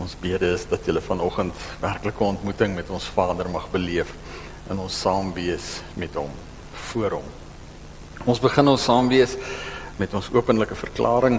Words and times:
Ons 0.00 0.14
bede 0.16 0.48
is 0.54 0.62
dat 0.64 0.86
julle 0.88 1.00
vanoggend 1.04 1.56
werklike 1.82 2.24
ontmoeting 2.24 2.72
met 2.72 2.88
ons 2.88 3.04
Vader 3.12 3.50
mag 3.52 3.66
beleef 3.68 4.14
en 4.72 4.78
ons 4.80 4.94
saam 5.04 5.28
wees 5.36 5.82
met 6.00 6.14
hom 6.16 6.30
voor 6.88 7.18
hom. 7.18 7.26
Ons 8.24 8.40
begin 8.40 8.70
ons 8.72 8.86
saam 8.88 9.10
wees 9.12 9.34
met 10.00 10.14
ons 10.16 10.30
openlike 10.32 10.78
verklaring 10.80 11.36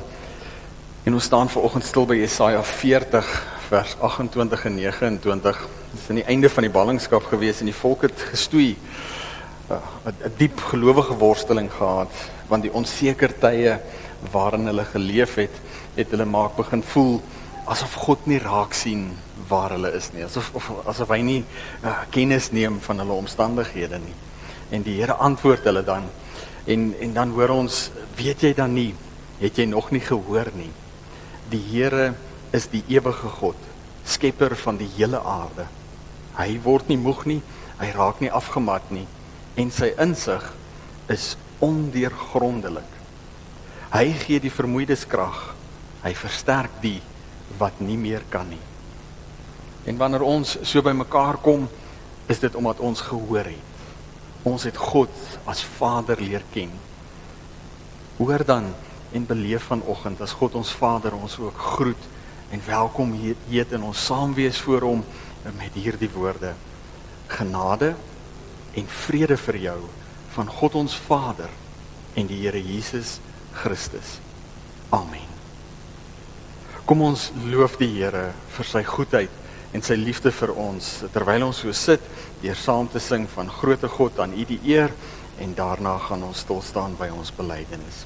en 1.10 1.18
ons 1.18 1.26
staan 1.26 1.50
vanoggend 1.50 1.90
stil 1.90 2.06
by 2.06 2.20
Jesaja 2.20 2.62
40 2.62 3.34
vers 3.72 3.98
28 4.12 4.68
en 4.70 4.78
29. 4.78 5.66
Dit 5.66 5.98
is 5.98 6.08
aan 6.14 6.22
die 6.22 6.30
einde 6.30 6.54
van 6.54 6.70
die 6.70 6.74
ballingskap 6.78 7.26
gewees 7.34 7.66
en 7.66 7.74
die 7.74 7.80
volk 7.82 8.06
het 8.12 8.28
gestoei 8.30 8.76
uh, 9.74 9.82
'n 10.06 10.38
diep 10.38 10.62
gelowige 10.70 11.18
worsteling 11.18 11.74
gehad 11.74 12.14
want 12.48 12.62
die 12.62 12.78
onseker 12.78 13.34
tye 13.42 13.80
waarin 14.32 14.70
hulle 14.70 14.86
geleef 14.86 15.40
het, 15.42 15.62
het 15.98 16.12
hulle 16.14 16.30
maak 16.30 16.54
begin 16.62 16.84
voel 16.94 17.24
asof 17.72 17.96
God 18.04 18.26
nie 18.28 18.40
raak 18.42 18.76
sien 18.76 19.12
waar 19.50 19.72
hulle 19.76 19.94
is 19.96 20.10
nie, 20.16 20.26
asof 20.26 20.52
of, 20.58 20.68
asof 20.92 21.12
hy 21.16 21.22
nie 21.24 21.40
uh, 21.42 22.02
kennis 22.12 22.50
neem 22.56 22.80
van 22.84 23.00
hulle 23.04 23.20
omstandighede 23.24 24.00
nie. 24.04 24.16
En 24.72 24.84
die 24.84 24.98
Here 25.00 25.16
antwoord 25.20 25.68
hulle 25.68 25.84
dan 25.88 26.10
en 26.70 26.92
en 27.02 27.14
dan 27.16 27.32
hoor 27.36 27.56
ons, 27.56 27.88
weet 28.20 28.44
jy 28.44 28.54
dan 28.58 28.76
nie, 28.76 28.92
het 29.40 29.58
jy 29.58 29.66
nog 29.72 29.90
nie 29.96 30.04
gehoor 30.04 30.52
nie. 30.56 30.72
Die 31.52 31.62
Here 31.72 32.14
is 32.56 32.68
die 32.72 32.84
ewige 32.92 33.32
God, 33.40 33.58
skepper 34.06 34.56
van 34.60 34.78
die 34.78 34.90
hele 34.98 35.22
aarde. 35.24 35.66
Hy 36.38 36.60
word 36.64 36.92
nie 36.92 37.00
moeg 37.00 37.26
nie, 37.28 37.42
hy 37.80 37.90
raak 37.96 38.22
nie 38.22 38.32
afgemat 38.32 38.92
nie 38.94 39.08
en 39.60 39.72
sy 39.74 39.90
insig 40.00 40.44
is 41.12 41.34
ondeurgrondelik. 41.64 42.88
Hy 43.92 44.06
gee 44.24 44.40
die 44.40 44.54
vermoeides 44.54 45.04
krag. 45.12 45.52
Hy 46.02 46.14
versterk 46.18 46.78
die 46.82 47.02
wat 47.58 47.80
nie 47.80 47.98
meer 47.98 48.24
kan 48.30 48.50
nie. 48.50 48.62
En 49.86 49.98
wanneer 49.98 50.24
ons 50.26 50.58
so 50.62 50.82
by 50.86 50.94
mekaar 50.94 51.40
kom, 51.42 51.68
is 52.30 52.40
dit 52.40 52.56
omdat 52.56 52.80
ons 52.80 53.02
gehoor 53.02 53.50
het. 53.50 53.70
Ons 54.48 54.64
het 54.66 54.78
God 54.78 55.12
as 55.50 55.62
Vader 55.78 56.22
leer 56.22 56.44
ken. 56.54 56.72
Hoor 58.18 58.46
dan 58.46 58.72
en 59.12 59.26
beleef 59.26 59.68
vanoggend 59.70 60.22
as 60.22 60.34
God 60.40 60.56
ons 60.56 60.72
Vader 60.72 61.14
ons 61.18 61.38
ook 61.40 61.58
groet 61.76 62.10
en 62.52 62.62
welkom 62.66 63.12
hier 63.16 63.36
eet 63.52 63.74
in 63.76 63.84
ons 63.84 64.06
saam 64.06 64.34
wees 64.34 64.60
voor 64.60 64.88
hom 64.88 65.04
met 65.58 65.76
hierdie 65.78 66.10
woorde. 66.14 66.54
Genade 67.32 67.94
en 68.78 68.94
vrede 69.06 69.38
vir 69.38 69.60
jou 69.68 69.80
van 70.36 70.48
God 70.60 70.80
ons 70.84 70.96
Vader 71.08 71.52
en 72.16 72.28
die 72.28 72.44
Here 72.44 72.62
Jesus 72.62 73.20
Christus. 73.64 74.20
Amen. 74.92 75.31
Kom 76.92 77.06
ons 77.08 77.30
loof 77.48 77.78
die 77.80 77.88
Here 77.88 78.34
vir 78.52 78.68
sy 78.68 78.82
goedheid 78.84 79.36
en 79.72 79.80
sy 79.80 79.96
liefde 79.96 80.28
vir 80.36 80.52
ons 80.60 80.90
terwyl 81.14 81.46
ons 81.46 81.62
so 81.64 81.72
sit 81.72 82.04
deur 82.42 82.58
saam 82.60 82.90
te 82.92 83.00
sing 83.00 83.30
van 83.32 83.48
groote 83.48 83.88
God 83.88 84.20
aan 84.20 84.34
U 84.36 84.44
die 84.50 84.58
eer 84.68 84.92
en 85.40 85.54
daarna 85.56 85.94
gaan 86.10 86.26
ons 86.28 86.42
stil 86.44 86.60
staan 86.60 86.98
by 87.00 87.08
ons 87.16 87.32
belydenis. 87.38 88.02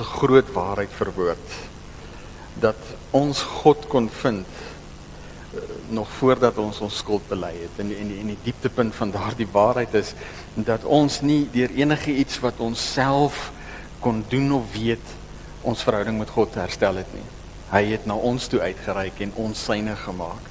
Ons 0.00 0.08
'n 0.08 0.18
groot 0.18 0.52
waarheid 0.52 0.90
verwoord 0.96 1.48
dat 2.60 2.76
ons 3.10 3.40
God 3.42 3.86
kon 3.88 4.08
vind 4.08 4.46
eh, 5.54 5.60
nog 5.88 6.08
voordat 6.18 6.58
ons 6.58 6.80
ons 6.80 6.96
skuld 6.96 7.28
bely 7.28 7.52
het 7.52 7.78
en 7.78 7.92
en 7.96 8.08
die, 8.08 8.24
die 8.24 8.38
dieptepunt 8.42 8.94
van 8.94 9.10
daardie 9.10 9.48
waarheid 9.52 9.94
is 9.94 10.14
dat 10.54 10.84
ons 10.84 11.20
nie 11.20 11.48
deur 11.52 11.70
enige 11.70 12.12
iets 12.12 12.40
wat 12.40 12.54
ons 12.58 12.92
self 12.92 13.52
kon 14.00 14.24
doen 14.28 14.52
of 14.52 14.72
weet 14.72 15.04
ons 15.62 15.82
verhouding 15.82 16.18
met 16.18 16.30
God 16.30 16.54
herstel 16.54 16.96
het 16.96 17.12
nie. 17.12 17.26
Hy 17.70 17.84
het 17.92 18.06
na 18.06 18.14
ons 18.14 18.46
toe 18.48 18.60
uitgereik 18.60 19.20
en 19.20 19.32
ons 19.34 19.64
syne 19.64 19.96
gemaak. 19.96 20.48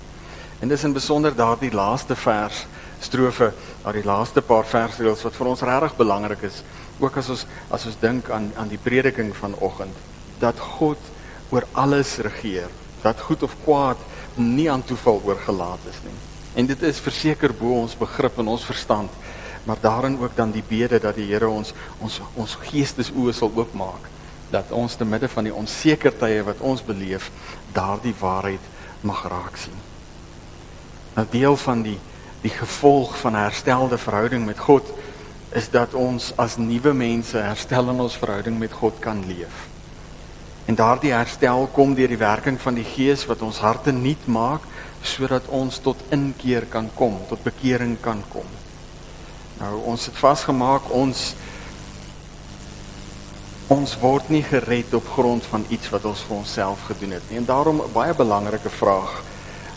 En 0.61 0.67
dis 0.67 0.83
in 0.83 0.93
besonder 0.93 1.35
daardie 1.35 1.73
laaste 1.73 2.15
vers 2.15 2.67
strofe, 2.99 3.53
daardie 3.83 4.05
laaste 4.05 4.41
paar 4.41 4.65
versreëls 4.65 5.23
wat 5.23 5.35
vir 5.35 5.47
ons 5.47 5.61
regtig 5.61 5.97
belangrik 5.97 6.43
is 6.43 6.61
ook 6.99 7.17
as 7.17 7.29
ons 7.29 7.45
as 7.69 7.85
ons 7.85 7.99
dink 7.99 8.29
aan 8.29 8.51
aan 8.55 8.71
die 8.71 8.81
prediking 8.81 9.31
vanoggend 9.35 9.95
dat 10.39 10.59
God 10.59 10.99
oor 11.49 11.65
alles 11.71 12.17
regeer, 12.23 12.69
dat 13.01 13.19
goed 13.19 13.43
of 13.43 13.55
kwaad 13.63 13.97
nie 14.35 14.69
aan 14.71 14.83
toeval 14.83 15.21
oorgelaat 15.25 15.87
is 15.89 15.97
nie. 16.05 16.15
En 16.55 16.65
dit 16.69 16.81
is 16.81 17.01
verseker 17.03 17.53
bo 17.53 17.81
ons 17.81 17.97
begrip 17.97 18.37
en 18.39 18.47
ons 18.53 18.65
verstand, 18.65 19.11
maar 19.63 19.81
daarin 19.81 20.19
ook 20.19 20.35
dan 20.35 20.51
die 20.51 20.63
bede 20.67 20.99
dat 20.99 21.15
die 21.15 21.27
Here 21.31 21.49
ons 21.49 21.73
ons 21.99 22.21
ons 22.35 22.55
geestesoë 22.69 23.33
sal 23.35 23.51
oopmaak 23.55 24.07
dat 24.49 24.71
ons 24.73 24.95
te 24.95 25.05
midde 25.05 25.27
van 25.29 25.45
die 25.45 25.53
onseker 25.53 26.15
tye 26.17 26.41
wat 26.43 26.61
ons 26.65 26.81
beleef, 26.81 27.29
daardie 27.73 28.15
waarheid 28.19 28.63
mag 29.05 29.21
raak 29.29 29.57
sien. 29.57 29.77
'n 31.15 31.27
Deel 31.31 31.57
van 31.57 31.81
die 31.81 31.99
die 32.41 32.55
gevolg 32.55 33.17
van 33.19 33.35
'n 33.35 33.45
herstelde 33.45 33.97
verhouding 33.97 34.45
met 34.45 34.59
God 34.59 34.89
is 35.55 35.69
dat 35.73 35.93
ons 35.97 36.31
as 36.37 36.57
nuwe 36.57 36.93
mense 36.93 37.37
herstel 37.37 37.89
in 37.89 37.99
ons 37.99 38.17
verhouding 38.21 38.59
met 38.59 38.73
God 38.73 38.99
kan 39.01 39.23
leef. 39.25 39.67
En 40.69 40.77
daardie 40.77 41.13
herstel 41.15 41.65
kom 41.73 41.95
deur 41.97 42.11
die 42.11 42.21
werking 42.21 42.59
van 42.61 42.75
die 42.77 42.85
Gees 42.85 43.25
wat 43.25 43.41
ons 43.41 43.61
harte 43.63 43.91
nuut 43.91 44.27
maak 44.29 44.65
sodat 45.01 45.47
ons 45.47 45.79
tot 45.81 45.97
inkeer 46.13 46.67
kan 46.69 46.89
kom, 46.95 47.15
tot 47.29 47.41
bekering 47.43 47.95
kan 48.03 48.21
kom. 48.29 48.45
Nou 49.59 49.79
ons 49.89 50.05
het 50.05 50.19
vasgemaak 50.19 50.91
ons 50.93 51.31
ons 53.69 53.91
word 54.01 54.29
nie 54.33 54.41
gered 54.43 54.93
op 54.97 55.09
grond 55.13 55.45
van 55.45 55.65
iets 55.69 55.89
wat 55.93 56.05
ons 56.09 56.21
vir 56.25 56.37
onsself 56.39 56.85
gedoen 56.89 57.17
het 57.17 57.25
nie. 57.29 57.37
En 57.37 57.45
daarom 57.45 57.81
'n 57.81 57.93
baie 57.93 58.13
belangrike 58.13 58.69
vraag 58.69 59.23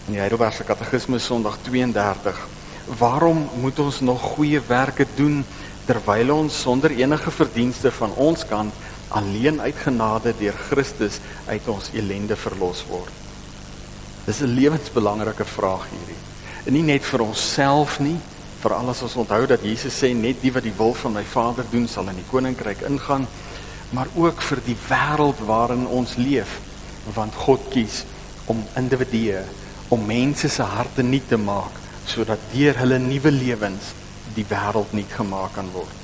in 0.06 0.12
die 0.12 0.20
Heidelbergse 0.20 0.64
Katekismus 0.64 1.24
Sondag 1.24 1.58
32. 1.62 2.61
Waarom 2.87 3.49
moet 3.61 3.79
ons 3.79 4.00
nog 4.00 4.20
goeie 4.34 4.61
werke 4.67 5.06
doen 5.14 5.44
terwyl 5.87 6.34
ons 6.34 6.61
sonder 6.61 6.90
enige 6.90 7.31
verdienste 7.31 7.90
van 7.90 8.14
ons 8.14 8.46
kant 8.46 8.75
alleen 9.08 9.61
uit 9.61 9.76
genade 9.84 10.34
deur 10.38 10.56
Christus 10.69 11.20
uit 11.46 11.69
ons 11.69 11.90
elende 11.94 12.37
verlos 12.37 12.84
word? 12.88 13.12
Dis 14.26 14.40
'n 14.40 14.55
lewensbelangrike 14.55 15.44
vraag 15.44 15.87
hierdie. 15.90 16.23
En 16.67 16.73
nie 16.73 16.82
net 16.82 17.05
vir 17.05 17.20
onsself 17.20 18.00
nie, 18.00 18.19
veral 18.61 18.88
as 18.88 19.02
ons 19.02 19.17
onthou 19.17 19.46
dat 19.46 19.62
Jesus 19.62 19.99
sê 19.99 20.14
net 20.14 20.40
die 20.43 20.52
wat 20.52 20.62
die 20.62 20.76
wil 20.76 20.94
van 20.94 21.12
my 21.12 21.25
Vader 21.25 21.64
doen 21.70 21.88
sal 21.88 22.08
in 22.08 22.17
die 22.17 22.31
koninkryk 22.31 22.81
ingaan, 22.81 23.26
maar 23.90 24.06
ook 24.14 24.43
vir 24.43 24.58
die 24.64 24.76
wêreld 24.88 25.38
waarin 25.46 25.87
ons 25.87 26.17
leef, 26.17 26.61
want 27.14 27.34
God 27.34 27.61
kies 27.70 28.05
om 28.46 28.64
individue, 28.76 29.43
om 29.88 30.06
mense 30.06 30.49
se 30.49 30.62
harte 30.62 31.02
nuut 31.02 31.29
te 31.29 31.37
maak 31.37 31.81
sodat 32.08 32.40
deur 32.52 32.78
hulle 32.82 32.99
nuwe 32.99 33.31
lewens 33.31 33.93
die 34.37 34.46
wêreld 34.49 34.93
nuut 34.96 35.12
gemaak 35.16 35.56
kan 35.56 35.69
word. 35.75 35.99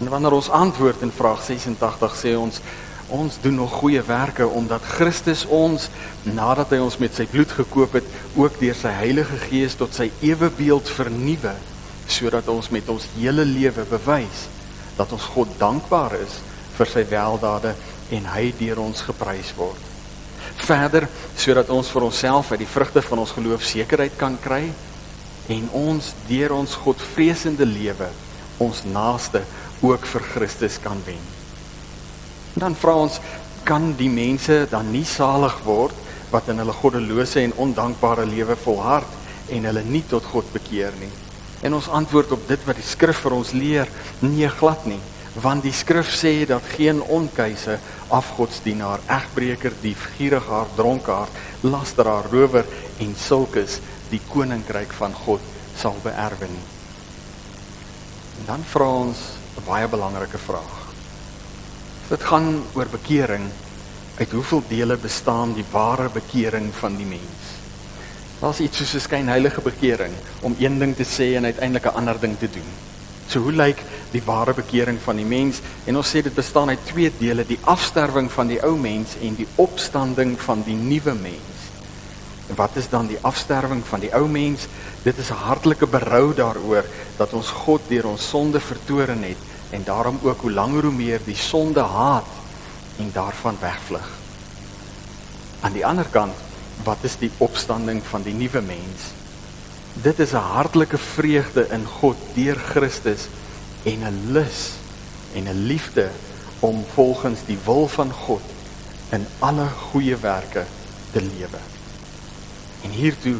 En 0.00 0.10
wanneer 0.12 0.36
ons 0.36 0.50
antwoord 0.52 1.02
in 1.06 1.12
vraag 1.14 1.42
86 1.44 2.18
sê 2.20 2.36
ons 2.38 2.60
ons 3.06 3.36
doen 3.38 3.54
nog 3.54 3.70
goeie 3.78 4.02
werke 4.02 4.46
omdat 4.58 4.82
Christus 4.96 5.44
ons 5.46 5.84
nadat 6.26 6.72
hy 6.74 6.80
ons 6.82 6.96
met 6.98 7.14
sy 7.14 7.26
bloed 7.30 7.52
gekoop 7.54 7.92
het 8.00 8.08
ook 8.34 8.58
deur 8.58 8.74
sy 8.74 8.90
Heilige 8.98 9.38
Gees 9.46 9.76
tot 9.78 9.94
sy 9.94 10.08
ewe 10.26 10.50
beeld 10.50 10.90
vernuwe 10.90 11.54
sodat 12.10 12.48
ons 12.50 12.70
met 12.74 12.88
ons 12.90 13.06
hele 13.14 13.46
lewe 13.46 13.86
bewys 13.90 14.46
dat 14.98 15.12
ons 15.14 15.28
God 15.36 15.54
dankbaar 15.60 16.16
is 16.18 16.40
vir 16.76 16.90
sy 16.90 17.04
weldade 17.10 17.76
en 18.16 18.26
hy 18.34 18.50
deur 18.58 18.82
ons 18.82 19.04
geprys 19.06 19.52
word. 19.58 19.82
Verder 20.66 21.06
sodat 21.38 21.70
ons 21.70 21.88
vir 21.94 22.08
onsself 22.08 22.50
uit 22.52 22.64
die 22.64 22.70
vrugte 22.74 23.02
van 23.06 23.22
ons 23.22 23.34
geloof 23.38 23.64
sekerheid 23.66 24.18
kan 24.18 24.34
kry 24.42 24.64
en 25.48 25.68
ons 25.72 26.12
deur 26.28 26.54
ons 26.56 26.78
Godvreesende 26.84 27.66
lewe 27.66 28.08
ons 28.62 28.82
naaste 28.88 29.42
ook 29.84 30.06
vir 30.08 30.24
Christus 30.32 30.78
kan 30.82 31.00
wen. 31.06 31.20
En 32.56 32.66
dan 32.66 32.78
vra 32.78 32.94
ons 33.04 33.18
kan 33.66 33.90
die 33.98 34.10
mense 34.10 34.64
dan 34.70 34.90
nie 34.94 35.04
salig 35.04 35.56
word 35.66 36.04
wat 36.32 36.48
in 36.50 36.62
hulle 36.62 36.74
goddelose 36.74 37.42
en 37.42 37.54
ondankbare 37.66 38.26
lewe 38.26 38.56
volhard 38.64 39.52
en 39.52 39.68
hulle 39.68 39.82
nie 39.86 40.02
tot 40.08 40.24
God 40.32 40.48
bekeer 40.54 40.94
nie. 41.00 41.12
En 41.66 41.76
ons 41.76 41.88
antwoord 41.88 42.32
op 42.36 42.48
dit 42.48 42.64
wat 42.66 42.78
die 42.78 42.86
skrif 42.86 43.22
vir 43.24 43.36
ons 43.36 43.52
leer, 43.56 43.90
nee 44.22 44.48
glad 44.58 44.86
nie, 44.88 45.00
want 45.42 45.64
die 45.66 45.74
skrif 45.74 46.08
sê 46.16 46.46
dat 46.48 46.64
geen 46.76 47.02
onkeuse, 47.02 47.76
afgodsdienaar, 48.14 49.02
egbreker, 49.12 49.74
dief, 49.82 50.06
gierigaar, 50.16 50.68
dronkaard, 50.76 51.40
lasteraar, 51.66 52.28
rower 52.32 52.64
en 53.02 53.12
sulkes 53.20 53.80
die 54.10 54.20
koninkryk 54.28 54.92
van 54.92 55.14
God 55.14 55.40
sal 55.76 55.96
beerwe 56.02 56.48
nie. 56.50 56.66
En 58.40 58.46
dan 58.46 58.64
vra 58.64 58.88
ons 58.88 59.18
'n 59.56 59.64
baie 59.66 59.88
belangrike 59.88 60.38
vraag. 60.38 60.92
Dit 62.08 62.22
gaan 62.22 62.62
oor 62.74 62.86
bekering. 62.86 63.50
Uit 64.16 64.30
hoeveel 64.30 64.62
dele 64.68 64.96
bestaan 64.96 65.52
die 65.54 65.64
ware 65.70 66.08
bekering 66.08 66.72
van 66.74 66.96
die 66.96 67.06
mens? 67.06 67.56
Daar's 68.40 68.60
iets 68.60 68.76
soos 68.76 68.94
'n 68.94 69.00
skynheilige 69.00 69.60
bekering 69.60 70.12
om 70.40 70.56
een 70.58 70.78
ding 70.78 70.96
te 70.96 71.04
sê 71.04 71.36
en 71.36 71.44
uiteindelik 71.44 71.86
'n 71.86 71.96
ander 71.96 72.20
ding 72.20 72.38
te 72.38 72.50
doen. 72.50 72.70
So 73.26 73.40
hoe 73.40 73.52
lyk 73.52 73.82
die 74.10 74.22
ware 74.22 74.54
bekering 74.54 74.98
van 75.02 75.16
die 75.16 75.24
mens? 75.24 75.60
En 75.84 75.96
ons 75.96 76.08
sê 76.08 76.22
dit 76.22 76.34
bestaan 76.34 76.68
uit 76.68 76.86
twee 76.86 77.12
dele: 77.18 77.46
die 77.46 77.58
afsterwing 77.64 78.30
van 78.32 78.46
die 78.46 78.62
ou 78.62 78.76
mens 78.78 79.16
en 79.20 79.34
die 79.34 79.48
opstanding 79.54 80.40
van 80.40 80.62
die 80.62 80.76
nuwe 80.76 81.14
mens. 81.14 81.65
Wat 82.54 82.76
is 82.76 82.88
dan 82.88 83.06
die 83.06 83.18
afsterwing 83.20 83.82
van 83.86 84.00
die 84.00 84.12
ou 84.14 84.28
mens? 84.28 84.66
Dit 85.02 85.18
is 85.18 85.30
'n 85.30 85.42
hartlike 85.48 85.86
berou 85.86 86.34
daaroor 86.34 86.84
dat 87.16 87.32
ons 87.32 87.48
God 87.50 87.80
deur 87.88 88.06
ons 88.06 88.28
sonde 88.28 88.60
vertoren 88.60 89.22
het 89.22 89.36
en 89.70 89.82
daarom 89.84 90.18
ook 90.22 90.40
hoe 90.40 90.52
langer 90.52 90.82
hoe 90.82 90.92
meer 90.92 91.20
die 91.24 91.36
sonde 91.36 91.80
haat 91.80 92.26
en 92.98 93.10
daarvan 93.12 93.56
wegvlug. 93.60 94.08
Aan 95.60 95.72
die 95.72 95.86
ander 95.86 96.06
kant, 96.10 96.34
wat 96.84 96.98
is 97.00 97.16
die 97.16 97.30
opstanding 97.38 98.02
van 98.02 98.22
die 98.22 98.34
nuwe 98.34 98.60
mens? 98.60 99.10
Dit 99.92 100.18
is 100.18 100.32
'n 100.32 100.36
hartlike 100.54 100.98
vreugde 100.98 101.66
in 101.70 101.86
God 101.86 102.16
deur 102.34 102.56
Christus 102.56 103.28
en 103.82 104.04
'n 104.04 104.32
lus 104.32 104.72
en 105.34 105.48
'n 105.48 105.66
liefde 105.66 106.10
om 106.60 106.84
volgens 106.94 107.40
die 107.46 107.58
wil 107.64 107.88
van 107.88 108.12
God 108.12 108.42
in 109.08 109.26
alle 109.38 109.68
goeie 109.68 110.16
werke 110.16 110.64
te 111.12 111.20
lewe. 111.20 111.75
En 112.86 112.94
hiertoe 112.94 113.36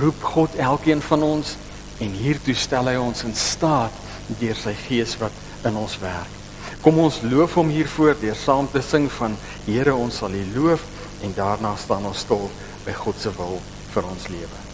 roep 0.00 0.24
God 0.32 0.56
elkeen 0.56 1.02
van 1.04 1.24
ons 1.26 1.54
en 2.00 2.12
hiertoe 2.16 2.56
stel 2.56 2.88
hy 2.88 2.96
ons 3.00 3.24
in 3.28 3.36
staat 3.36 3.96
deur 4.40 4.56
sy 4.56 4.72
gees 4.86 5.16
wat 5.20 5.66
in 5.68 5.76
ons 5.76 5.98
werk. 6.00 6.36
Kom 6.80 7.00
ons 7.02 7.20
loof 7.28 7.58
hom 7.60 7.72
hiervoor 7.72 8.16
deur 8.22 8.38
saam 8.38 8.68
te 8.72 8.80
sing 8.84 9.10
van 9.18 9.36
Here 9.66 9.92
ons 9.94 10.22
sal 10.22 10.36
U 10.36 10.44
loof 10.54 10.86
en 11.26 11.34
daarna 11.36 11.74
staan 11.76 12.08
ons 12.08 12.24
stil 12.24 12.48
by 12.86 12.96
God 13.02 13.20
se 13.20 13.34
wil 13.36 13.60
vir 13.92 14.08
ons 14.14 14.30
lewe. 14.32 14.64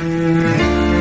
Mm 0.00 0.91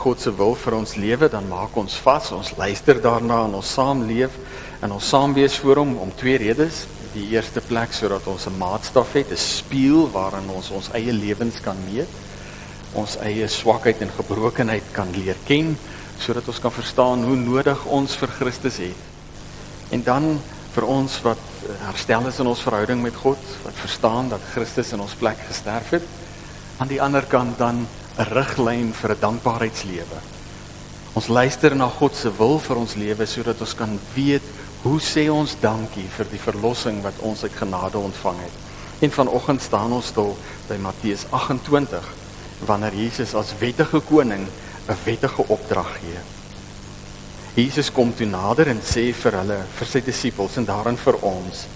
God 0.00 0.20
se 0.20 0.32
wil 0.32 0.54
vir 0.56 0.74
ons 0.74 0.96
lewe, 0.96 1.28
dan 1.28 1.48
maak 1.48 1.76
ons 1.76 1.98
vas, 2.04 2.32
ons 2.32 2.56
luister 2.56 3.00
daarna 3.04 3.44
en 3.44 3.58
ons 3.60 3.72
saamleef 3.76 4.32
En 4.80 4.94
ons 4.96 5.08
saam 5.12 5.34
wees 5.36 5.58
voor 5.60 5.82
hom 5.82 5.96
om 6.00 6.12
twee 6.16 6.38
redes. 6.40 6.86
Die 7.12 7.26
eerste 7.34 7.60
plek 7.60 7.92
sodat 7.92 8.26
ons 8.32 8.46
'n 8.46 8.56
maatstaf 8.56 9.12
het, 9.12 9.30
'n 9.30 9.36
spieël 9.36 10.10
waarin 10.10 10.48
ons 10.48 10.70
ons 10.70 10.90
eie 10.92 11.12
lewens 11.12 11.60
kan 11.60 11.76
meet. 11.92 12.08
Ons 12.92 13.16
eie 13.16 13.48
swakheid 13.48 14.00
en 14.00 14.10
gebrokenheid 14.16 14.82
kan 14.92 15.10
leer 15.10 15.36
ken 15.44 15.78
sodat 16.18 16.48
ons 16.48 16.60
kan 16.60 16.72
verstaan 16.72 17.24
hoe 17.24 17.36
nodig 17.36 17.84
ons 17.84 18.16
vir 18.16 18.28
Christus 18.28 18.76
het. 18.76 18.96
En 19.90 20.02
dan 20.02 20.40
vir 20.72 20.84
ons 20.84 21.22
wat 21.22 21.38
herstel 21.80 22.26
is 22.26 22.38
in 22.38 22.46
ons 22.46 22.60
verhouding 22.60 23.02
met 23.02 23.14
God, 23.14 23.38
wat 23.64 23.74
verstaan 23.74 24.28
dat 24.28 24.40
Christus 24.52 24.92
in 24.92 25.00
ons 25.00 25.14
plek 25.14 25.38
gesterf 25.48 25.90
het, 25.90 26.02
aan 26.76 26.88
die 26.88 27.02
ander 27.02 27.22
kant 27.22 27.58
dan 27.58 27.86
'n 28.18 28.26
riglyn 28.34 28.92
vir 28.92 29.10
'n 29.14 29.20
dankbaarheidslewe. 29.20 30.20
Ons 31.12 31.28
luister 31.28 31.76
na 31.76 31.88
God 31.88 32.14
se 32.14 32.30
wil 32.38 32.58
vir 32.58 32.76
ons 32.76 32.94
lewe 32.94 33.26
sodat 33.26 33.60
ons 33.60 33.74
kan 33.74 33.98
weet 34.14 34.42
hoe 34.82 35.00
sê 35.00 35.28
ons 35.28 35.56
dankie 35.60 36.06
vir 36.16 36.26
die 36.30 36.40
verlossing 36.40 37.02
wat 37.02 37.18
ons 37.18 37.42
uit 37.42 37.52
genade 37.52 37.98
ontvang 37.98 38.38
het. 38.40 38.56
En 39.00 39.10
vanoggend 39.10 39.62
staan 39.62 39.92
ons 39.92 40.06
stil 40.06 40.36
by 40.68 40.76
Matteus 40.76 41.26
28 41.30 42.08
wanneer 42.66 42.94
Jesus 42.94 43.34
as 43.34 43.54
wettige 43.60 44.00
koning 44.00 44.46
'n 44.88 44.98
wettige 45.04 45.48
opdrag 45.48 45.98
gee. 46.00 46.20
Jesus 47.54 47.90
kom 47.92 48.14
toe 48.14 48.26
nader 48.26 48.68
en 48.68 48.80
sê 48.80 49.12
vir 49.14 49.32
hulle, 49.32 49.58
vir 49.78 49.86
sy 49.86 50.00
disippels 50.00 50.56
en 50.56 50.64
daarin 50.64 50.96
vir 50.96 51.16
ons: 51.22 51.66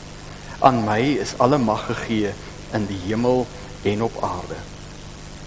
"Aan 0.60 0.84
my 0.84 1.00
is 1.00 1.34
alle 1.38 1.58
mag 1.58 1.86
gegee 1.86 2.32
in 2.72 2.86
die 2.86 3.00
hemel 3.08 3.46
en 3.82 4.02
op 4.02 4.22
aarde." 4.22 4.73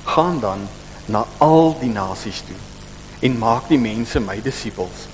Gaan 0.07 0.39
dan 0.39 0.67
na 1.05 1.25
al 1.37 1.75
die 1.79 1.91
nasies 1.91 2.41
toe 2.47 2.59
en 3.19 3.37
maak 3.41 3.67
die 3.71 3.79
mense 3.81 4.19
my 4.21 4.37
disippels. 4.43 5.07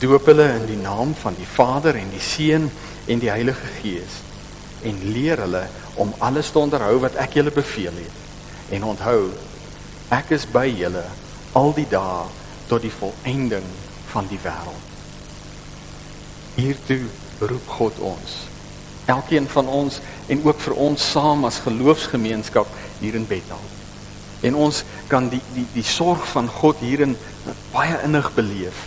Doop 0.00 0.28
hulle 0.30 0.46
in 0.54 0.66
die 0.68 0.78
naam 0.80 1.14
van 1.18 1.34
die 1.38 1.48
Vader 1.48 1.96
en 1.98 2.12
die 2.12 2.22
Seun 2.22 2.68
en 3.10 3.22
die 3.22 3.30
Heilige 3.32 3.72
Gees 3.80 4.20
en 4.86 5.00
leer 5.12 5.42
hulle 5.44 5.64
om 6.00 6.12
alles 6.24 6.52
te 6.52 6.60
onderhou 6.60 7.00
wat 7.02 7.18
ek 7.20 7.34
julle 7.36 7.52
beveel 7.52 7.96
het. 7.98 8.20
En 8.76 8.86
onthou, 8.92 9.32
ek 10.14 10.30
is 10.36 10.46
by 10.48 10.68
julle 10.70 11.02
al 11.58 11.74
die 11.76 11.88
dae 11.90 12.22
tot 12.70 12.84
die 12.86 12.94
volëinding 12.94 13.66
van 14.12 14.30
die 14.30 14.38
wêreld. 14.44 14.86
Hiertoe 16.54 17.02
roep 17.50 17.74
God 17.80 17.98
ons. 18.14 18.38
Elkeen 19.10 19.50
van 19.50 19.68
ons 19.68 19.98
en 20.30 20.46
ook 20.46 20.64
vir 20.68 20.78
ons 20.86 21.10
saam 21.12 21.44
as 21.48 21.60
geloofsgemeenskap 21.66 22.70
hier 23.02 23.18
in 23.18 23.26
Bethel 23.26 23.79
en 24.46 24.56
ons 24.56 24.82
kan 25.08 25.28
die 25.28 25.42
die 25.54 25.66
die 25.74 25.84
sorg 25.86 26.24
van 26.32 26.48
God 26.60 26.80
hierin 26.84 27.16
baie 27.72 27.98
innig 28.06 28.30
beleef. 28.36 28.86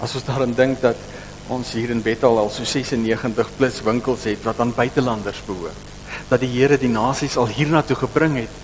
As 0.00 0.14
ons 0.16 0.26
daaraan 0.26 0.56
dink 0.56 0.80
dat 0.84 0.96
ons 1.50 1.72
hier 1.74 1.90
in 1.90 2.02
Bethel 2.02 2.38
al 2.38 2.50
so 2.54 2.64
96 2.64 3.54
plus 3.56 3.80
winkels 3.86 4.26
het 4.28 4.44
wat 4.46 4.60
aan 4.60 4.74
buitelanders 4.76 5.42
behoort. 5.46 5.88
Dat 6.30 6.42
die 6.44 6.50
Here 6.52 6.78
die 6.78 6.92
nasies 6.92 7.36
al 7.40 7.50
hiernatoe 7.50 7.96
gebring 8.04 8.36
het 8.42 8.58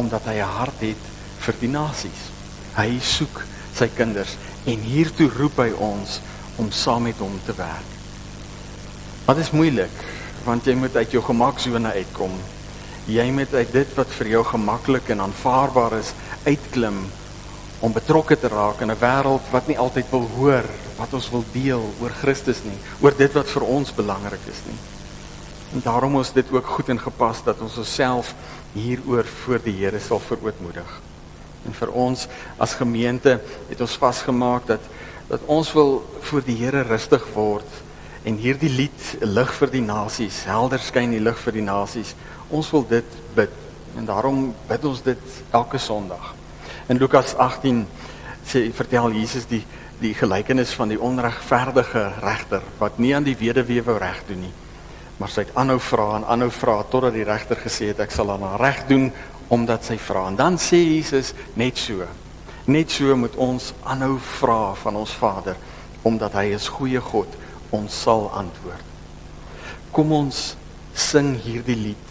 omdat 0.00 0.24
hy 0.30 0.38
'n 0.40 0.56
hart 0.58 0.80
het 0.80 1.02
vir 1.40 1.54
die 1.60 1.68
nasies. 1.68 2.22
Hy 2.76 2.98
soek 3.00 3.44
sy 3.74 3.88
kinders 3.96 4.36
en 4.66 4.80
hiertoe 4.80 5.28
roep 5.38 5.58
hy 5.58 5.70
ons 5.72 6.20
om 6.56 6.70
saam 6.70 7.02
met 7.02 7.18
hom 7.18 7.40
te 7.46 7.52
werk. 7.56 7.90
Wat 9.26 9.38
is 9.38 9.50
moeilik 9.50 9.92
want 10.44 10.64
jy 10.64 10.74
moet 10.74 10.96
uit 10.96 11.12
jou 11.12 11.22
gemaksone 11.22 11.92
uitkom 11.92 12.32
jy 13.08 13.30
moet 13.32 13.54
uit 13.54 13.72
dit 13.72 13.96
wat 13.96 14.12
vir 14.18 14.28
jou 14.34 14.44
gemaklik 14.44 15.08
en 15.08 15.20
aanvaarbaar 15.20 15.98
is 15.98 16.12
uitklim 16.44 17.00
om 17.80 17.92
betrokke 17.92 18.36
te 18.36 18.48
raak 18.48 18.80
in 18.80 18.90
'n 18.90 19.00
wêreld 19.00 19.50
wat 19.50 19.66
nie 19.66 19.78
altyd 19.78 20.10
wil 20.10 20.28
hoor 20.36 20.64
wat 20.98 21.14
ons 21.14 21.30
wil 21.30 21.44
deel 21.52 21.84
oor 22.00 22.12
Christus 22.20 22.60
nie, 22.64 22.76
oor 23.00 23.14
dit 23.16 23.32
wat 23.32 23.48
vir 23.48 23.62
ons 23.62 23.94
belangrik 23.94 24.44
is 24.50 24.60
nie. 24.66 24.78
En 25.72 25.80
daarom 25.84 26.20
is 26.20 26.32
dit 26.32 26.52
ook 26.52 26.66
goed 26.66 26.88
en 26.88 26.98
gepas 26.98 27.42
dat 27.46 27.60
ons 27.60 27.78
osself 27.78 28.34
hieroor 28.72 29.24
voor 29.24 29.62
die 29.64 29.76
Here 29.78 30.00
sal 30.00 30.20
verootmoedig. 30.20 31.00
En 31.64 31.72
vir 31.72 31.92
ons 31.92 32.26
as 32.58 32.74
gemeente 32.74 33.40
het 33.68 33.80
ons 33.80 33.96
vasgemaak 33.96 34.66
dat 34.66 34.80
dat 35.30 35.40
ons 35.46 35.72
wil 35.72 36.00
voor 36.20 36.42
die 36.42 36.56
Here 36.58 36.82
rustig 36.82 37.22
word 37.34 37.66
en 38.26 38.36
hierdie 38.36 38.70
lied 38.70 39.12
lig 39.22 39.52
vir 39.54 39.70
die 39.70 39.84
nasies, 39.84 40.42
helder 40.44 40.82
skyn 40.82 41.14
die 41.14 41.22
lig 41.22 41.38
vir 41.38 41.54
die 41.54 41.64
nasies 41.64 42.16
Ons 42.50 42.70
wil 42.74 42.86
dit 42.88 43.18
bid 43.34 43.52
en 43.98 44.06
daarom 44.06 44.50
bid 44.68 44.84
ons 44.84 45.02
dit 45.02 45.36
elke 45.50 45.78
Sondag. 45.78 46.34
In 46.90 46.98
Lukas 46.98 47.34
18 47.38 47.84
sê 48.46 48.66
vertel 48.74 49.14
Jesus 49.18 49.46
die 49.50 49.64
die 50.00 50.14
gelykenis 50.16 50.70
van 50.72 50.88
die 50.88 51.00
onregverdige 51.00 52.06
regter 52.22 52.62
wat 52.78 52.96
nie 52.98 53.12
aan 53.12 53.26
die 53.26 53.36
weduwee 53.36 53.82
wou 53.84 53.98
reg 54.00 54.22
doen 54.28 54.46
nie. 54.46 54.52
Maar 55.20 55.28
sy 55.28 55.44
het 55.44 55.52
aanhou 55.60 55.76
vra 55.84 56.06
en 56.16 56.24
aanhou 56.24 56.48
vra 56.56 56.78
totdat 56.88 57.12
die 57.12 57.26
regter 57.28 57.60
gesê 57.60 57.90
het 57.90 58.00
ek 58.00 58.14
sal 58.14 58.32
aan 58.32 58.46
haar 58.48 58.64
reg 58.64 58.80
doen 58.88 59.10
omdat 59.52 59.84
sy 59.84 59.98
vra. 60.00 60.24
En 60.30 60.38
dan 60.40 60.56
sê 60.56 60.80
Jesus 60.80 61.34
net 61.60 61.76
so. 61.78 62.06
Net 62.64 62.92
so 62.94 63.16
moet 63.16 63.36
ons 63.36 63.74
aanhou 63.84 64.16
vra 64.40 64.72
van 64.80 64.96
ons 65.02 65.12
Vader 65.20 65.60
omdat 66.02 66.38
hy 66.40 66.46
is 66.56 66.70
goeie 66.72 67.00
God, 67.04 67.28
ons 67.76 67.92
sal 68.06 68.30
antwoord. 68.32 68.86
Kom 69.92 70.14
ons 70.16 70.54
sing 70.96 71.34
hierdie 71.44 71.76
lied 71.76 72.09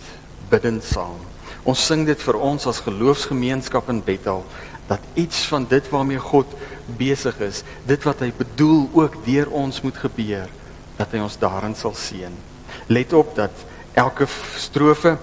bidend 0.50 0.84
saam. 0.84 1.20
Ons 1.68 1.82
sing 1.86 2.06
dit 2.08 2.22
vir 2.24 2.38
ons 2.40 2.68
as 2.70 2.82
geloofsgemeenskap 2.86 3.90
in 3.92 4.02
Bethel 4.06 4.44
dat 4.90 5.04
iets 5.14 5.44
van 5.52 5.68
dit 5.70 5.86
waarmee 5.94 6.22
God 6.22 6.54
besig 6.98 7.38
is, 7.46 7.62
dit 7.86 8.06
wat 8.08 8.24
hy 8.26 8.32
bedoel 8.34 8.88
ook 8.98 9.20
deur 9.26 9.52
ons 9.54 9.82
moet 9.86 9.98
gebeur, 10.02 10.50
dat 10.98 11.14
hy 11.14 11.22
ons 11.22 11.38
daarin 11.38 11.76
sal 11.78 11.94
seën. 11.94 12.34
Let 12.90 13.14
op 13.14 13.36
dat 13.38 13.54
elke 13.94 14.26
strofe, 14.58 15.18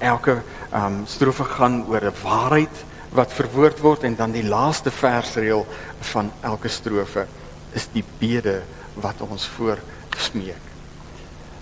elke 0.00 0.40
ehm 0.72 0.86
um, 0.86 1.02
strofe 1.06 1.44
gaan 1.44 1.84
oor 1.86 2.02
'n 2.02 2.18
waarheid 2.22 2.84
wat 3.14 3.32
verwoord 3.32 3.78
word 3.80 4.02
en 4.04 4.16
dan 4.16 4.32
die 4.32 4.44
laaste 4.44 4.90
versreël 4.90 5.66
van 6.12 6.32
elke 6.42 6.68
strofe 6.68 7.26
is 7.72 7.86
die 7.92 8.04
bede 8.18 8.62
wat 8.94 9.20
ons 9.20 9.46
voor 9.46 9.78
smeek. 10.16 10.64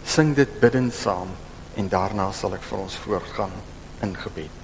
Sing 0.04 0.34
dit 0.34 0.60
bidend 0.60 0.94
saam 0.94 1.28
en 1.74 1.88
daarna 1.88 2.32
sal 2.32 2.54
ek 2.54 2.62
vir 2.62 2.84
ons 2.86 3.00
voortgaan 3.06 3.56
in 4.02 4.16
gebed. 4.16 4.63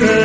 Lüge 0.00 0.21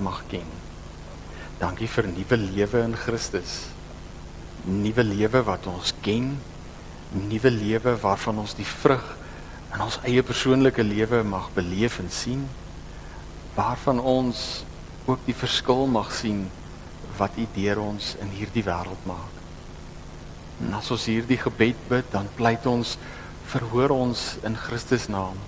mag 0.00 0.22
ken. 0.30 0.46
Dankie 1.60 1.88
vir 1.92 2.08
nuwe 2.08 2.36
lewe 2.40 2.84
in 2.88 2.96
Christus. 2.96 3.66
Nuwe 4.64 5.04
lewe 5.04 5.42
wat 5.44 5.66
ons 5.68 5.92
ken, 6.04 6.32
nuwe 7.12 7.50
lewe 7.52 7.96
waarvan 8.00 8.40
ons 8.42 8.54
die 8.56 8.68
vrug 8.68 9.04
in 9.74 9.84
ons 9.84 9.98
eie 10.08 10.22
persoonlike 10.26 10.82
lewe 10.82 11.22
mag 11.26 11.50
beleef 11.54 12.00
en 12.02 12.10
sien. 12.10 12.46
Waarvan 13.56 14.00
ons 14.00 14.64
ook 15.06 15.22
die 15.26 15.36
verskil 15.36 15.86
mag 15.90 16.10
sien 16.14 16.46
wat 17.18 17.36
U 17.36 17.46
deur 17.54 17.82
ons 17.82 18.14
in 18.22 18.32
hierdie 18.32 18.64
wêreld 18.64 19.06
maak. 19.08 19.36
En 20.60 20.74
as 20.76 20.90
ons 20.92 21.06
hierdie 21.08 21.38
gebed 21.40 21.78
bid, 21.88 22.06
dan 22.12 22.28
pleit 22.36 22.66
ons 22.68 22.96
verhoor 23.50 23.92
ons 23.94 24.36
in 24.46 24.56
Christus 24.56 25.08
naam. 25.12 25.38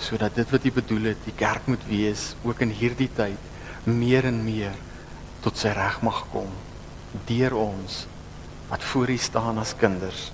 Sodat 0.00 0.34
dit 0.34 0.50
wat 0.50 0.64
U 0.64 0.72
bedoel 0.72 1.12
het, 1.12 1.24
die 1.24 1.36
kerk 1.36 1.66
moet 1.68 1.82
wees 1.88 2.34
ook 2.42 2.62
in 2.64 2.72
hierdie 2.72 3.10
tyd 3.14 3.48
meer 3.84 4.24
en 4.28 4.42
meer 4.44 4.74
tot 5.44 5.56
sy 5.56 5.72
reg 5.76 6.00
mag 6.04 6.24
kom 6.32 6.50
deur 7.26 7.56
ons 7.58 8.04
wat 8.70 8.84
voor 8.86 9.10
U 9.10 9.16
staan 9.18 9.58
as 9.58 9.74
kinders. 9.74 10.28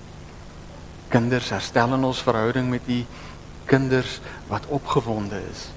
Kinders 1.09 1.49
herstel 1.55 1.95
in 1.97 2.05
ons 2.05 2.21
verhouding 2.27 2.69
met 2.71 2.89
U 2.93 3.01
kinders 3.67 4.19
wat 4.51 4.67
opgewonde 4.69 5.41
is 5.51 5.69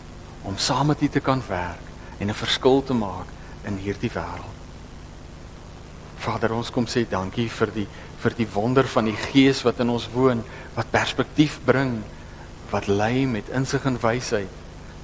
om 0.43 0.57
saam 0.57 0.91
met 0.91 1.01
U 1.01 1.07
te 1.07 1.23
kan 1.23 1.41
werk 1.47 1.85
en 2.19 2.29
'n 2.29 2.41
verskil 2.43 2.83
te 2.83 2.93
maak 2.93 3.27
in 3.63 3.77
hierdie 3.77 4.11
wêreld. 4.11 4.57
Vader, 6.19 6.53
ons 6.53 6.69
kom 6.69 6.85
sê 6.85 7.07
dankie 7.07 7.49
vir 7.49 7.71
die 7.73 7.87
vir 8.19 8.33
die 8.35 8.47
wonder 8.53 8.87
van 8.87 9.05
die 9.05 9.15
Gees 9.15 9.61
wat 9.63 9.79
in 9.79 9.89
ons 9.89 10.09
woon, 10.11 10.43
wat 10.75 10.91
perspektief 10.91 11.59
bring, 11.65 12.03
wat 12.69 12.87
lei 12.87 13.25
met 13.27 13.49
insig 13.49 13.85
en 13.85 13.97
wysheid 14.01 14.49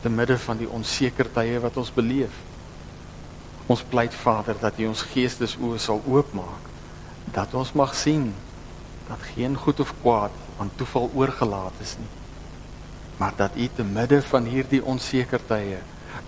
te 0.01 0.09
midde 0.09 0.37
van 0.37 0.57
die 0.57 0.69
onseker 0.69 1.29
tye 1.33 1.59
wat 1.63 1.77
ons 1.81 1.93
beleef. 1.93 2.33
Ons 3.65 3.81
pleit 3.89 4.13
Vader 4.13 4.57
dat 4.61 4.77
U 4.79 4.91
ons 4.91 5.05
geestesoë 5.13 5.79
sal 5.81 6.03
oopmaak, 6.05 6.67
dat 7.33 7.53
ons 7.57 7.73
mag 7.73 7.95
sien 7.97 8.29
dat 9.07 9.21
geen 9.33 9.57
goed 9.57 9.81
of 9.81 9.93
kwaad 10.03 10.33
aan 10.61 10.69
toeval 10.77 11.09
oorgelaat 11.13 11.81
is 11.81 11.95
nie, 11.97 12.11
maar 13.17 13.33
dat 13.37 13.57
U 13.57 13.67
te 13.75 13.83
midde 13.83 14.21
van 14.29 14.45
hierdie 14.49 14.83
onseker 14.83 15.41
tye 15.49 15.81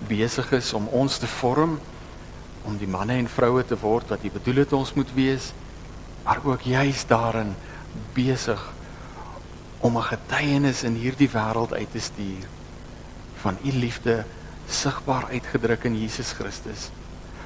besig 0.10 0.52
is 0.58 0.74
om 0.74 0.90
ons 0.94 1.18
te 1.22 1.30
vorm 1.38 1.78
om 2.68 2.76
die 2.82 2.90
manne 2.90 3.16
en 3.22 3.30
vroue 3.32 3.64
te 3.66 3.78
word 3.80 4.10
wat 4.12 4.26
U 4.26 4.34
bedoel 4.40 4.64
het 4.66 4.74
ons 4.74 4.94
moet 4.98 5.14
wees, 5.16 5.52
maar 6.26 6.42
ook 6.44 6.66
juis 6.68 7.06
daarin 7.08 7.54
besig 8.18 8.62
om 9.80 9.98
'n 9.98 10.04
getuienis 10.04 10.84
in 10.84 10.96
hierdie 10.96 11.30
wêreld 11.30 11.74
uit 11.74 11.92
te 11.92 12.00
stuur 12.00 12.48
van 13.42 13.58
U 13.64 13.72
liefde 13.72 14.26
sigbaar 14.70 15.26
uitgedruk 15.32 15.84
in 15.84 16.00
Jesus 16.00 16.32
Christus, 16.32 16.90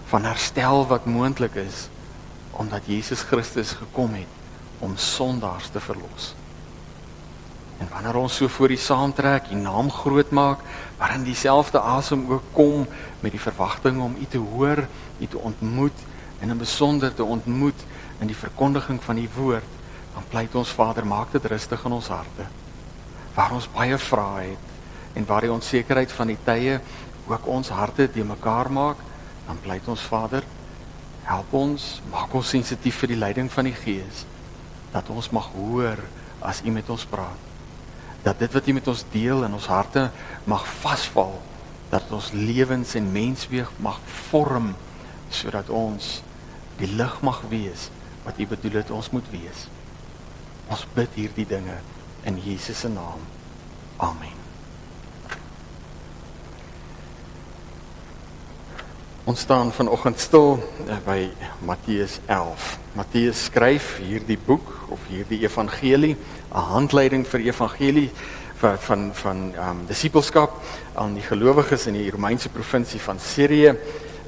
van 0.05 0.23
herstel 0.23 0.87
wat 0.87 1.05
moontlik 1.05 1.55
is 1.55 1.89
omdat 2.51 2.81
Jesus 2.85 3.21
Christus 3.21 3.71
gekom 3.71 4.13
het 4.13 4.27
om 4.79 4.97
sondaars 4.97 5.67
te 5.67 5.79
verlos. 5.79 6.33
En 7.77 7.87
wanneer 7.89 8.15
ons 8.15 8.35
so 8.35 8.47
voor 8.47 8.71
U 8.71 8.75
saamtrek, 8.77 9.49
U 9.51 9.55
naam 9.55 9.91
groot 9.91 10.29
maak, 10.29 10.59
waarin 10.97 11.23
dieselfde 11.23 11.79
asem 11.79 12.25
ook 12.29 12.43
kom 12.51 12.87
met 13.19 13.31
die 13.31 13.41
verwagting 13.41 14.01
om 14.01 14.15
U 14.19 14.25
te 14.29 14.37
hoor, 14.37 14.87
U 15.19 15.27
te 15.27 15.37
ontmoet 15.37 16.05
en 16.39 16.49
in 16.49 16.57
besonder 16.57 17.13
te 17.13 17.23
ontmoet 17.23 17.85
in 18.19 18.27
die 18.27 18.37
verkondiging 18.37 19.01
van 19.03 19.17
U 19.17 19.29
woord, 19.35 19.80
dan 20.13 20.27
pleit 20.29 20.55
ons 20.55 20.73
Vader, 20.75 21.05
maak 21.07 21.31
dit 21.31 21.45
rustig 21.45 21.85
in 21.85 21.95
ons 21.97 22.07
harte. 22.11 22.47
Waar 23.35 23.53
ons 23.55 23.69
baie 23.71 23.97
vrae 23.97 24.49
het 24.51 25.17
en 25.19 25.27
waar 25.27 25.45
die 25.47 25.53
onsekerheid 25.53 26.11
van 26.11 26.31
die 26.31 26.39
tye 26.45 26.79
ook 27.27 27.47
ons 27.47 27.69
harte 27.71 28.09
te 28.11 28.23
mekaar 28.23 28.71
maak, 28.71 28.97
dan 29.47 29.59
pleit 29.63 29.87
ons 29.87 30.03
Vader, 30.07 30.43
help 31.27 31.53
ons, 31.53 32.01
maak 32.11 32.33
ons 32.35 32.51
sensitief 32.55 33.03
vir 33.03 33.13
die 33.13 33.21
leiding 33.21 33.51
van 33.51 33.69
die 33.69 33.77
Gees 33.77 34.25
dat 34.91 35.07
ons 35.13 35.31
mag 35.31 35.47
hoor 35.55 36.01
as 36.43 36.59
U 36.65 36.73
met 36.75 36.89
ons 36.91 37.05
praat 37.07 37.51
dat 38.23 38.39
dit 38.39 38.53
wat 38.53 38.67
U 38.67 38.73
met 38.73 38.87
ons 38.87 39.05
deel 39.11 39.43
in 39.45 39.53
ons 39.53 39.69
harte 39.69 40.09
mag 40.49 40.65
vasval, 40.81 41.33
dat 41.89 42.11
ons 42.13 42.31
lewens 42.33 42.93
en 42.95 43.11
mensweeg 43.11 43.71
mag 43.81 43.99
vorm 44.29 44.71
sodat 45.31 45.69
ons 45.73 46.19
die 46.79 46.89
lig 46.89 47.17
mag 47.25 47.41
wees 47.49 47.89
wat 48.25 48.37
U 48.37 48.47
bedoel 48.53 48.81
het 48.81 48.93
ons 48.93 49.09
moet 49.09 49.27
wees. 49.33 49.65
Ons 50.71 50.85
bid 50.95 51.17
hierdie 51.19 51.47
dinge 51.47 51.81
in 52.23 52.37
Jesus 52.39 52.85
se 52.85 52.89
naam. 52.89 53.19
Amen. 53.99 54.37
Ons 59.27 59.43
staan 59.43 59.73
vanoggend 59.75 60.19
stil 60.19 60.61
eh, 60.87 60.99
by 61.03 61.19
Matteus 61.67 62.21
11. 62.25 62.69
Matteus 62.95 63.43
skryf 63.49 63.97
hierdie 63.99 64.39
boek 64.39 64.71
of 64.95 65.03
hierdie 65.11 65.43
evangelie 65.43 66.15
'n 66.15 66.63
handleiding 66.71 67.27
vir 67.27 67.41
evangelie 67.51 68.09
van 68.61 68.79
van 68.79 69.11
van 69.13 69.37
ehm 69.53 69.69
um, 69.69 69.85
disipelskap 69.87 70.55
aan 70.95 71.13
die 71.13 71.27
gelowiges 71.27 71.87
in 71.87 71.99
die 71.99 72.11
Romeinse 72.11 72.49
provinsie 72.49 72.99
van 72.99 73.19
Sirië 73.19 73.75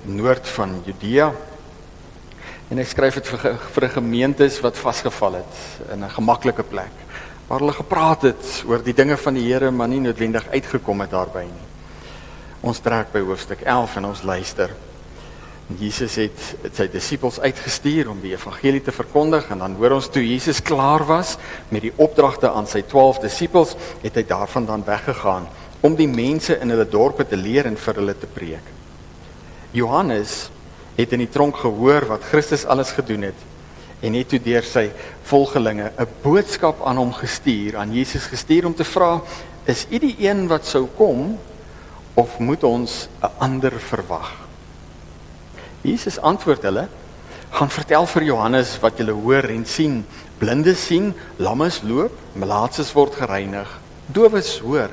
noord 0.03 0.47
van 0.47 0.81
Judea. 0.85 1.31
En 2.73 2.79
hy 2.81 2.87
skryf 2.89 3.19
dit 3.19 3.27
vir 3.29 3.57
vir 3.75 3.85
'n 3.85 3.95
gemeentes 4.01 4.55
wat 4.65 4.79
vasgevall 4.81 5.35
het 5.37 5.55
in 5.93 6.03
'n 6.03 6.09
gemaklike 6.09 6.63
plek 6.63 6.95
waar 7.47 7.59
hulle 7.59 7.73
gepraat 7.73 8.21
het 8.21 8.63
oor 8.65 8.81
die 8.81 8.95
dinge 8.97 9.17
van 9.17 9.33
die 9.33 9.43
Here 9.45 9.69
maar 9.71 9.87
nie 9.87 9.99
noodwendig 9.99 10.47
uitgekom 10.49 11.01
het 11.01 11.11
daarbey 11.11 11.43
nie. 11.43 11.67
Ons 12.61 12.79
trek 12.79 13.11
by 13.11 13.19
hoofstuk 13.19 13.61
11 13.61 13.95
en 13.95 14.05
ons 14.05 14.23
luister. 14.23 14.69
Jesus 15.77 16.15
het 16.15 16.55
sy 16.73 16.87
disippels 16.87 17.39
uitgestuur 17.39 18.09
om 18.09 18.21
die 18.21 18.33
evangelie 18.33 18.81
te 18.81 18.91
verkondig 18.91 19.51
en 19.51 19.59
dan 19.59 19.75
hoor 19.75 19.91
ons 19.91 20.09
toe 20.09 20.27
Jesus 20.27 20.61
klaar 20.61 21.05
was 21.05 21.37
met 21.69 21.81
die 21.81 21.93
opdragte 21.95 22.49
aan 22.49 22.67
sy 22.67 22.81
12 22.81 23.19
disippels, 23.19 23.75
het 24.01 24.15
hy 24.15 24.23
daarvan 24.23 24.65
dan 24.65 24.83
weggegaan 24.83 25.47
om 25.81 25.95
die 25.95 26.07
mense 26.07 26.59
in 26.59 26.69
hulle 26.69 26.89
dorpe 26.89 27.27
te 27.27 27.37
leer 27.37 27.65
en 27.65 27.77
vir 27.77 27.93
hulle 27.93 28.17
te 28.17 28.27
preek. 28.27 28.65
Johannes 29.71 30.49
het 30.95 31.13
in 31.15 31.23
die 31.23 31.29
tronk 31.29 31.57
gehoor 31.57 32.05
wat 32.09 32.23
Christus 32.29 32.65
alles 32.65 32.91
gedoen 32.91 33.29
het 33.29 33.49
en 34.03 34.17
het 34.17 34.27
toe 34.33 34.39
deur 34.43 34.65
sy 34.67 34.89
volgelinge 35.29 35.91
'n 35.97 36.07
boodskap 36.21 36.81
aan 36.85 36.97
hom 36.97 37.13
gestuur, 37.13 37.77
aan 37.77 37.93
Jesus 37.93 38.25
gestuur 38.27 38.65
om 38.65 38.75
te 38.75 38.83
vra: 38.83 39.21
"Is 39.65 39.85
U 39.89 39.99
die 39.99 40.15
een 40.19 40.47
wat 40.47 40.65
sou 40.65 40.87
kom 40.97 41.39
of 42.13 42.39
moet 42.39 42.63
ons 42.63 43.07
'n 43.21 43.31
ander 43.37 43.71
verwag?" 43.71 44.31
Jesus 45.81 46.19
antwoord 46.19 46.61
hulle: 46.61 46.87
"Gaan 47.49 47.69
vertel 47.69 48.05
vir 48.05 48.23
Johannes 48.23 48.79
wat 48.79 48.97
julle 48.97 49.11
hoor 49.11 49.43
en 49.43 49.65
sien. 49.65 50.05
Blindes 50.37 50.85
sien, 50.85 51.13
lammes 51.35 51.81
loop, 51.81 52.11
malaatses 52.33 52.93
word 52.93 53.15
gereinig, 53.15 53.79
dowes 54.05 54.59
hoor, 54.59 54.89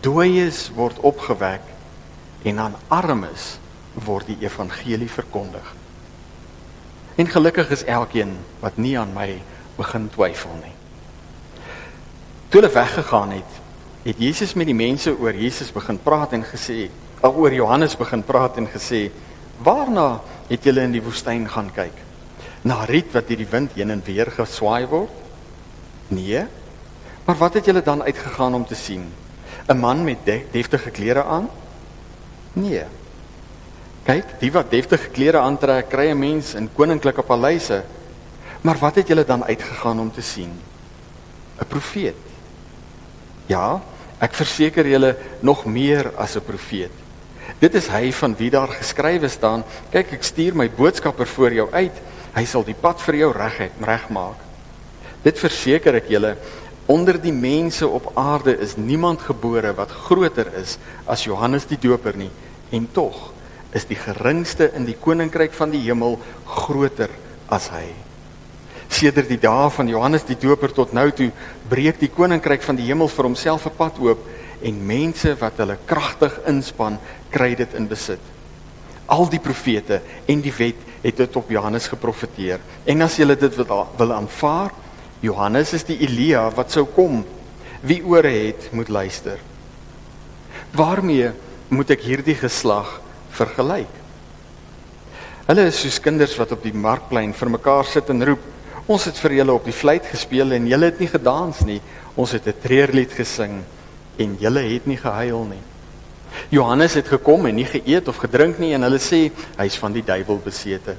dooies 0.00 0.70
word 0.74 0.98
opgewek 0.98 1.60
en 2.42 2.58
aan 2.58 2.74
armes 2.88 3.58
word 3.94 4.26
die 4.26 4.38
evangelie 4.40 5.10
verkondig." 5.10 5.74
En 7.14 7.26
gelukkig 7.26 7.70
is 7.70 7.84
elkeen 7.84 8.36
wat 8.60 8.76
nie 8.76 8.98
aan 8.98 9.12
my 9.14 9.42
begin 9.76 10.10
twyfel 10.10 10.50
nie. 10.62 10.72
Toe 12.48 12.60
hulle 12.60 12.72
weggegaan 12.74 13.30
het, 13.30 13.60
het 14.02 14.18
Jesus 14.18 14.54
met 14.54 14.66
die 14.66 14.74
mense 14.74 15.18
oor 15.18 15.34
Jesus 15.34 15.72
begin 15.72 15.98
praat 16.02 16.32
en 16.32 16.44
gesê, 16.44 16.90
oor 17.22 17.52
Johannes 17.52 17.96
begin 17.96 18.22
praat 18.22 18.56
en 18.56 18.68
gesê, 18.68 19.10
Waarna 19.62 20.20
het 20.48 20.64
julle 20.66 20.82
in 20.82 20.94
die 20.96 21.02
woestyn 21.02 21.46
gaan 21.48 21.70
kyk? 21.74 21.94
Na 22.66 22.84
riet 22.88 23.12
wat 23.14 23.28
deur 23.28 23.38
die 23.38 23.50
wind 23.50 23.76
heen 23.78 23.92
en 23.94 24.02
weer 24.04 24.30
geswaai 24.34 24.86
word? 24.90 25.12
Nee. 26.08 26.42
Maar 27.24 27.38
wat 27.38 27.54
het 27.54 27.68
julle 27.68 27.82
dan 27.82 28.02
uitgegaan 28.02 28.54
om 28.54 28.66
te 28.66 28.74
sien? 28.74 29.12
'n 29.68 29.78
Man 29.78 30.04
met 30.04 30.24
deftige 30.24 30.90
klere 30.90 31.24
aan? 31.24 31.48
Nee. 32.52 32.84
Kyk, 34.04 34.34
die 34.36 34.50
wat 34.52 34.68
deftige 34.68 35.08
klere 35.16 35.40
aantrek, 35.40 35.88
kry 35.88 36.10
'n 36.12 36.18
mens 36.18 36.54
in 36.54 36.68
koninklike 36.68 37.22
paleise. 37.22 37.84
Maar 38.60 38.78
wat 38.78 38.94
het 38.96 39.08
julle 39.08 39.24
dan 39.24 39.44
uitgegaan 39.44 40.00
om 40.00 40.12
te 40.12 40.20
sien? 40.20 40.52
'n 41.60 41.64
Profeet. 41.68 42.16
Ja, 43.46 43.80
ek 44.20 44.34
verseker 44.34 44.86
julle 44.86 45.16
nog 45.40 45.64
meer 45.64 46.12
as 46.16 46.36
'n 46.36 46.44
profeet. 46.44 46.92
Dit 47.58 47.74
is 47.74 47.88
hy 47.88 48.12
van 48.12 48.36
wie 48.36 48.50
daar 48.50 48.68
geskrywe 48.68 49.28
staan: 49.28 49.64
"Kyk, 49.90 50.12
ek 50.12 50.22
stuur 50.22 50.56
my 50.56 50.70
boodskapper 50.70 51.26
voor 51.26 51.52
jou 51.52 51.68
uit. 51.72 51.96
Hy 52.34 52.44
sal 52.44 52.64
die 52.64 52.74
pad 52.80 53.00
vir 53.00 53.14
jou 53.14 53.32
regheid 53.32 53.72
regmaak." 53.80 54.36
Dit 55.22 55.38
verseker 55.38 55.94
ek 55.94 56.08
julle, 56.08 56.36
onder 56.86 57.20
die 57.20 57.32
mense 57.32 57.88
op 57.88 58.12
aarde 58.14 58.58
is 58.58 58.76
niemand 58.76 59.20
gebore 59.20 59.72
wat 59.74 59.90
groter 59.90 60.52
is 60.60 60.78
as 61.06 61.24
Johannes 61.24 61.66
die 61.66 61.78
Doper 61.80 62.16
nie, 62.16 62.30
en 62.70 62.88
tog 62.92 63.33
is 63.74 63.86
die 63.90 63.98
geringste 63.98 64.70
in 64.78 64.86
die 64.86 64.96
koninkryk 64.96 65.54
van 65.56 65.72
die 65.74 65.82
hemel 65.82 66.18
groter 66.46 67.10
as 67.52 67.68
hy. 67.74 67.88
Sedert 68.88 69.28
die 69.28 69.40
dae 69.40 69.70
van 69.74 69.90
Johannes 69.90 70.26
die 70.28 70.38
Doper 70.38 70.72
tot 70.72 70.94
nou 70.94 71.08
toe 71.10 71.30
breek 71.70 71.98
die 71.98 72.12
koninkryk 72.12 72.62
van 72.62 72.78
die 72.78 72.86
hemel 72.86 73.10
vir 73.10 73.26
homself 73.26 73.66
'n 73.66 73.76
pad 73.76 73.98
oop 73.98 74.20
en 74.62 74.86
mense 74.86 75.34
wat 75.40 75.58
hulle 75.58 75.76
kragtig 75.86 76.38
inspann, 76.46 76.98
kry 77.30 77.54
dit 77.54 77.74
in 77.74 77.88
besit. 77.88 78.20
Al 79.06 79.28
die 79.28 79.40
profete 79.40 80.00
en 80.26 80.40
die 80.40 80.54
wet 80.56 80.80
het 81.02 81.16
dit 81.16 81.36
op 81.36 81.50
Johannes 81.50 81.88
geprofeteer. 81.88 82.60
En 82.86 83.02
as 83.02 83.18
jy 83.18 83.26
dit 83.34 83.56
wil, 83.56 83.88
wil 83.98 84.12
aanvaar, 84.12 84.72
Johannes 85.20 85.72
is 85.72 85.84
die 85.84 85.98
Elia 86.00 86.50
wat 86.50 86.70
sou 86.70 86.86
kom. 86.86 87.24
Wie 87.82 88.02
ore 88.04 88.28
het, 88.28 88.72
moet 88.72 88.88
luister. 88.88 89.38
Waarmee 90.72 91.32
moet 91.68 91.90
ek 91.90 92.00
hierdie 92.00 92.36
geslag 92.36 93.00
vergelyk? 93.34 94.00
Hulle 95.44 95.66
is 95.68 95.82
soos 95.82 96.00
kinders 96.00 96.38
wat 96.40 96.54
op 96.56 96.62
die 96.64 96.72
markplein 96.72 97.34
vir 97.36 97.50
mekaar 97.52 97.84
sit 97.84 98.08
en 98.08 98.24
roep: 98.24 98.40
"Ons 98.86 99.04
het 99.04 99.18
vir 99.18 99.32
julle 99.32 99.52
op 99.52 99.64
die 99.64 99.76
fluit 99.76 100.06
gespeel 100.06 100.52
en 100.52 100.66
julle 100.66 100.86
het 100.86 101.00
nie 101.00 101.08
gedans 101.08 101.60
nie. 101.60 101.80
Ons 102.16 102.32
het 102.32 102.46
'n 102.46 102.60
treurlied 102.62 103.12
gesing 103.12 103.62
en 104.16 104.36
julle 104.40 104.60
het 104.60 104.86
nie 104.86 104.96
gehuil 104.96 105.44
nie." 105.44 105.62
Johannes 106.48 106.94
het 106.94 107.08
gekom 107.08 107.46
en 107.46 107.54
nie 107.54 107.66
geëet 107.66 108.08
of 108.08 108.16
gedrink 108.16 108.58
nie 108.58 108.72
en 108.74 108.82
hulle 108.82 108.98
sê 108.98 109.30
hy's 109.58 109.76
van 109.76 109.92
die 109.92 110.04
duiwel 110.04 110.40
besete. 110.44 110.96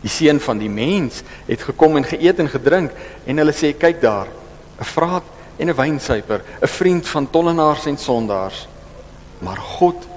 Die 0.00 0.10
seun 0.10 0.40
van 0.40 0.58
die 0.58 0.70
mens 0.70 1.22
het 1.46 1.62
gekom 1.62 1.96
en 1.96 2.04
geëet 2.04 2.38
en 2.38 2.48
gedrink 2.48 2.90
en 3.26 3.38
hulle 3.38 3.52
sê 3.52 3.72
kyk 3.76 4.00
daar, 4.00 4.26
'n 4.80 4.84
vraat 4.84 5.24
en 5.58 5.68
'n 5.68 5.76
wynsuiper, 5.76 6.42
'n 6.62 6.66
vriend 6.66 7.08
van 7.08 7.30
tollenaars 7.30 7.86
en 7.86 7.98
sondaars. 7.98 8.68
Maar 9.38 9.56
God 9.56 10.07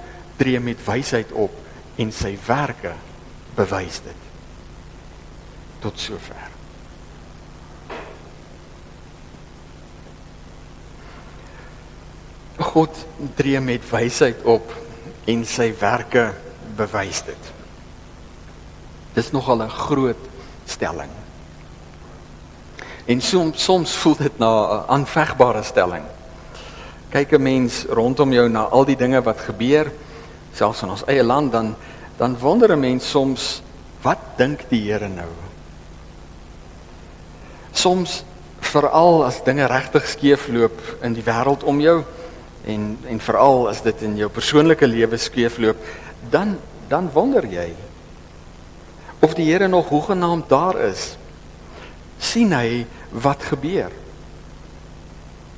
tree 0.42 0.60
met 0.60 0.80
wysheid 0.84 1.30
op 1.38 1.54
en 2.02 2.10
sy 2.14 2.32
werke 2.46 2.96
bewys 3.54 4.00
dit. 4.02 4.28
Tot 5.82 5.98
sover. 6.02 6.50
God 12.62 13.06
tree 13.38 13.60
met 13.62 13.86
wysheid 13.90 14.42
op 14.48 14.74
en 15.30 15.46
sy 15.46 15.70
werke 15.78 16.32
bewys 16.78 17.22
dit. 17.26 17.50
Dis 19.14 19.30
nogal 19.30 19.62
'n 19.62 19.70
groot 19.70 20.22
stelling. 20.66 21.10
En 23.06 23.20
soms 23.20 23.62
soms 23.62 23.96
voel 23.96 24.16
dit 24.16 24.38
na 24.38 24.50
'n 24.50 24.84
aanvegbare 24.88 25.62
stelling. 25.62 26.04
Kyk 27.10 27.32
'n 27.32 27.42
mens 27.42 27.84
rondom 27.88 28.32
jou 28.32 28.48
na 28.48 28.62
al 28.62 28.84
die 28.84 28.96
dinge 28.96 29.22
wat 29.22 29.40
gebeur, 29.40 29.92
selfs 30.54 30.82
in 30.82 30.90
ons 30.90 31.04
eie 31.06 31.24
land 31.24 31.52
dan 31.52 31.74
dan 32.18 32.36
wonder 32.38 32.72
'n 32.72 32.80
mens 32.80 33.10
soms 33.10 33.62
wat 34.02 34.18
dink 34.36 34.68
die 34.68 34.90
Here 34.90 35.08
nou? 35.08 35.30
Soms 37.72 38.24
veral 38.60 39.24
as 39.24 39.42
dinge 39.44 39.66
regtig 39.66 40.06
skeefloop 40.06 40.80
in 41.02 41.14
die 41.14 41.24
wêreld 41.24 41.64
om 41.64 41.80
jou 41.80 42.04
en 42.64 42.98
en 43.06 43.20
veral 43.20 43.68
as 43.68 43.82
dit 43.82 44.02
in 44.02 44.16
jou 44.16 44.28
persoonlike 44.28 44.86
lewe 44.86 45.16
skeefloop, 45.16 45.76
dan 46.30 46.58
dan 46.88 47.10
wonder 47.12 47.46
jy 47.46 47.74
of 49.22 49.34
die 49.34 49.46
Here 49.52 49.68
nog 49.68 49.88
hoegenaamd 49.88 50.48
daar 50.48 50.78
is. 50.90 51.16
sien 52.18 52.52
hy 52.52 52.86
wat 53.10 53.42
gebeur? 53.42 53.90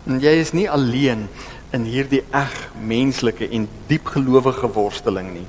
En 0.08 0.20
jy 0.20 0.32
is 0.40 0.52
nie 0.52 0.70
alleen 0.70 1.28
in 1.74 1.86
hierdie 1.88 2.22
eg 2.34 2.54
menslike 2.78 3.48
en 3.50 3.66
diepgelowige 3.88 4.70
worsteling 4.76 5.32
nie. 5.34 5.46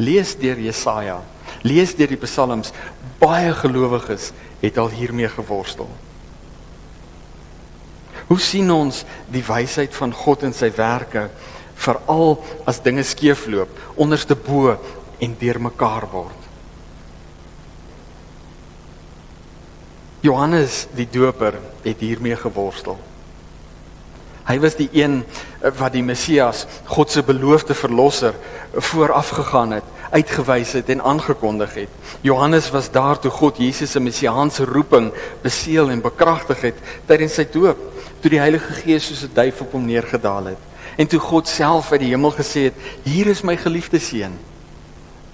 Lees 0.00 0.34
deur 0.40 0.58
Jesaja, 0.58 1.20
lees 1.62 1.94
deur 1.94 2.10
die 2.10 2.20
psalms, 2.20 2.72
baie 3.20 3.52
gelowiges 3.54 4.30
het 4.62 4.78
al 4.80 4.90
hiermee 4.96 5.28
geworstel. 5.30 5.90
Hoe 8.30 8.38
sien 8.40 8.70
ons 8.70 9.04
die 9.30 9.42
wysheid 9.42 9.94
van 9.96 10.14
God 10.14 10.44
en 10.46 10.54
sy 10.54 10.70
werke 10.76 11.28
veral 11.80 12.36
as 12.68 12.82
dinge 12.84 13.02
skeefloop, 13.06 13.70
onderste 13.98 14.36
bo 14.38 14.76
en 15.20 15.34
deurmekaar 15.40 16.06
word? 16.12 16.36
Johannes 20.22 20.84
die 20.92 21.08
Doper 21.08 21.56
het 21.82 22.02
hiermee 22.04 22.36
geworstel. 22.36 22.98
Hy 24.50 24.58
was 24.58 24.74
die 24.74 24.88
een 24.90 25.20
eh, 25.22 25.70
wat 25.78 25.94
die 25.94 26.02
Messias, 26.02 26.64
God 26.90 27.12
se 27.12 27.22
beloofde 27.22 27.74
verlosser, 27.74 28.34
vooraf 28.74 29.28
gegaan 29.36 29.76
het, 29.76 29.86
uitgewys 30.10 30.72
het 30.74 30.88
en 30.90 31.04
aangekondig 31.06 31.74
het. 31.84 31.92
Johannes 32.26 32.70
was 32.74 32.90
daar 32.90 33.18
toe 33.22 33.30
God 33.30 33.60
Jesus 33.62 33.94
se 33.94 34.02
messiaanse 34.02 34.66
roeping 34.66 35.12
beseël 35.44 35.92
en 35.94 36.02
bekragtig 36.02 36.64
het 36.66 36.82
tydens 37.06 37.38
sy 37.38 37.46
doop, 37.52 37.78
toe 38.20 38.32
die 38.32 38.42
Heilige 38.42 38.74
Gees 38.82 39.06
soos 39.06 39.22
'n 39.22 39.34
duif 39.34 39.60
op 39.60 39.72
hom 39.72 39.86
neergedaal 39.86 40.50
het. 40.50 40.62
En 40.96 41.06
toe 41.06 41.20
God 41.20 41.48
self 41.48 41.92
uit 41.92 42.00
die 42.00 42.10
hemel 42.10 42.32
gesê 42.32 42.66
het: 42.68 42.74
"Hier 43.04 43.26
is 43.26 43.42
my 43.42 43.56
geliefde 43.56 43.98
seun. 43.98 44.38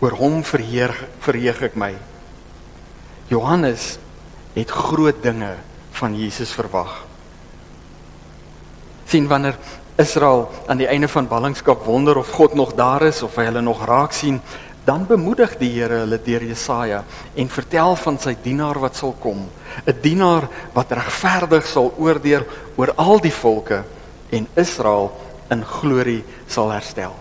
Oor 0.00 0.12
hom 0.12 0.44
verheer 0.44 0.92
verheug 1.18 1.62
ek 1.62 1.74
my." 1.74 1.94
Johannes 3.28 3.98
het 4.52 4.70
groot 4.70 5.22
dinge 5.22 5.54
van 5.92 6.18
Jesus 6.18 6.52
verwag. 6.52 7.15
Sien 9.06 9.26
wanneer 9.28 9.56
Israel 9.96 10.50
aan 10.66 10.76
die 10.76 10.88
einde 10.88 11.08
van 11.08 11.28
ballingskap 11.28 11.84
wonder 11.84 12.16
of 12.16 12.30
God 12.36 12.54
nog 12.54 12.74
daar 12.76 13.02
is 13.06 13.22
of 13.22 13.36
hy 13.36 13.46
hulle 13.48 13.62
nog 13.64 13.84
raak 13.86 14.12
sien, 14.12 14.40
dan 14.86 15.06
bemoedig 15.06 15.56
die 15.58 15.72
Here 15.74 16.02
hulle 16.04 16.18
deur 16.22 16.44
Jesaja 16.46 17.02
en 17.34 17.48
vertel 17.50 17.96
van 17.98 18.18
sy 18.22 18.36
dienaar 18.42 18.78
wat 18.78 18.96
sal 18.96 19.16
kom, 19.18 19.48
'n 19.86 20.00
dienaar 20.02 20.48
wat 20.72 20.92
regverdig 20.92 21.66
sal 21.66 21.92
oordeel 21.98 22.44
oor 22.76 22.92
al 22.96 23.18
die 23.20 23.32
volke 23.32 23.84
en 24.30 24.46
Israel 24.54 25.10
in 25.50 25.64
glorie 25.64 26.24
sal 26.46 26.70
herstel. 26.70 27.14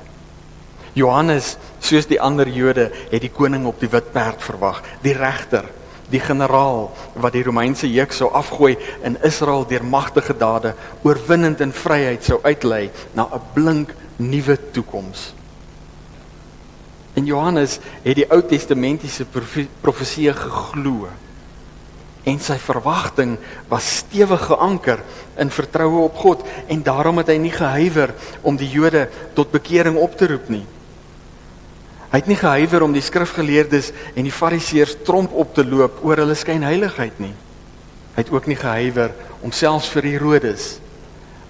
Johannes, 0.93 1.57
soos 1.79 2.07
die 2.07 2.21
ander 2.21 2.47
Jode, 2.47 2.91
het 3.11 3.21
die 3.21 3.31
koning 3.31 3.65
op 3.65 3.79
die 3.79 3.89
wit 3.89 4.11
perd 4.11 4.41
verwag, 4.41 4.81
die 5.01 5.13
regter 5.13 5.65
die 6.09 6.19
generaal 6.19 6.91
wat 7.13 7.33
die 7.33 7.43
Romeinse 7.43 7.87
juk 7.89 8.13
sou 8.13 8.29
afgooi 8.33 8.75
in 9.03 9.17
Israel 9.25 9.65
deur 9.67 9.85
magtige 9.85 10.35
dade 10.37 10.75
oorwinnend 11.03 11.61
in 11.61 11.73
vryheid 11.73 12.23
sou 12.23 12.39
uitlei 12.43 12.89
na 13.13 13.27
'n 13.31 13.41
blink 13.53 13.93
nuwe 14.17 14.57
toekoms. 14.71 15.33
En 17.15 17.25
Johannes 17.25 17.79
het 18.03 18.15
die 18.15 18.27
Ou 18.31 18.41
Testamentiese 18.43 19.25
profeseë 19.81 20.33
geglo. 20.35 21.07
En 22.23 22.39
sy 22.39 22.57
verwagting 22.57 23.37
was 23.69 23.97
stewig 24.01 24.45
geanker 24.49 25.03
in 25.37 25.49
vertroue 25.49 26.03
op 26.03 26.15
God 26.15 26.43
en 26.67 26.83
daarom 26.83 27.17
het 27.21 27.27
hy 27.27 27.37
nie 27.37 27.53
gehuiwer 27.53 28.13
om 28.41 28.57
die 28.57 28.69
Jode 28.69 29.09
tot 29.33 29.51
bekering 29.51 29.95
op 30.01 30.17
te 30.17 30.27
roep 30.27 30.49
nie. 30.49 30.65
Hy 32.15 32.21
het 32.21 32.29
nie 32.31 32.37
gehuiwer 32.39 32.83
om 32.85 32.93
die 32.95 33.03
skrifgeleerdes 33.03 33.89
en 34.15 34.23
die 34.23 34.31
fariseërs 34.31 35.01
tromp 35.03 35.33
op 35.35 35.49
te 35.51 35.65
loop 35.67 35.97
oor 36.07 36.21
hulle 36.21 36.37
skynheiligheid 36.39 37.17
nie. 37.19 37.33
Hy 38.15 38.23
het 38.23 38.31
ook 38.31 38.47
nie 38.47 38.55
gehuiwer 38.55 39.11
om 39.43 39.51
selfs 39.51 39.89
vir 39.91 40.07
Herodes 40.13 40.69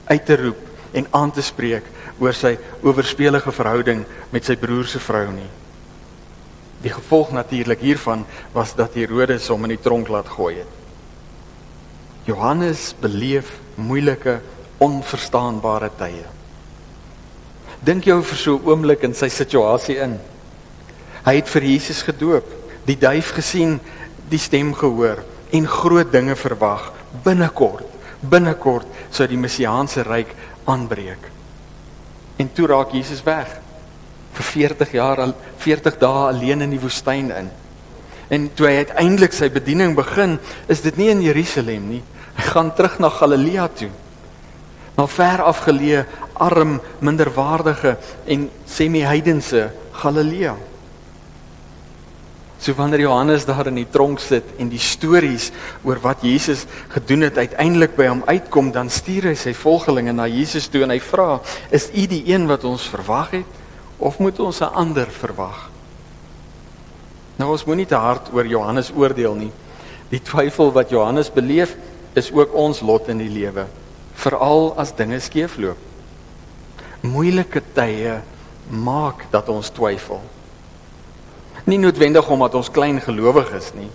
uit 0.09 0.25
te 0.25 0.39
roep 0.41 0.97
en 0.97 1.05
aan 1.21 1.35
te 1.37 1.45
spreek 1.45 1.85
oor 2.17 2.33
sy 2.33 2.55
oorspelige 2.81 3.53
verhouding 3.53 4.07
met 4.33 4.49
sy 4.49 4.57
broer 4.57 4.89
se 4.89 4.97
vrou 5.05 5.27
nie. 5.37 5.51
Die 6.81 6.97
gevolg 6.97 7.29
natuurlik 7.37 7.85
hiervan 7.85 8.25
was 8.57 8.73
dat 8.73 8.97
Herodes 8.97 9.53
hom 9.53 9.69
in 9.69 9.77
die 9.77 9.81
tronk 9.85 10.09
laat 10.09 10.33
gooi 10.33 10.55
het. 10.63 10.75
Johannes 12.25 12.95
beleef 12.97 13.59
moeilike, 13.77 14.39
onverstaanbare 14.81 15.93
tye. 16.01 16.25
Dink 17.85 18.09
jou 18.09 18.23
vir 18.23 18.37
so 18.37 18.57
'n 18.57 18.65
oomblik 18.65 19.03
in 19.03 19.13
sy 19.13 19.29
situasie 19.29 20.01
in. 20.01 20.17
Hy 21.25 21.39
het 21.39 21.49
vir 21.49 21.65
Jesus 21.71 22.03
gedoop, 22.05 22.49
die 22.85 22.97
duif 23.01 23.31
gesien, 23.33 23.79
die 24.29 24.41
stem 24.41 24.73
gehoor 24.77 25.23
en 25.55 25.67
groot 25.69 26.11
dinge 26.13 26.35
verwag. 26.37 26.91
Binnekort, 27.25 27.87
binnekort 28.21 28.87
sou 29.13 29.25
die 29.29 29.39
messiaanse 29.39 30.03
ryk 30.05 30.33
aanbreek. 30.69 31.31
En 32.37 32.51
toe 32.53 32.67
raak 32.69 32.93
Jesus 32.93 33.23
weg 33.25 33.61
vir 34.35 34.47
40 34.51 34.91
jaar 34.97 35.21
al 35.23 35.33
40 35.63 35.97
dae 36.01 36.25
alleen 36.29 36.65
in 36.65 36.73
die 36.75 36.81
woestyn 36.81 37.31
in. 37.31 37.49
En 38.33 38.47
toe 38.57 38.67
hy 38.67 38.81
uiteindelik 38.83 39.33
sy 39.33 39.49
bediening 39.53 39.95
begin, 39.95 40.37
is 40.67 40.81
dit 40.83 40.97
nie 40.99 41.11
in 41.13 41.23
Jerusalem 41.23 41.87
nie. 41.93 42.01
Hy 42.35 42.47
gaan 42.51 42.73
terug 42.75 42.97
na 42.99 43.09
Galilea 43.13 43.67
toe. 43.79 43.91
Na 44.97 45.05
ver 45.11 45.43
afgeleë, 45.45 46.05
arm, 46.43 46.79
minderwaardige 47.05 47.95
en 48.31 48.49
semi-heidense 48.67 49.69
Galilea. 50.01 50.55
So 52.65 52.73
wanneer 52.73 53.03
Johannes 53.03 53.43
daar 53.45 53.67
in 53.69 53.75
die 53.77 53.89
tronk 53.93 54.17
sit 54.17 54.55
en 54.57 54.71
die 54.71 54.81
stories 54.81 55.51
oor 55.85 55.99
wat 56.01 56.23
Jesus 56.25 56.63
gedoen 56.89 57.27
het 57.27 57.37
uiteindelik 57.37 57.93
by 57.93 58.07
hom 58.09 58.23
uitkom, 58.25 58.71
dan 58.73 58.89
stuur 58.89 59.27
hy 59.29 59.33
sy 59.37 59.51
volgelinge 59.53 60.15
na 60.17 60.25
Jesus 60.25 60.65
toe 60.73 60.81
en 60.81 60.89
hy 60.89 60.97
vra: 60.97 61.43
"Is 61.69 61.91
u 61.93 62.07
die 62.09 62.23
een 62.25 62.47
wat 62.49 62.65
ons 62.65 62.87
verwag 62.89 63.35
het 63.37 63.59
of 64.01 64.17
moet 64.17 64.39
ons 64.41 64.61
'n 64.65 64.73
ander 64.73 65.05
verwag?" 65.05 65.69
Nou 67.37 67.51
ons 67.51 67.65
moenie 67.65 67.85
te 67.85 68.01
hard 68.01 68.33
oor 68.33 68.47
Johannes 68.47 68.89
oordeel 68.95 69.35
nie. 69.35 69.51
Die 70.09 70.21
twyfel 70.21 70.71
wat 70.71 70.89
Johannes 70.89 71.29
beleef, 71.29 71.75
is 72.15 72.31
ook 72.31 72.53
ons 72.53 72.81
lot 72.81 73.07
in 73.07 73.17
die 73.17 73.29
lewe, 73.29 73.67
veral 74.13 74.73
as 74.77 74.95
dinge 74.95 75.19
skeefloop. 75.19 75.77
Moeilike 77.01 77.61
tye 77.73 78.21
maak 78.69 79.29
dat 79.31 79.49
ons 79.49 79.69
twyfel. 79.69 80.21
Nie 81.63 81.77
noodwendig 81.79 82.27
omdat 82.29 82.55
ons 82.55 82.71
klein 82.71 83.01
gelowig 83.01 83.51
is 83.57 83.71
nie, 83.73 83.89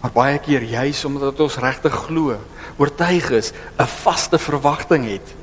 maar 0.00 0.12
baie 0.12 0.38
keer 0.38 0.62
juis 0.62 1.04
omdat 1.04 1.40
ons 1.40 1.58
regtig 1.60 1.94
glo, 2.06 2.38
oortuig 2.76 3.30
is, 3.30 3.52
'n 3.78 3.86
vaste 3.86 4.38
verwagting 4.38 5.04
het. 5.06 5.34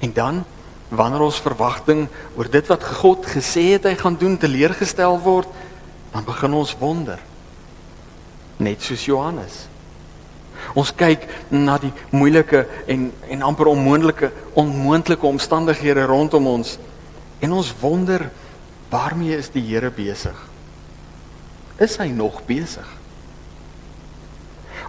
En 0.00 0.12
dan 0.12 0.44
wanneer 0.88 1.20
ons 1.20 1.40
verwagting 1.40 2.08
oor 2.36 2.50
dit 2.50 2.66
wat 2.66 2.84
God 2.84 3.26
gesê 3.26 3.72
het 3.74 3.84
hy 3.84 3.94
gaan 3.94 4.16
doen 4.16 4.36
teleurgestel 4.38 5.18
word, 5.20 5.48
dan 6.12 6.24
begin 6.24 6.52
ons 6.54 6.76
wonder. 6.78 7.18
Net 8.56 8.82
soos 8.82 9.04
Johannes. 9.04 9.66
Ons 10.74 10.94
kyk 10.96 11.26
na 11.48 11.76
die 11.78 11.92
moeilike 12.10 12.66
en 12.86 13.12
en 13.28 13.42
amper 13.42 13.66
onmoontlike 13.66 14.30
onmoontlike 14.54 15.26
omstandighede 15.26 16.06
rondom 16.08 16.46
ons 16.46 16.78
en 17.40 17.52
ons 17.52 17.74
wonder 17.80 18.30
waarmee 18.90 19.36
is 19.36 19.50
die 19.54 19.64
Here 19.64 19.90
besig? 19.90 20.36
Is 21.82 21.96
hy 21.98 22.08
nog 22.14 22.42
besig? 22.46 22.86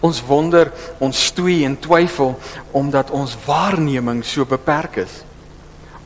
Ons 0.05 0.19
wonder, 0.27 0.69
ons 1.01 1.25
stoei 1.31 1.63
en 1.65 1.77
twyfel 1.81 2.35
omdat 2.75 3.13
ons 3.15 3.37
waarneming 3.45 4.21
so 4.25 4.45
beperk 4.45 4.99
is. 5.05 5.23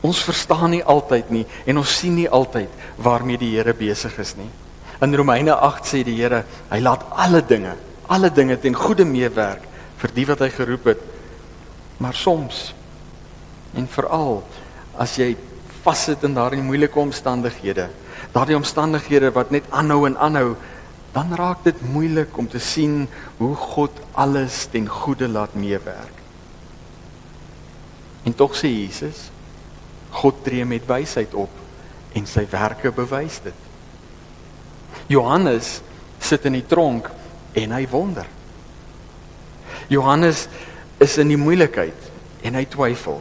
Ons 0.00 0.22
verstaan 0.24 0.72
nie 0.72 0.84
altyd 0.84 1.32
nie 1.34 1.44
en 1.68 1.82
ons 1.82 1.96
sien 1.98 2.14
nie 2.16 2.28
altyd 2.28 2.70
waarmee 3.02 3.40
die 3.40 3.52
Here 3.56 3.74
besig 3.76 4.16
is 4.22 4.36
nie. 4.38 4.48
In 5.00 5.16
Romeine 5.16 5.56
8 5.56 5.88
sê 5.88 6.02
die 6.04 6.16
Here, 6.16 6.44
hy 6.70 6.80
laat 6.80 7.04
alle 7.10 7.42
dinge, 7.44 7.74
alle 8.08 8.30
dinge 8.32 8.56
ten 8.60 8.76
goeie 8.76 9.04
meewerk 9.08 9.66
vir 10.00 10.12
die 10.16 10.26
wat 10.28 10.44
hy 10.44 10.50
geroep 10.52 10.90
het. 10.92 11.04
Maar 12.00 12.16
soms 12.16 12.70
en 13.76 13.86
veral 13.88 14.40
as 15.00 15.16
jy 15.20 15.34
vassit 15.82 16.24
in 16.26 16.34
daardie 16.36 16.62
moeilike 16.62 16.98
omstandighede, 17.00 17.88
daardie 18.34 18.56
omstandighede 18.58 19.32
wat 19.36 19.50
net 19.54 19.66
aanhou 19.70 20.04
en 20.06 20.16
aanhou, 20.18 20.54
dan 21.12 21.34
raak 21.34 21.64
dit 21.66 21.80
moeilik 21.92 22.36
om 22.38 22.48
te 22.48 22.60
sien 22.62 23.08
hoe 23.38 23.54
God 23.56 23.96
alles 24.12 24.66
ten 24.70 24.86
goeie 24.88 25.28
laat 25.28 25.54
meewerk. 25.58 26.18
En 28.22 28.34
tog 28.36 28.54
sê 28.54 28.68
Jesus, 28.68 29.30
God 30.10 30.44
tree 30.44 30.64
met 30.64 30.86
wysheid 30.86 31.34
op 31.34 31.50
en 32.14 32.26
sy 32.26 32.44
werke 32.50 32.92
bewys 32.94 33.40
dit. 33.42 33.66
Johannes 35.10 35.80
sit 36.22 36.44
in 36.46 36.58
die 36.58 36.66
tronk 36.66 37.08
en 37.58 37.74
hy 37.74 37.86
wonder. 37.90 38.26
Johannes 39.90 40.46
is 41.02 41.16
in 41.18 41.32
die 41.32 41.40
moeilikheid 41.40 42.10
en 42.46 42.58
hy 42.58 42.66
twyfel. 42.70 43.18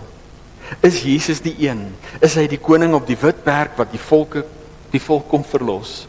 Is 0.81 1.01
Jesus 1.03 1.41
die 1.41 1.55
een? 1.65 1.89
Is 2.21 2.35
hy 2.37 2.45
die 2.47 2.61
koning 2.61 2.93
op 2.93 3.07
die 3.07 3.17
wit 3.17 3.43
berg 3.43 3.75
wat 3.79 3.91
die 3.91 4.01
volke 4.01 4.45
die 4.89 5.01
volk 5.01 5.27
kom 5.29 5.43
verlos? 5.45 6.07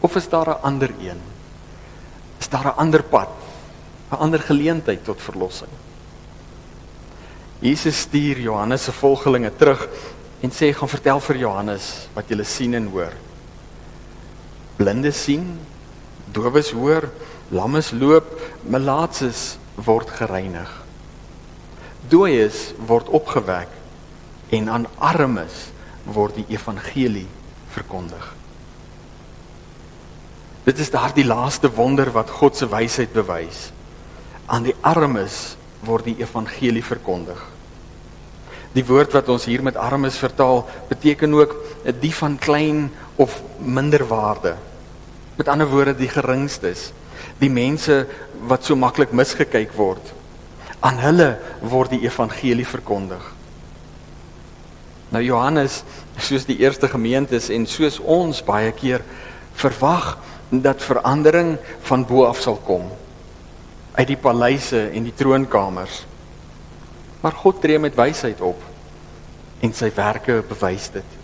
Of 0.00 0.16
is 0.16 0.28
daar 0.28 0.48
'n 0.48 0.62
ander 0.62 0.92
een? 1.00 1.20
Is 2.38 2.48
daar 2.48 2.66
'n 2.66 2.78
ander 2.78 3.02
pad? 3.02 3.28
'n 4.10 4.16
Ander 4.16 4.40
geleentheid 4.40 5.04
tot 5.04 5.20
verlossing? 5.20 5.70
Jesus 7.60 7.98
stuur 7.98 8.38
Johannes 8.40 8.84
se 8.84 8.92
volgelinge 8.92 9.50
terug 9.56 9.88
en 10.40 10.50
sê 10.50 10.72
gaan 10.72 10.88
vertel 10.88 11.20
vir 11.20 11.36
Johannes 11.36 12.08
wat 12.14 12.28
julle 12.28 12.44
sien 12.44 12.74
en 12.74 12.86
hoor. 12.86 13.12
Blindes 14.76 15.22
sien, 15.22 15.58
dowes 16.32 16.70
hoor, 16.70 17.08
lammes 17.48 17.90
loop, 17.90 18.40
malaatses 18.68 19.56
word 19.74 20.10
gereinig. 20.10 20.85
Dooies 22.10 22.70
word 22.86 23.08
opgewek 23.08 23.72
en 24.54 24.68
aan 24.70 24.86
armes 25.02 25.70
word 26.06 26.38
die 26.38 26.46
evangelie 26.54 27.26
verkondig. 27.74 28.24
Dit 30.66 30.78
is 30.82 30.90
daardie 30.90 31.26
laaste 31.26 31.70
wonder 31.70 32.10
wat 32.14 32.30
God 32.40 32.56
se 32.58 32.66
wysheid 32.70 33.12
bewys. 33.14 33.70
Aan 34.46 34.66
die 34.66 34.74
armes 34.86 35.56
word 35.86 36.08
die 36.08 36.16
evangelie 36.22 36.82
verkondig. 36.84 37.38
Die 38.74 38.84
woord 38.84 39.14
wat 39.16 39.30
ons 39.32 39.46
hier 39.48 39.62
met 39.64 39.78
armes 39.78 40.18
vertaal, 40.20 40.64
beteken 40.90 41.34
ook 41.38 41.54
die 42.02 42.12
van 42.14 42.36
klein 42.38 42.90
of 43.16 43.38
minder 43.58 44.04
waarde. 44.06 44.56
Met 45.38 45.48
ander 45.48 45.70
woorde 45.70 45.94
die 45.96 46.10
geringstes, 46.10 46.90
die 47.38 47.50
mense 47.50 48.04
wat 48.50 48.66
so 48.66 48.76
maklik 48.76 49.14
misgekyk 49.16 49.72
word. 49.78 50.12
Aan 50.80 50.98
hulle 51.00 51.30
word 51.62 51.94
die 51.96 52.04
evangelie 52.04 52.66
verkondig. 52.66 53.22
Nou 55.14 55.22
Johannes, 55.22 55.82
soos 56.18 56.46
die 56.48 56.58
eerste 56.60 56.88
gemeentes 56.90 57.48
en 57.54 57.66
soos 57.70 58.00
ons 58.02 58.42
baie 58.44 58.72
keer 58.76 59.04
verwag 59.56 60.16
dat 60.50 60.82
verandering 60.82 61.56
van 61.88 62.04
bo 62.06 62.26
af 62.26 62.40
sal 62.42 62.58
kom 62.66 62.90
uit 63.96 64.10
die 64.10 64.20
paleise 64.20 64.90
en 64.92 65.06
die 65.08 65.14
troonkamers. 65.16 66.02
Maar 67.22 67.38
God 67.40 67.62
tree 67.62 67.78
met 67.80 67.96
wysheid 67.96 68.42
op 68.44 68.60
en 69.64 69.72
sy 69.72 69.88
werke 69.96 70.42
bewys 70.44 70.90
dit. 70.92 71.14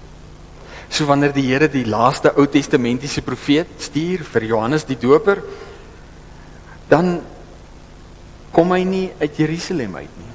So 0.92 1.04
wanneer 1.08 1.34
die 1.36 1.44
Here 1.50 1.68
die 1.72 1.84
laaste 1.88 2.32
Ou 2.36 2.46
Testamentiese 2.48 3.22
profeet 3.24 3.68
stuur 3.80 4.24
vir 4.28 4.48
Johannes 4.48 4.86
die 4.88 4.96
Doper, 5.00 5.42
dan 6.88 7.20
kom 8.52 8.72
hy 8.72 8.84
nie 8.84 9.10
uit 9.20 9.36
Jerusalem 9.36 9.96
uit 9.96 10.16
nie. 10.18 10.32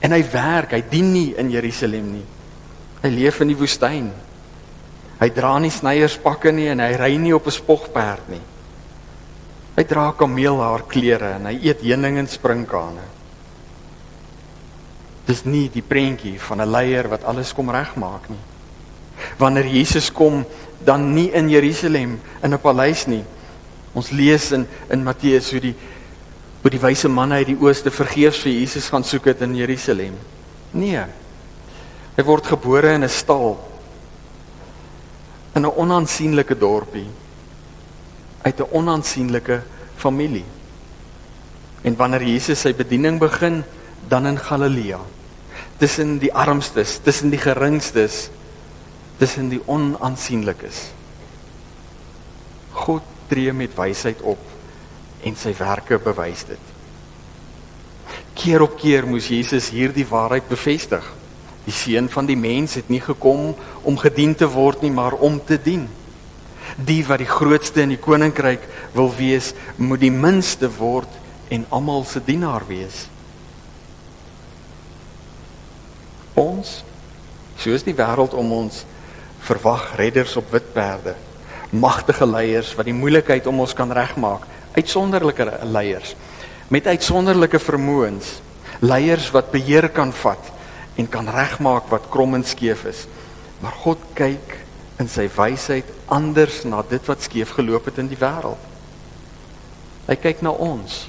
En 0.00 0.12
hy 0.16 0.22
werk, 0.32 0.72
hy 0.72 0.82
dien 0.90 1.12
nie 1.12 1.34
in 1.38 1.50
Jerusalem 1.52 2.12
nie. 2.14 2.26
Hy 3.02 3.10
leef 3.12 3.40
in 3.44 3.52
die 3.52 3.58
woestyn. 3.58 4.10
Hy 5.20 5.28
dra 5.36 5.58
nie 5.60 5.72
snyierspakke 5.72 6.52
nie 6.56 6.70
en 6.72 6.80
hy 6.80 6.94
ry 6.96 7.16
nie 7.20 7.34
op 7.36 7.46
'n 7.46 7.52
spogperd 7.52 8.28
nie. 8.28 8.40
Hy 9.76 9.84
dra 9.84 10.12
kameelhaar 10.12 10.86
klere 10.88 11.34
en 11.36 11.46
hy 11.46 11.58
eet 11.62 11.82
heuning 11.82 12.18
en 12.18 12.28
sprinkane. 12.28 13.04
Dis 15.26 15.44
nie 15.44 15.68
die 15.68 15.82
prentjie 15.82 16.38
van 16.40 16.60
'n 16.60 16.72
leier 16.72 17.08
wat 17.08 17.24
alles 17.24 17.52
kom 17.52 17.70
regmaak 17.70 18.28
nie. 18.30 18.44
Wanneer 19.38 19.66
Jesus 19.66 20.10
kom, 20.10 20.44
dan 20.84 21.14
nie 21.14 21.30
in 21.32 21.48
Jerusalem 21.48 22.20
in 22.42 22.54
'n 22.54 22.58
paleis 22.58 23.06
nie. 23.06 23.24
Ons 23.92 24.10
lees 24.10 24.52
in 24.52 24.66
in 24.88 25.04
Matteus 25.04 25.50
hoe 25.50 25.60
die 25.60 25.74
hoe 26.60 26.70
die 26.70 26.80
wyse 26.80 27.08
manne 27.08 27.40
uit 27.40 27.46
die 27.46 27.60
ooste 27.60 27.90
vergeefs 27.90 28.42
vir 28.44 28.52
Jesus 28.52 28.88
gaan 28.92 29.04
soek 29.04 29.30
het 29.32 29.40
in 29.46 29.56
Jerusalem. 29.56 30.14
Nee. 30.76 31.04
Hy 32.16 32.22
word 32.24 32.46
gebore 32.46 32.94
in 32.94 33.04
'n 33.04 33.08
stal 33.08 33.58
in 35.54 35.64
'n 35.64 35.76
onaansienlike 35.76 36.58
dorpie 36.58 37.08
uit 38.42 38.60
'n 38.60 38.72
onaansienlike 38.72 39.62
familie. 39.96 40.44
En 41.82 41.96
wanneer 41.96 42.22
Jesus 42.22 42.60
sy 42.60 42.74
bediening 42.74 43.18
begin, 43.18 43.64
dan 44.08 44.26
in 44.26 44.38
Galilea. 44.38 45.00
Tussen 45.78 46.18
die 46.18 46.32
armstes, 46.34 46.98
tussen 47.02 47.30
die 47.30 47.38
geringstes, 47.38 48.28
tussen 49.18 49.48
die 49.48 49.60
onaansienlikes. 49.66 50.90
God 52.72 53.02
tree 53.28 53.52
met 53.52 53.74
wysheid 53.76 54.20
op 54.20 54.38
en 55.24 55.36
sy 55.36 55.52
werke 55.58 55.98
bewys 56.02 56.44
dit. 56.48 56.70
Keer 58.40 58.62
op 58.64 58.76
keer 58.80 59.06
moes 59.06 59.28
Jesus 59.28 59.68
hierdie 59.74 60.06
waarheid 60.08 60.48
bevestig. 60.48 61.04
Die 61.66 61.74
seun 61.76 62.08
van 62.08 62.28
die 62.28 62.38
mens 62.40 62.76
het 62.78 62.88
nie 62.88 63.02
gekom 63.04 63.52
om 63.84 63.98
gedien 64.00 64.34
te 64.34 64.48
word 64.48 64.82
nie, 64.82 64.92
maar 64.92 65.18
om 65.20 65.40
te 65.44 65.58
dien. 65.60 65.88
Die 66.76 67.02
wat 67.04 67.20
die 67.20 67.28
grootste 67.28 67.82
in 67.84 67.92
die 67.92 68.00
koninkryk 68.00 68.64
wil 68.94 69.10
wees, 69.12 69.52
moet 69.76 70.00
die 70.00 70.14
minste 70.14 70.70
word 70.78 71.18
en 71.50 71.66
almal 71.68 72.06
se 72.08 72.22
dienaar 72.24 72.64
wees. 72.68 73.08
Ons, 76.38 76.78
soos 77.60 77.84
die 77.84 77.96
wêreld 77.98 78.32
om 78.38 78.54
ons, 78.62 78.84
verwag 79.44 79.90
redders 79.98 80.36
op 80.40 80.48
wit 80.54 80.72
perde, 80.72 81.16
magtige 81.70 82.26
leiers 82.26 82.72
wat 82.78 82.88
die 82.88 82.96
moeilikheid 82.96 83.46
om 83.50 83.60
ons 83.66 83.74
kan 83.76 83.92
regmaak, 83.92 84.46
uitsonderlike 84.76 85.46
leiers 85.64 86.14
met 86.70 86.86
uitsonderlike 86.86 87.58
vermoëns, 87.58 88.36
leiers 88.78 89.30
wat 89.34 89.50
beheer 89.50 89.88
kan 89.90 90.12
vat 90.14 90.50
en 90.94 91.08
kan 91.10 91.26
regmaak 91.28 91.88
wat 91.90 92.06
krom 92.12 92.36
en 92.38 92.44
skeef 92.46 92.84
is. 92.86 93.06
Maar 93.58 93.74
God 93.82 94.04
kyk 94.14 94.54
in 95.02 95.08
sy 95.10 95.26
wysheid 95.34 95.88
anders 96.12 96.62
na 96.68 96.84
dit 96.86 97.10
wat 97.10 97.26
skeef 97.26 97.56
geloop 97.56 97.88
het 97.90 97.98
in 97.98 98.10
die 98.10 98.18
wêreld. 98.20 98.68
Hy 100.06 100.16
kyk 100.18 100.44
na 100.46 100.52
ons, 100.54 101.08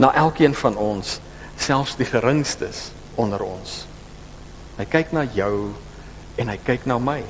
na 0.00 0.12
elkeen 0.16 0.56
van 0.56 0.76
ons, 0.80 1.18
selfs 1.60 1.98
die 2.00 2.08
geringstes 2.08 2.88
onder 3.20 3.44
ons. 3.44 3.84
Hy 4.78 4.88
kyk 4.90 5.12
na 5.14 5.26
jou 5.36 5.70
en 6.40 6.50
hy 6.50 6.56
kyk 6.64 6.88
na 6.88 6.98
my. 6.98 7.20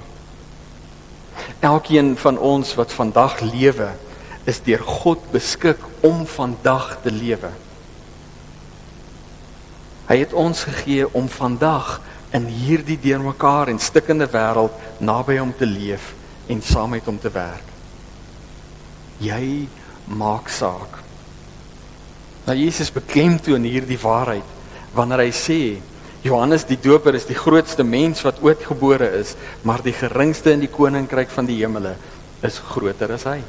Elkeen 1.65 2.15
van 2.23 2.39
ons 2.39 2.71
wat 2.79 2.95
vandag 2.95 3.41
lewe, 3.45 3.91
is 4.49 4.61
deur 4.65 4.83
God 4.85 5.23
beskik 5.33 5.81
om 6.05 6.25
vandag 6.29 6.99
te 7.03 7.13
lewe. 7.13 7.51
Hy 10.05 10.17
het 10.21 10.35
ons 10.37 10.67
gegee 10.69 11.07
om 11.17 11.31
vandag 11.33 11.97
in 12.37 12.49
hierdie 12.51 12.99
deurmekaar 13.01 13.71
en 13.73 13.81
stikkende 13.81 14.27
wêreld 14.29 14.75
naby 15.01 15.39
hom 15.39 15.55
te 15.57 15.69
leef 15.69 16.13
en 16.51 16.61
saam 16.63 16.93
met 16.93 17.07
hom 17.09 17.17
te 17.21 17.33
werk. 17.33 17.71
Jy 19.23 19.65
maak 20.11 20.51
saak. 20.53 21.01
Nou 22.45 22.57
Jesus 22.59 22.93
beklemtoon 22.93 23.65
hierdie 23.65 24.01
waarheid 24.03 24.53
wanneer 24.95 25.25
hy 25.25 25.33
sê 25.33 25.61
Johannes 26.25 26.65
die 26.69 26.79
Doper 26.81 27.17
is 27.17 27.27
die 27.29 27.37
grootste 27.37 27.85
mens 27.85 28.23
wat 28.25 28.41
ooit 28.45 28.63
gebore 28.65 29.11
is, 29.21 29.35
maar 29.63 29.83
die 29.85 29.93
geringste 29.93 30.55
in 30.55 30.63
die 30.65 30.73
koninkryk 30.73 31.33
van 31.33 31.49
die 31.49 31.59
hemele 31.61 31.97
is 32.45 32.61
groter 32.73 33.13
as 33.17 33.27
hy. 33.29 33.43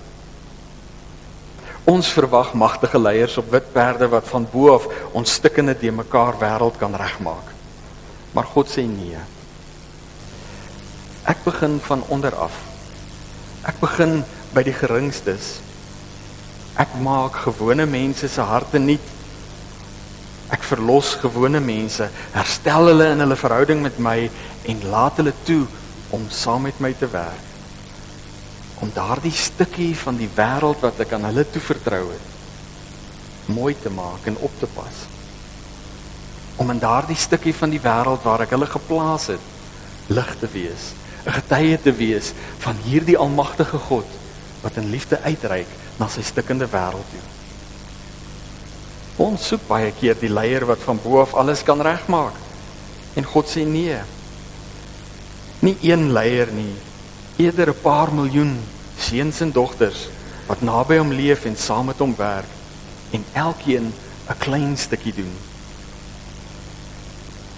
Ons 1.86 2.08
verwag 2.10 2.56
magtige 2.58 2.98
leiers 2.98 3.38
op 3.38 3.52
wit 3.54 3.68
perde 3.74 4.08
wat 4.10 4.26
van 4.32 4.48
bo 4.50 4.72
af 4.74 4.88
ons 5.14 5.36
stikkende 5.38 5.76
de 5.78 5.92
mekaar 5.94 6.40
wêreld 6.42 6.80
kan 6.82 6.96
regmaak. 6.98 7.52
Maar 8.34 8.48
God 8.56 8.72
sê 8.74 8.88
nee. 8.90 9.22
Ek 11.30 11.44
begin 11.46 11.78
van 11.86 12.02
onder 12.10 12.34
af. 12.36 12.58
Ek 13.70 13.78
begin 13.82 14.24
by 14.54 14.66
die 14.66 14.74
geringstes. 14.74 15.60
Ek 16.82 16.98
maak 17.06 17.38
gewone 17.46 17.86
mense 17.86 18.30
se 18.34 18.42
harte 18.42 18.82
nuut. 18.82 19.14
Ek 20.54 20.66
verlos 20.66 21.16
gewone 21.22 21.62
mense, 21.62 22.10
herstel 22.34 22.92
hulle 22.92 23.12
in 23.14 23.22
hulle 23.22 23.38
verhouding 23.38 23.82
met 23.86 23.98
my 24.02 24.20
en 24.70 24.88
laat 24.90 25.22
hulle 25.22 25.34
toe 25.46 25.64
om 26.14 26.26
saam 26.34 26.66
met 26.66 26.82
my 26.82 26.94
te 26.98 27.10
werk. 27.14 27.55
Om 28.84 28.92
daardie 28.94 29.32
stukkie 29.32 29.94
van 29.98 30.18
die 30.20 30.30
wêreld 30.36 30.82
wat 30.84 31.00
ek 31.00 31.14
aan 31.16 31.28
hulle 31.30 31.46
toevertrou 31.48 32.04
het, 32.12 32.34
mooi 33.46 33.76
te 33.80 33.90
maak 33.94 34.26
en 34.28 34.38
op 34.44 34.52
te 34.60 34.68
pas. 34.76 35.06
Om 36.60 36.72
in 36.74 36.80
daardie 36.80 37.20
stukkie 37.20 37.56
van 37.56 37.72
die 37.72 37.82
wêreld 37.84 38.24
waar 38.26 38.44
ek 38.46 38.56
hulle 38.56 38.68
geplaas 38.68 39.30
het, 39.32 39.52
lig 40.08 40.36
te 40.40 40.50
wees, 40.52 40.92
'n 41.26 41.38
getuie 41.40 41.78
te 41.82 41.92
wees 41.92 42.34
van 42.60 42.76
hierdie 42.86 43.18
almagtige 43.18 43.78
God 43.78 44.06
wat 44.62 44.78
in 44.78 44.90
liefde 44.90 45.22
uitreik 45.22 45.68
na 45.98 46.08
sy 46.08 46.22
stikkende 46.22 46.68
wêreld 46.70 47.10
toe. 47.12 47.26
Ons 49.18 49.48
soek 49.48 49.68
baie 49.68 49.92
keer 49.96 50.18
die 50.20 50.30
leier 50.30 50.66
wat 50.68 50.82
van 50.84 51.00
bo 51.04 51.22
af 51.22 51.34
alles 51.34 51.64
kan 51.64 51.82
regmaak. 51.82 52.36
En 53.16 53.24
God 53.24 53.48
sê 53.48 53.64
nee. 53.64 53.98
Nie 55.64 55.78
een 55.82 56.12
leier 56.12 56.52
nie, 56.52 56.74
eerder 57.36 57.70
'n 57.70 57.82
paar 57.82 58.14
miljoen 58.14 58.60
seuns 58.98 59.40
en 59.40 59.52
dogters 59.52 60.08
wat 60.48 60.62
naby 60.62 60.98
hom 60.98 61.12
leef 61.12 61.46
en 61.46 61.58
saam 61.58 61.86
met 61.86 62.00
hom 62.00 62.16
werk 62.16 62.52
en 63.12 63.26
elkeen 63.34 63.94
'n 64.30 64.38
klein 64.38 64.78
stukkie 64.78 65.14
doen. 65.14 65.34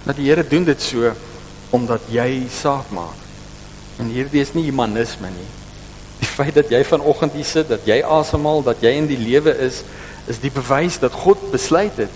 Dat 0.02 0.16
die 0.16 0.28
Here 0.28 0.48
doen 0.48 0.64
dit 0.64 0.82
so 0.82 1.12
omdat 1.70 2.00
jy 2.08 2.46
saak 2.50 2.90
maak. 2.90 3.20
En 3.98 4.06
hierdie 4.06 4.40
is 4.40 4.54
nie 4.54 4.64
humanisme 4.64 5.28
nie. 5.28 5.50
Die 6.18 6.28
feit 6.28 6.54
dat 6.54 6.70
jy 6.70 6.84
vanoggend 6.84 7.32
hier 7.32 7.44
sit, 7.44 7.68
dat 7.68 7.84
jy 7.84 8.02
asemhaal, 8.02 8.62
dat 8.62 8.80
jy 8.80 8.90
in 8.90 9.06
die 9.06 9.18
lewe 9.18 9.58
is, 9.58 9.82
is 10.26 10.40
die 10.40 10.50
bewys 10.50 10.98
dat 10.98 11.12
God 11.12 11.50
besluit 11.50 11.96
het 11.96 12.10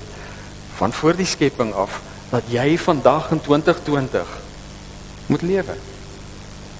van 0.76 0.92
voor 0.92 1.16
die 1.16 1.26
skepping 1.26 1.72
af 1.74 2.00
dat 2.30 2.42
jy 2.48 2.78
vandag 2.78 3.30
in 3.30 3.40
2020 3.40 4.38
moet 5.26 5.42
lewe. 5.42 5.76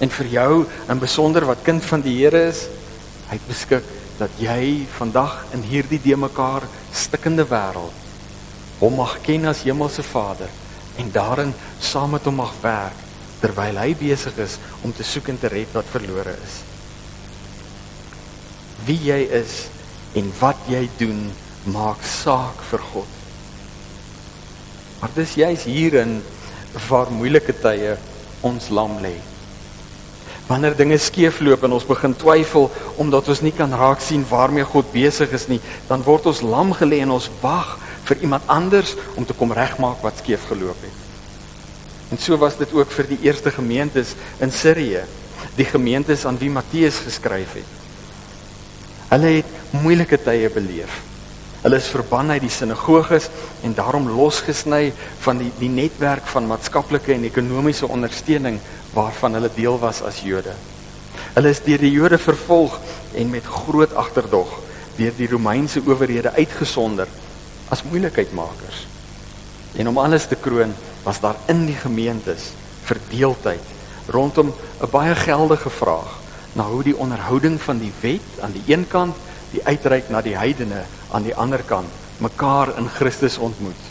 En 0.03 0.11
vir 0.11 0.31
jou 0.35 0.63
in 0.91 0.99
besonder 0.99 1.45
wat 1.47 1.63
kind 1.63 1.83
van 1.87 2.03
die 2.03 2.17
Here 2.19 2.49
is, 2.49 2.65
hy 3.29 3.37
het 3.39 3.47
beskik 3.47 3.87
dat 4.19 4.33
jy 4.41 4.83
vandag 4.97 5.39
in 5.55 5.63
hierdie 5.65 6.01
de 6.03 6.17
mekaar 6.19 6.67
stikkende 6.93 7.45
wêreld 7.49 8.03
hom 8.83 8.97
mag 8.99 9.15
ken 9.23 9.47
as 9.47 9.63
hemelse 9.63 10.03
Vader 10.03 10.51
en 10.99 11.09
daarin 11.15 11.53
saam 11.79 12.13
met 12.13 12.25
hom 12.27 12.41
mag 12.41 12.51
werk 12.61 12.99
terwyl 13.41 13.79
hy 13.79 13.93
besig 13.99 14.37
is 14.43 14.57
om 14.83 14.93
te 14.95 15.05
soek 15.07 15.31
en 15.31 15.39
te 15.39 15.51
red 15.51 15.71
wat 15.75 15.89
verlore 15.91 16.35
is. 16.35 16.59
Wie 18.87 18.99
jy 19.07 19.19
is 19.39 19.57
en 20.19 20.29
wat 20.39 20.59
jy 20.71 20.83
doen 20.99 21.25
maak 21.73 22.03
saak 22.07 22.59
vir 22.69 22.83
God. 22.91 23.19
Maar 25.01 25.15
dis 25.15 25.35
juis 25.39 25.67
hierin 25.67 26.17
waar 26.87 27.11
moeilike 27.11 27.55
tye 27.63 27.97
ons 28.47 28.71
lam 28.71 28.99
lê. 29.03 29.15
Wanneer 30.47 30.75
dinge 30.75 30.97
skeefloop 30.99 31.63
en 31.63 31.77
ons 31.77 31.87
begin 31.87 32.15
twyfel 32.19 32.67
omdat 32.99 33.29
ons 33.31 33.41
nie 33.45 33.53
kan 33.55 33.71
raak 33.71 34.01
sien 34.03 34.25
waarmee 34.29 34.67
God 34.67 34.91
besig 34.91 35.31
is 35.31 35.47
nie, 35.47 35.61
dan 35.87 36.03
word 36.03 36.27
ons 36.33 36.43
lam 36.43 36.73
gelê 36.75 36.99
en 37.05 37.15
ons 37.15 37.29
wag 37.41 37.77
vir 38.09 38.25
iemand 38.27 38.49
anders 38.51 38.97
om 39.15 39.25
te 39.25 39.35
kom 39.37 39.55
regmaak 39.55 40.03
wat 40.03 40.19
skeef 40.19 40.49
geloop 40.49 40.83
het. 40.83 40.99
En 42.11 42.19
so 42.19 42.37
was 42.37 42.57
dit 42.59 42.73
ook 42.75 42.91
vir 42.91 43.07
die 43.13 43.21
eerste 43.29 43.51
gemeentes 43.51 44.13
in 44.43 44.51
Sirië, 44.51 45.05
die 45.55 45.65
gemeentes 45.65 46.25
aan 46.27 46.37
wie 46.41 46.51
Matteus 46.51 46.99
geskryf 47.05 47.55
het. 47.57 47.79
Hulle 49.13 49.39
het 49.39 49.57
moeilike 49.79 50.19
tye 50.21 50.49
beleef. 50.53 50.99
Hulle 51.63 51.79
is 51.79 51.87
verban 51.87 52.33
uit 52.33 52.43
die 52.43 52.51
sinagoges 52.51 53.29
en 53.63 53.73
daarom 53.77 54.09
losgesny 54.11 54.91
van 55.23 55.39
die 55.39 55.51
die 55.61 55.71
netwerk 55.71 56.25
van 56.33 56.49
maatskaplike 56.49 57.13
en 57.15 57.23
ekonomiese 57.29 57.87
ondersteuning 57.87 58.59
waarvan 58.93 59.33
hulle 59.33 59.49
deel 59.55 59.79
was 59.79 60.01
as 60.01 60.21
Jode. 60.21 60.53
Hulle 61.33 61.49
is 61.49 61.63
deur 61.65 61.81
die 61.81 61.91
Jode 61.91 62.17
vervolg 62.21 62.79
en 63.17 63.29
met 63.29 63.45
groot 63.45 63.93
agterdog 63.93 64.51
deur 64.97 65.13
die 65.17 65.29
Romeinse 65.29 65.81
owerhede 65.85 66.33
uitgesonder 66.37 67.09
as 67.73 67.83
moeilikheidmakers. 67.83 68.85
En 69.75 69.89
om 69.89 69.97
alles 69.97 70.27
te 70.29 70.37
kroon, 70.37 70.73
was 71.03 71.19
daar 71.19 71.35
in 71.49 71.65
die 71.65 71.75
gemeentes 71.75 72.51
verdeeldheid 72.85 73.71
rondom 74.13 74.53
'n 74.81 74.89
baie 74.91 75.15
geldige 75.15 75.69
vraag 75.69 76.19
na 76.53 76.63
hoe 76.63 76.83
die 76.83 76.97
onderhouding 76.97 77.61
van 77.61 77.79
die 77.79 77.93
wet 78.01 78.41
aan 78.41 78.51
die 78.51 78.63
een 78.67 78.87
kant 78.87 79.15
die 79.51 79.63
uitreik 79.63 80.09
na 80.09 80.21
die 80.21 80.37
heidene 80.37 80.83
aan 81.11 81.23
die 81.23 81.35
ander 81.35 81.63
kant 81.63 81.89
mekaar 82.17 82.77
in 82.77 82.89
Christus 82.89 83.37
ontmoet. 83.37 83.81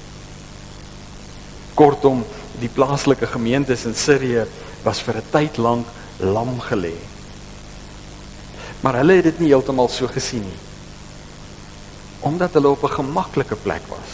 Kortom, 1.74 2.24
die 2.60 2.68
plaaslike 2.68 3.26
gemeentes 3.26 3.84
in 3.84 3.94
Sirië 3.94 4.46
was 4.82 5.00
vir 5.00 5.16
'n 5.16 5.30
tyd 5.30 5.56
lank 5.56 5.86
lam 6.18 6.60
gelê. 6.60 6.96
Maar 8.80 8.94
hulle 8.94 9.14
het 9.14 9.24
dit 9.24 9.38
nie 9.38 9.48
heeltemal 9.48 9.88
so 9.88 10.06
gesien 10.06 10.42
nie. 10.42 10.60
Omdat 12.20 12.52
hulle 12.52 12.68
op 12.68 12.82
'n 12.82 12.96
gemaklike 12.98 13.56
plek 13.56 13.82
was. 13.88 14.10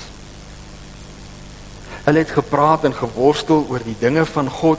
Hulle 2.05 2.19
het 2.19 2.31
gepraat 2.31 2.85
en 2.85 2.95
geworstel 2.95 3.66
oor 3.69 3.83
die 3.85 3.97
dinge 3.99 4.27
van 4.27 4.51
God, 4.51 4.79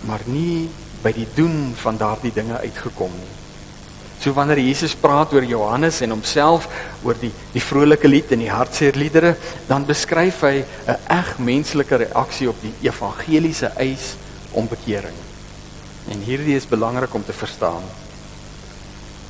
maar 0.00 0.20
nie 0.24 0.68
by 1.02 1.12
die 1.12 1.28
doen 1.34 1.74
van 1.76 1.96
daardie 1.96 2.32
dinge 2.32 2.58
uitgekom 2.58 3.10
nie. 3.12 3.32
So 4.20 4.32
wanneer 4.32 4.58
Jesus 4.58 4.94
praat 4.94 5.32
oor 5.32 5.44
Johannes 5.44 6.00
en 6.00 6.10
homself 6.10 6.68
oor 7.02 7.16
die 7.20 7.32
die 7.52 7.62
vrolike 7.62 8.08
lied 8.08 8.32
en 8.32 8.38
die 8.38 8.50
hartseer 8.50 8.96
liedere, 8.96 9.36
dan 9.66 9.84
beskryf 9.84 10.40
hy 10.40 10.64
'n 10.86 10.96
eg 11.08 11.38
menslike 11.38 11.96
reaksie 11.96 12.48
op 12.48 12.56
die 12.62 12.72
evangeliese 12.88 13.66
eis 13.76 14.16
om 14.54 14.68
bekering. 14.70 15.16
En 16.10 16.24
hierdie 16.26 16.56
is 16.56 16.68
belangrik 16.68 17.14
om 17.14 17.24
te 17.24 17.32
verstaan. 17.32 17.84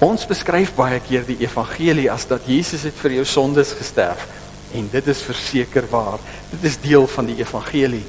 Ons 0.05 0.27
beskryf 0.27 0.75
baie 0.77 0.99
keer 1.01 1.23
die 1.27 1.39
evangelie 1.45 2.11
as 2.13 2.27
dat 2.29 2.49
Jesus 2.51 2.83
het 2.89 2.97
vir 2.99 3.21
jou 3.21 3.25
sondes 3.29 3.73
gesterf 3.79 4.27
en 4.75 4.89
dit 4.91 5.09
is 5.09 5.23
verseker 5.23 5.87
waar. 5.91 6.19
Dit 6.51 6.67
is 6.71 6.81
deel 6.83 7.07
van 7.07 7.29
die 7.31 7.39
evangelie. 7.39 8.03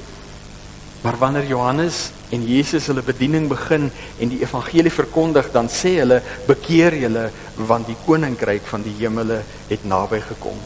Maar 1.04 1.18
wanneer 1.20 1.46
Johannes 1.46 2.08
en 2.34 2.42
Jesus 2.42 2.88
hulle 2.90 3.04
bediening 3.06 3.46
begin 3.48 3.90
en 4.18 4.32
die 4.32 4.40
evangelie 4.42 4.90
verkondig, 4.90 5.52
dan 5.54 5.68
sê 5.70 6.00
hulle: 6.00 6.22
"Bekeer 6.48 6.96
julle, 6.98 7.30
want 7.54 7.86
die 7.86 7.96
koninkryk 8.06 8.66
van 8.66 8.82
die 8.82 8.94
hemele 8.98 9.42
het 9.68 9.84
naby 9.84 10.20
gekom." 10.26 10.58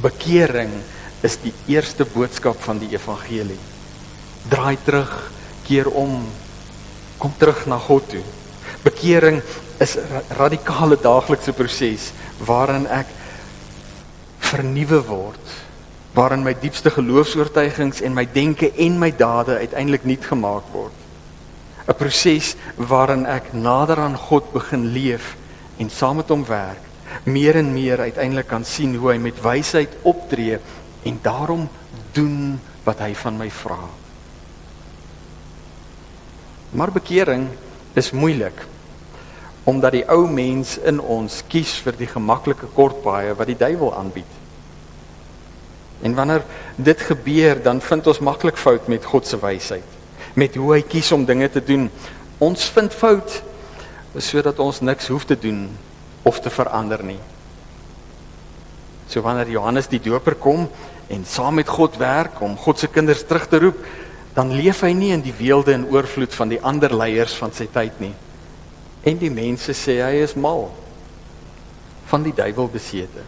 Bekering 0.00 0.72
is 1.20 1.36
die 1.42 1.52
eerste 1.66 2.04
boodskap 2.04 2.56
van 2.64 2.78
die 2.78 2.88
evangelie. 2.96 3.60
Draai 4.48 4.78
terug, 4.84 5.12
keer 5.66 5.88
om, 5.90 6.22
kom 7.18 7.32
terug 7.38 7.66
na 7.66 7.78
God 7.78 8.08
toe. 8.08 8.22
Bekering 8.84 9.42
is 9.80 9.96
'n 9.96 10.22
radikale 10.38 10.96
daaglikse 10.96 11.52
proses 11.52 12.12
waarin 12.38 12.86
ek 12.86 13.06
vernuwe 14.38 15.00
word 15.06 15.64
waarin 16.14 16.44
my 16.46 16.54
diepste 16.54 16.92
geloofs-oortuigings 16.94 18.00
en 18.06 18.14
my 18.14 18.24
denke 18.30 18.70
en 18.78 18.98
my 18.98 19.10
dade 19.10 19.56
uiteindelik 19.58 20.04
nuut 20.06 20.24
gemaak 20.24 20.66
word. 20.72 20.94
'n 21.88 21.94
Proses 21.98 22.54
waarin 22.76 23.26
ek 23.26 23.52
nader 23.52 23.98
aan 23.98 24.16
God 24.16 24.52
begin 24.52 24.92
leef 24.94 25.34
en 25.78 25.90
saam 25.90 26.16
met 26.16 26.28
hom 26.28 26.44
werk, 26.46 26.80
meer 27.24 27.56
en 27.56 27.72
meer 27.74 28.00
uiteindelik 28.00 28.46
kan 28.48 28.64
sien 28.64 28.94
hoe 28.94 29.10
hy 29.10 29.18
met 29.18 29.42
wysheid 29.42 29.90
optree 30.02 30.58
en 31.04 31.18
daarom 31.22 31.68
doen 32.12 32.60
wat 32.84 32.98
hy 32.98 33.12
van 33.14 33.36
my 33.36 33.50
vra. 33.50 33.82
Maar 36.74 36.92
bekering 36.92 37.48
is 37.94 38.10
moeilik 38.10 38.66
omdat 39.64 39.94
die 39.96 40.04
ou 40.12 40.26
mens 40.28 40.74
in 40.84 40.98
ons 41.00 41.38
kies 41.48 41.70
vir 41.80 41.96
die 41.96 42.08
gemaklike 42.10 42.66
kortpaaie 42.76 43.32
wat 43.32 43.48
die 43.48 43.56
duiwel 43.56 43.94
aanbied. 43.96 44.28
En 46.04 46.12
wanneer 46.18 46.44
dit 46.76 47.00
gebeur, 47.00 47.62
dan 47.64 47.80
vind 47.80 48.10
ons 48.12 48.20
maklik 48.20 48.60
fout 48.60 48.90
met 48.92 49.06
God 49.08 49.24
se 49.24 49.38
wysheid, 49.40 49.94
met 50.36 50.58
hoe 50.60 50.74
hy 50.74 50.82
kies 50.84 51.08
om 51.16 51.24
dinge 51.24 51.48
te 51.48 51.62
doen. 51.64 51.88
Ons 52.44 52.66
vind 52.76 52.92
fout 52.92 53.38
sodat 54.20 54.60
ons 54.60 54.82
niks 54.84 55.08
hoef 55.08 55.24
te 55.24 55.38
doen 55.38 55.64
of 56.28 56.42
te 56.44 56.52
verander 56.52 57.00
nie. 57.02 57.20
So 59.08 59.24
wanneer 59.24 59.48
Johannes 59.48 59.88
die 59.88 60.02
Doper 60.02 60.36
kom 60.36 60.68
en 61.08 61.24
saam 61.24 61.56
met 61.56 61.72
God 61.72 61.96
werk 61.96 62.40
om 62.44 62.56
God 62.60 62.78
se 62.78 62.92
kinders 62.92 63.24
terug 63.24 63.48
te 63.48 63.64
roep, 63.64 63.80
dan 64.34 64.50
leef 64.52 64.82
hy 64.82 64.92
nie 64.92 65.12
in 65.14 65.22
die 65.22 65.34
weelde 65.38 65.72
en 65.76 65.86
oorvloed 65.86 66.34
van 66.34 66.50
die 66.50 66.60
ander 66.62 66.94
leiers 66.94 67.36
van 67.38 67.52
sy 67.54 67.68
tyd 67.70 68.00
nie. 68.02 68.14
En 69.06 69.18
die 69.20 69.30
mense 69.30 69.74
sê 69.76 70.00
hy 70.02 70.24
is 70.24 70.34
mal 70.34 70.66
van 72.10 72.24
die 72.26 72.34
duiwel 72.34 72.68
besete. 72.72 73.22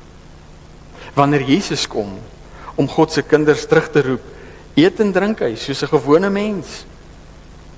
Wanneer 1.14 1.46
Jesus 1.46 1.86
kom 1.88 2.18
om 2.76 2.88
God 2.90 3.12
se 3.12 3.22
kinders 3.22 3.64
terug 3.66 3.88
te 3.92 4.02
roep, 4.04 4.24
eet 4.76 5.00
en 5.00 5.12
drink 5.14 5.40
hy 5.40 5.54
soos 5.57 5.82
'n 5.82 5.94
gewone 5.94 6.30
mens. 6.30 6.84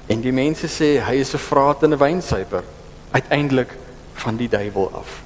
En 0.08 0.20
die 0.20 0.32
mense 0.32 0.66
sê 0.66 0.98
hy 0.98 1.20
is 1.20 1.34
'n 1.34 1.38
vraat 1.38 1.82
en 1.82 1.92
'n 1.92 1.98
wynsuiper, 1.98 2.64
uiteindelik 3.12 3.68
van 4.14 4.36
die 4.36 4.48
duiwel 4.48 4.90
af. 4.94 5.22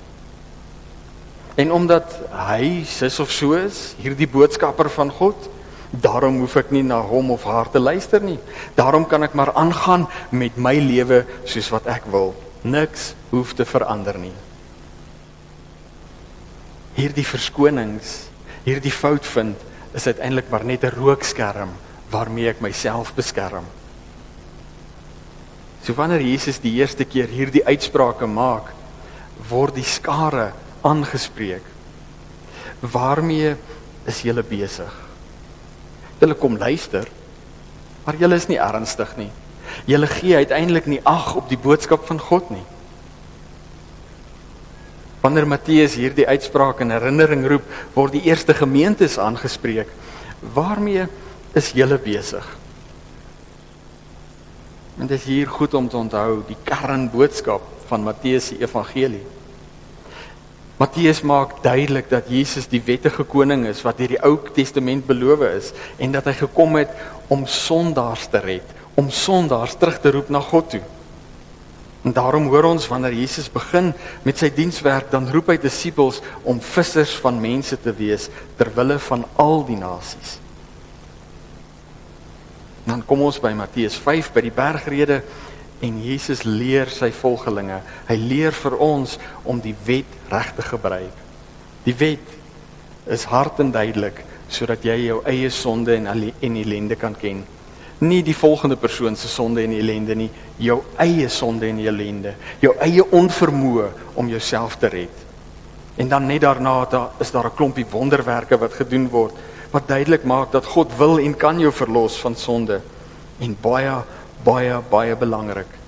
En 1.55 1.72
omdat 1.72 2.18
hy 2.30 2.84
sis 2.84 3.20
of 3.20 3.30
so 3.30 3.53
is, 3.53 3.94
hierdie 4.00 4.28
boodskapper 4.28 4.90
van 4.90 5.11
God, 5.11 5.48
daarom 5.93 6.38
hoef 6.40 6.57
ek 6.57 6.70
nie 6.72 6.82
na 6.82 7.03
hom 7.05 7.30
of 7.34 7.45
haar 7.45 7.68
te 7.70 7.80
luister 7.80 8.22
nie. 8.24 8.38
Daarom 8.76 9.05
kan 9.09 9.22
ek 9.26 9.36
maar 9.36 9.53
aangaan 9.53 10.07
met 10.32 10.57
my 10.57 10.74
lewe 10.80 11.22
soos 11.45 11.68
wat 11.72 11.86
ek 11.86 12.09
wil. 12.12 12.32
Niks 12.64 13.12
hoef 13.30 13.53
te 13.59 13.66
verander 13.68 14.16
nie. 14.18 14.34
Hierdie 16.97 17.26
verskonings, 17.26 18.30
hierdie 18.64 18.93
fout 18.93 19.26
vind, 19.26 19.57
is 19.93 20.07
uiteindelik 20.09 20.49
maar 20.51 20.64
net 20.64 20.84
'n 20.84 20.97
rookskerm 20.97 21.70
waarmee 22.11 22.49
ek 22.49 22.61
myself 22.61 23.14
beskerm. 23.14 23.64
So 25.82 25.95
wanneer 25.95 26.20
Jesus 26.20 26.61
die 26.61 26.78
eerste 26.78 27.05
keer 27.05 27.28
hierdie 27.28 27.64
uitsprake 27.66 28.26
maak, 28.26 28.72
word 29.49 29.74
die 29.74 29.84
skare 29.84 30.53
aangespreek. 30.82 31.64
Waarmee 32.80 33.57
is 34.07 34.22
julle 34.22 34.43
besig? 34.43 35.01
Hulle 36.22 36.36
kom 36.38 36.54
luister, 36.54 37.08
maar 38.04 38.14
julle 38.20 38.38
is 38.38 38.46
nie 38.46 38.60
ernstig 38.62 39.16
nie. 39.18 39.30
Julle 39.90 40.06
gee 40.06 40.36
uiteindelik 40.38 40.86
nie 40.86 41.00
ag 41.08 41.32
op 41.40 41.48
die 41.50 41.58
boodskap 41.58 42.06
van 42.06 42.20
God 42.22 42.52
nie. 42.54 42.62
Wanneer 45.22 45.48
Matteus 45.50 45.96
hierdie 45.98 46.26
uitspraak 46.26 46.82
in 46.82 46.94
herinnering 46.94 47.42
roep, 47.50 47.66
word 47.94 48.14
die 48.14 48.24
eerste 48.30 48.54
gemeentes 48.54 49.18
aangespreek. 49.22 49.90
Waarmee 50.54 51.08
is 51.58 51.74
julle 51.74 51.98
besig? 52.02 52.46
En 54.98 55.10
dit 55.10 55.18
is 55.18 55.26
hier 55.26 55.50
goed 55.50 55.74
om 55.74 55.88
te 55.88 55.98
onthou 55.98 56.42
die 56.46 56.58
kernboodskap 56.66 57.66
van 57.90 58.06
Matteus 58.06 58.52
se 58.52 58.58
evangelie. 58.62 59.24
Matteus 60.80 61.20
maak 61.22 61.58
duidelik 61.62 62.08
dat 62.10 62.30
Jesus 62.32 62.66
die 62.70 62.82
wettige 62.82 63.24
koning 63.28 63.66
is 63.68 63.82
wat 63.84 64.00
deur 64.00 64.14
die 64.14 64.22
Ou 64.24 64.38
Testament 64.56 65.06
beloof 65.06 65.44
is 65.52 65.70
en 66.02 66.14
dat 66.14 66.30
hy 66.30 66.34
gekom 66.40 66.78
het 66.80 66.90
om 67.32 67.44
sondaars 67.46 68.26
te 68.32 68.40
red, 68.42 68.66
om 68.98 69.10
sondaars 69.10 69.76
terug 69.78 70.00
te 70.00 70.12
roep 70.16 70.32
na 70.32 70.40
God 70.40 70.70
toe. 70.74 70.82
En 72.02 72.12
daarom 72.12 72.48
hoor 72.50 72.66
ons 72.72 72.88
wanneer 72.90 73.14
Jesus 73.14 73.46
begin 73.52 73.92
met 74.26 74.40
sy 74.40 74.50
dienswerk, 74.50 75.12
dan 75.12 75.28
roep 75.30 75.52
hy 75.52 75.58
disippels 75.62 76.18
om 76.42 76.58
vissers 76.58 77.14
van 77.22 77.38
mense 77.40 77.78
te 77.78 77.94
wees 77.94 78.26
ter 78.58 78.72
wille 78.74 78.98
van 79.06 79.22
al 79.38 79.62
die 79.68 79.78
nasies. 79.78 80.40
Dan 82.82 83.04
kom 83.06 83.22
ons 83.22 83.38
by 83.38 83.52
Matteus 83.54 83.94
5 84.02 84.32
by 84.34 84.42
die 84.42 84.54
bergrede 84.54 85.20
en 85.83 86.03
Jesus 86.03 86.45
leer 86.47 86.91
sy 86.91 87.11
volgelinge. 87.11 87.80
Hy 88.09 88.16
leer 88.16 88.55
vir 88.55 88.76
ons 88.78 89.18
om 89.45 89.61
die 89.61 89.74
wet 89.85 90.07
reg 90.30 90.53
te 90.55 90.62
gebruik. 90.62 91.16
Die 91.85 91.97
wet 91.99 92.37
is 93.11 93.24
hard 93.24 93.59
en 93.61 93.72
duidelik 93.74 94.22
sodat 94.53 94.85
jy 94.85 94.99
jou 95.07 95.22
eie 95.26 95.51
sonde 95.51 95.97
en 95.97 96.07
en 96.07 96.57
ellende 96.57 96.97
kan 96.97 97.14
ken 97.18 97.43
nie 98.03 98.22
die 98.26 98.37
volgende 98.37 98.76
persoon 98.76 99.16
se 99.16 99.28
sonde 99.30 99.62
en 99.62 99.74
ellende 99.76 100.14
nie, 100.18 100.30
jou 100.59 100.80
eie 101.03 101.28
sonde 101.30 101.68
en 101.70 101.78
ellende, 101.78 102.35
jou 102.62 102.72
eie 102.83 103.05
onvermoë 103.14 103.89
om 104.18 104.30
jouself 104.30 104.76
te 104.83 104.91
red. 104.91 105.20
En 106.01 106.09
dan 106.11 106.26
net 106.26 106.43
daarna 106.43 106.74
daar 106.91 107.20
is 107.20 107.30
daar 107.30 107.47
'n 107.47 107.55
klompie 107.57 107.87
wonderwerke 107.91 108.59
wat 108.59 108.72
gedoen 108.72 109.09
word 109.09 109.35
wat 109.70 109.89
duidelik 109.89 110.24
maak 110.24 110.53
dat 110.53 110.66
God 110.66 110.91
wil 110.97 111.18
en 111.18 111.37
kan 111.37 111.59
jou 111.59 111.72
verlos 111.72 112.16
van 112.16 112.37
sonde. 112.37 112.80
En 113.39 113.57
baie 113.61 113.95
baie 114.45 114.78
baie 114.90 115.16
belangrik 115.16 115.78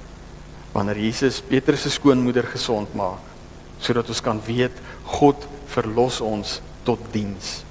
wanneer 0.75 0.99
Jesus 0.99 1.41
Petrus 1.41 1.87
se 1.87 1.91
skoonmoeder 1.91 2.47
gesond 2.51 2.95
maak 2.99 3.33
sodat 3.83 4.09
ons 4.09 4.23
kan 4.25 4.41
weet 4.47 4.75
God 5.19 5.47
verlos 5.75 6.21
ons 6.25 6.61
tot 6.87 7.01
diens. 7.13 7.65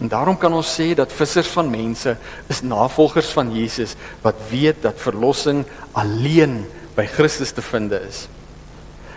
En 0.00 0.10
daarom 0.12 0.36
kan 0.36 0.52
ons 0.52 0.68
sê 0.68 0.90
dat 0.96 1.12
vissers 1.16 1.48
van 1.54 1.70
mense 1.72 2.16
is 2.52 2.62
navolgers 2.64 3.30
van 3.36 3.52
Jesus 3.54 3.94
wat 4.24 4.40
weet 4.50 4.82
dat 4.84 5.00
verlossing 5.00 5.64
alleen 5.96 6.64
by 6.96 7.06
Christus 7.08 7.54
te 7.56 7.64
vind 7.64 7.94
is. 7.96 8.26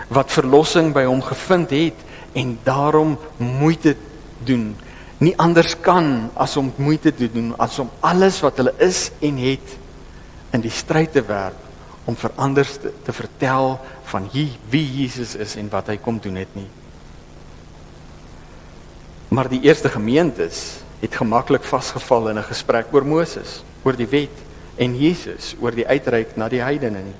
Wat 0.07 0.31
verlossing 0.31 0.93
by 0.95 1.03
hom 1.09 1.21
gevind 1.25 1.73
het 1.75 2.05
en 2.39 2.55
daarom 2.63 3.17
moeite 3.37 3.95
doen. 4.47 4.71
Nie 5.19 5.35
anders 5.41 5.75
kan 5.83 6.29
as 6.39 6.55
om 6.57 6.71
moeite 6.79 7.11
te 7.15 7.27
doen 7.31 7.51
as 7.59 7.79
om 7.83 7.91
alles 7.99 8.39
wat 8.45 8.61
hulle 8.61 8.75
is 8.79 9.09
en 9.19 9.41
het 9.43 9.78
in 10.51 10.61
die 10.61 10.73
stryd 10.73 11.11
te 11.13 11.23
werp 11.25 11.67
om 12.09 12.15
vir 12.17 12.33
ander 12.41 12.65
te, 12.65 12.91
te 13.05 13.13
vertel 13.13 13.77
van 14.09 14.27
wie 14.33 14.85
Jesus 15.01 15.35
is 15.35 15.55
en 15.55 15.69
wat 15.69 15.91
hy 15.91 15.97
kom 16.01 16.17
doen 16.19 16.39
het 16.41 16.53
nie. 16.57 16.67
Maar 19.29 19.49
die 19.51 19.61
eerste 19.61 19.91
gemeentes 19.93 20.79
het 20.99 21.15
gemaklik 21.15 21.63
vasgeval 21.63 22.29
in 22.29 22.37
'n 22.37 22.49
gesprek 22.49 22.87
oor 22.91 23.05
Moses, 23.05 23.63
oor 23.83 23.95
die 23.95 24.09
wet 24.09 24.35
en 24.77 24.97
Jesus 24.97 25.55
oor 25.61 25.71
die 25.71 25.87
uitreik 25.87 26.35
na 26.35 26.49
die 26.49 26.63
heidene 26.63 27.03
nie. 27.03 27.17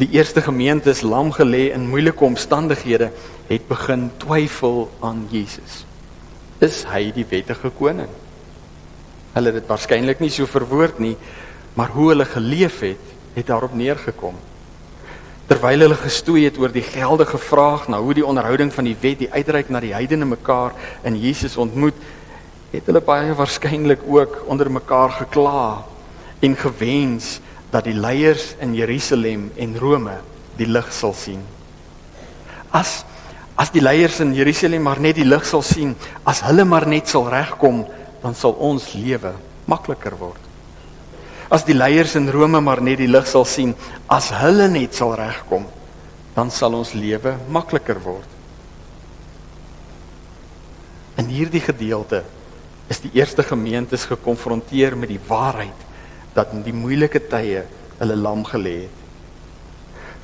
Die 0.00 0.08
eerste 0.16 0.40
gemeentes 0.40 1.02
lam 1.02 1.32
gelê 1.32 1.72
in 1.72 1.88
moeilike 1.88 2.24
omstandighede 2.24 3.10
het 3.48 3.68
begin 3.68 4.10
twyfel 4.18 4.90
aan 5.00 5.26
Jesus. 5.30 5.84
Is 6.60 6.84
hy 6.84 7.10
die 7.12 7.26
wettige 7.28 7.70
koning? 7.70 8.08
Hulle 9.34 9.52
het 9.52 9.60
dit 9.60 9.68
waarskynlik 9.68 10.20
nie 10.20 10.30
so 10.30 10.46
verwoord 10.46 10.98
nie, 10.98 11.16
maar 11.74 11.88
hoe 11.94 12.08
hulle 12.08 12.24
geleef 12.24 12.80
het, 12.80 13.12
het 13.34 13.46
daarop 13.46 13.74
neergekom 13.74 14.38
terwyl 15.50 15.82
hulle 15.82 15.96
gestoei 15.98 16.44
het 16.44 16.58
oor 16.62 16.70
die 16.70 16.84
geldige 16.86 17.38
vraag 17.42 17.88
na 17.90 17.98
hoe 17.98 18.14
die 18.14 18.26
onderhouding 18.26 18.70
van 18.70 18.86
die 18.86 18.94
wet 19.02 19.18
die 19.18 19.30
uitreik 19.32 19.70
na 19.72 19.80
die 19.82 19.90
heidene 19.90 20.28
mekaar 20.30 20.76
in 21.02 21.16
Jesus 21.18 21.56
ontmoet, 21.58 21.96
het 22.70 22.86
hulle 22.86 23.02
baie 23.02 23.34
waarskynlik 23.34 24.04
ook 24.06 24.44
onder 24.46 24.70
mekaar 24.70 25.10
gekla 25.16 25.82
en 26.46 26.54
gewens 26.56 27.40
dat 27.74 27.88
die 27.88 27.96
leiers 27.98 28.52
in 28.62 28.76
Jerusalem 28.78 29.48
en 29.58 29.74
Rome 29.78 30.20
die 30.60 30.68
lig 30.70 30.92
sal 30.94 31.16
sien. 31.18 31.42
As 32.70 33.00
as 33.60 33.74
die 33.74 33.82
leiers 33.82 34.20
in 34.22 34.30
Jerusalem 34.32 34.86
maar 34.86 35.02
net 35.02 35.18
die 35.18 35.26
lig 35.26 35.42
sal 35.44 35.66
sien, 35.66 35.96
as 36.24 36.44
hulle 36.46 36.64
maar 36.64 36.86
net 36.88 37.10
sal 37.10 37.26
regkom, 37.28 37.82
dan 38.22 38.38
sal 38.38 38.54
ons 38.54 38.94
lewe 38.94 39.34
makliker 39.68 40.14
word 40.16 40.49
as 41.50 41.66
die 41.66 41.74
leiers 41.74 42.14
in 42.14 42.30
Rome 42.30 42.60
maar 42.62 42.80
net 42.82 43.00
die 43.02 43.10
lig 43.10 43.26
sal 43.26 43.44
sien, 43.44 43.74
as 44.06 44.30
hulle 44.38 44.68
net 44.70 44.94
sal 44.94 45.16
regkom, 45.18 45.66
dan 46.36 46.52
sal 46.54 46.76
ons 46.78 46.94
lewe 46.94 47.34
makliker 47.50 47.98
word. 48.04 48.36
In 51.18 51.26
hierdie 51.28 51.62
gedeelte 51.62 52.22
is 52.90 53.02
die 53.02 53.10
eerste 53.18 53.42
gemeentes 53.46 54.06
gekonfronteer 54.08 54.94
met 54.96 55.10
die 55.10 55.20
waarheid 55.26 55.86
dat 56.34 56.54
in 56.54 56.62
die 56.62 56.74
moeilike 56.74 57.20
tye 57.30 57.64
hulle 57.98 58.16
lam 58.16 58.44
gelê 58.46 58.76
het. 58.86 58.96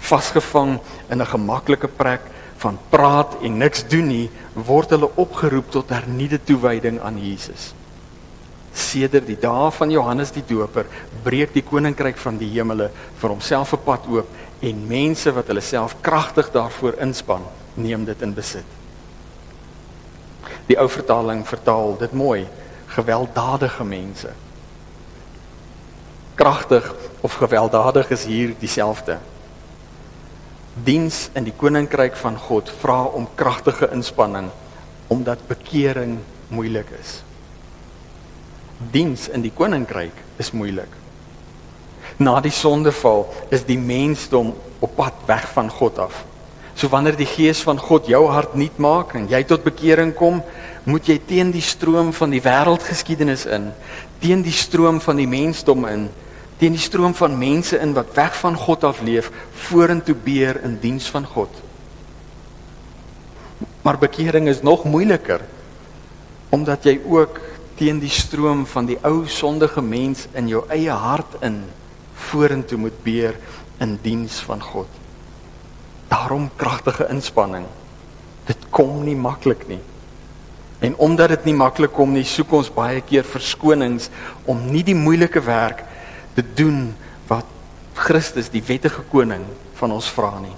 Vasgevang 0.07 0.79
in 1.11 1.21
'n 1.21 1.27
gemaklike 1.27 1.89
plek 1.89 2.23
van 2.63 2.79
praat 2.91 3.43
en 3.43 3.59
niks 3.59 3.83
doen 3.89 4.07
nie, 4.07 4.31
word 4.55 4.91
hulle 4.91 5.11
opgeroep 5.17 5.71
tot 5.71 5.91
hernieude 5.91 6.39
toewyding 6.39 7.01
aan 7.01 7.19
Jesus 7.19 7.75
sedert 8.77 9.27
die 9.27 9.39
dae 9.41 9.71
van 9.73 9.91
Johannes 9.91 10.33
die 10.35 10.45
Doper 10.47 10.87
breek 11.25 11.55
die 11.55 11.65
koninkryk 11.65 12.19
van 12.21 12.39
die 12.39 12.51
hemele 12.53 12.91
vir 13.21 13.31
homself 13.31 13.73
'n 13.73 13.85
pad 13.85 14.07
oop 14.09 14.29
en 14.61 14.87
mense 14.89 15.33
wat 15.33 15.49
hulle 15.49 15.61
self 15.61 15.97
kragtig 16.01 16.51
daarvoor 16.53 16.97
inspann, 17.01 17.45
neem 17.75 18.05
dit 18.05 18.23
in 18.23 18.35
besit. 18.35 18.65
Die 20.67 20.79
ou 20.81 20.89
vertaling 20.89 21.45
vertaal 21.47 21.97
dit 21.99 22.13
mooi, 22.13 22.47
gewelddadige 22.87 23.85
mense. 23.85 24.33
Kragtig 26.35 26.95
of 27.21 27.35
gewelddadig 27.35 28.11
is 28.11 28.25
hier 28.25 28.55
dieselfde. 28.59 29.19
Diens 30.85 31.31
in 31.35 31.45
die 31.45 31.55
koninkryk 31.57 32.17
van 32.17 32.37
God 32.39 32.71
vra 32.81 33.05
om 33.05 33.29
kragtige 33.35 33.91
inspanning 33.93 34.51
omdat 35.09 35.47
bekering 35.49 36.19
moeilik 36.49 36.91
is. 37.01 37.23
Diens 38.77 39.29
in 39.33 39.45
die 39.45 39.53
koninkryk 39.55 40.17
is 40.41 40.53
moeilik. 40.53 40.91
Na 42.21 42.39
die 42.45 42.53
sondeval 42.53 43.27
is 43.53 43.65
die 43.69 43.79
mensdom 43.81 44.55
op 44.81 44.97
pad 44.97 45.27
weg 45.29 45.49
van 45.55 45.71
God 45.73 45.99
af. 45.99 46.25
So 46.77 46.91
wanneer 46.93 47.17
die 47.17 47.29
gees 47.29 47.63
van 47.65 47.79
God 47.81 48.09
jou 48.11 48.27
hart 48.29 48.55
nuut 48.55 48.77
maak 48.83 49.15
en 49.17 49.31
jy 49.33 49.41
tot 49.49 49.65
bekering 49.65 50.13
kom, 50.17 50.43
moet 50.85 51.09
jy 51.09 51.17
teen 51.25 51.51
die 51.55 51.65
stroom 51.65 52.13
van 52.13 52.35
die 52.35 52.43
wêreldgeskiedenis 52.45 53.47
in, 53.49 53.71
teen 54.21 54.45
die 54.45 54.55
stroom 54.55 55.01
van 55.01 55.17
die 55.17 55.29
mensdom 55.29 55.87
in, 55.89 56.11
teen 56.61 56.77
die 56.77 56.85
stroom 56.85 57.17
van 57.17 57.39
mense 57.41 57.81
in 57.81 57.95
wat 57.97 58.13
weg 58.17 58.37
van 58.43 58.59
God 58.61 58.85
af 58.85 59.01
leef, 59.05 59.31
vorentoe 59.69 60.17
beer 60.25 60.61
in 60.69 60.77
diens 60.83 61.09
van 61.13 61.25
God. 61.25 61.63
Maar 63.83 63.99
bekering 64.03 64.49
is 64.53 64.63
nog 64.63 64.85
moeiliker 64.85 65.45
omdat 66.55 66.85
jy 66.87 67.01
ook 67.11 67.41
teen 67.77 68.01
die 68.01 68.13
stroom 68.13 68.65
van 68.67 68.89
die 68.89 68.99
ou 69.05 69.27
sondige 69.29 69.83
mens 69.85 70.27
in 70.35 70.49
jou 70.49 70.63
eie 70.73 70.93
hart 70.93 71.37
in 71.45 71.63
vorentoe 72.31 72.79
moet 72.81 73.03
beer 73.05 73.37
in 73.85 73.99
diens 74.03 74.39
van 74.47 74.63
God. 74.63 74.89
Daarom 76.09 76.49
kragtige 76.57 77.09
inspanning. 77.13 77.67
Dit 78.47 78.71
kom 78.71 79.03
nie 79.05 79.17
maklik 79.17 79.67
nie. 79.69 79.83
En 80.79 80.97
omdat 80.97 81.35
dit 81.35 81.51
nie 81.51 81.57
maklik 81.57 81.93
kom 81.97 82.13
nie, 82.13 82.25
soek 82.25 82.53
ons 82.59 82.73
baie 82.73 83.01
keer 83.05 83.25
verskonings 83.27 84.11
om 84.49 84.61
nie 84.71 84.85
die 84.85 84.97
moeilike 84.97 85.41
werk 85.45 85.83
te 86.37 86.45
doen 86.57 86.91
wat 87.29 87.49
Christus, 87.97 88.53
die 88.53 88.65
wettige 88.65 89.03
koning, 89.11 89.45
van 89.77 89.93
ons 89.93 90.09
vra 90.13 90.35
nie. 90.41 90.55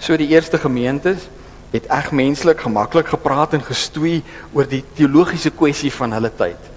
So 0.00 0.16
die 0.20 0.30
eerste 0.32 0.58
gemeentes 0.60 1.28
het 1.74 1.88
eg 1.90 2.12
menslik 2.14 2.60
gemaklik 2.62 3.08
gepraat 3.10 3.56
en 3.56 3.64
gestoei 3.66 4.20
oor 4.54 4.68
die 4.70 4.84
teologiese 4.94 5.50
kwessie 5.50 5.90
van 5.92 6.14
hulle 6.14 6.30
tyd. 6.38 6.70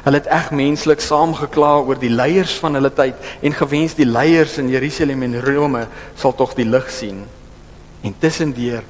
Hulle 0.00 0.18
het 0.18 0.30
eg 0.32 0.48
menslik 0.56 1.02
saamgekla 1.04 1.76
oor 1.84 1.98
die 2.00 2.10
leiers 2.10 2.56
van 2.58 2.74
hulle 2.78 2.90
tyd 2.90 3.18
en 3.46 3.54
gewens 3.54 3.94
die 3.94 4.08
leiers 4.08 4.56
in 4.58 4.70
Jerusalem 4.72 5.22
en 5.28 5.36
Rome 5.44 5.84
sal 6.18 6.34
tog 6.34 6.56
die 6.58 6.66
lig 6.66 6.88
sien. 6.90 7.20
En 8.02 8.16
tussendeur 8.18 8.82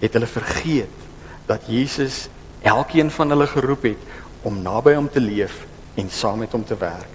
het 0.00 0.16
hulle 0.16 0.30
vergeet 0.30 1.02
dat 1.50 1.66
Jesus 1.68 2.28
elkeen 2.62 3.10
van 3.10 3.34
hulle 3.34 3.48
geroep 3.50 3.84
het 3.90 4.46
om 4.46 4.62
naby 4.62 4.94
hom 4.96 5.10
te 5.10 5.20
leef 5.20 5.66
en 6.00 6.08
saam 6.10 6.40
met 6.46 6.54
hom 6.54 6.64
te 6.64 6.78
werk. 6.78 7.10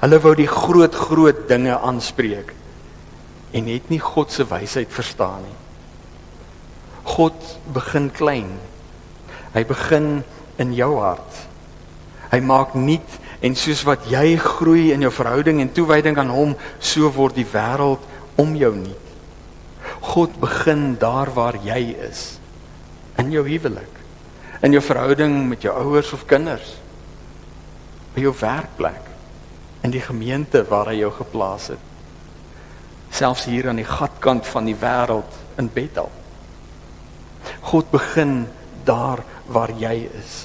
Hulle 0.00 0.18
wou 0.24 0.34
die 0.34 0.50
groot 0.50 0.96
groot 1.06 1.46
dinge 1.48 1.76
aanspreek 1.78 2.50
en 3.54 3.70
het 3.70 3.92
nie 3.92 4.00
God 4.02 4.32
se 4.32 4.48
wysheid 4.48 4.90
verstaan 4.90 5.44
nie. 5.44 5.56
God 7.06 7.36
begin 7.74 8.10
klein. 8.10 8.50
Hy 9.54 9.62
begin 9.64 10.08
in 10.60 10.74
jou 10.76 10.96
hart. 11.00 11.44
Hy 12.32 12.40
maak 12.42 12.74
nuut 12.74 13.18
en 13.44 13.54
soos 13.56 13.84
wat 13.86 14.08
jy 14.10 14.34
groei 14.42 14.90
in 14.94 15.04
jou 15.04 15.12
verhouding 15.14 15.60
en 15.62 15.72
toewyding 15.72 16.18
aan 16.18 16.32
hom, 16.32 16.54
so 16.80 17.10
word 17.14 17.36
die 17.38 17.46
wêreld 17.46 18.02
om 18.40 18.56
jou 18.58 18.72
nuut. 18.74 19.12
God 20.12 20.34
begin 20.42 20.96
daar 21.00 21.30
waar 21.34 21.58
jy 21.62 21.94
is 22.08 22.36
in 23.16 23.30
jou 23.32 23.46
huwelik, 23.46 24.00
in 24.66 24.74
jou 24.76 24.82
verhouding 24.84 25.38
met 25.48 25.62
jou 25.64 25.72
ouers 25.72 26.10
of 26.12 26.26
kinders, 26.28 26.74
by 28.12 28.26
jou 28.26 28.32
werkplek, 28.36 29.06
in 29.86 29.94
die 29.94 30.02
gemeente 30.04 30.60
waar 30.68 30.90
hy 30.90 30.98
jou 30.98 31.12
geplaas 31.16 31.70
het. 31.72 31.86
Selfs 33.16 33.46
hier 33.48 33.70
aan 33.70 33.80
die 33.80 33.88
gatkant 33.88 34.44
van 34.50 34.68
die 34.68 34.76
wêreld 34.76 35.38
in 35.56 35.70
Bethel. 35.72 36.10
God 37.66 37.90
begin 37.90 38.46
daar 38.86 39.24
waar 39.50 39.72
jy 39.74 40.06
is. 40.14 40.44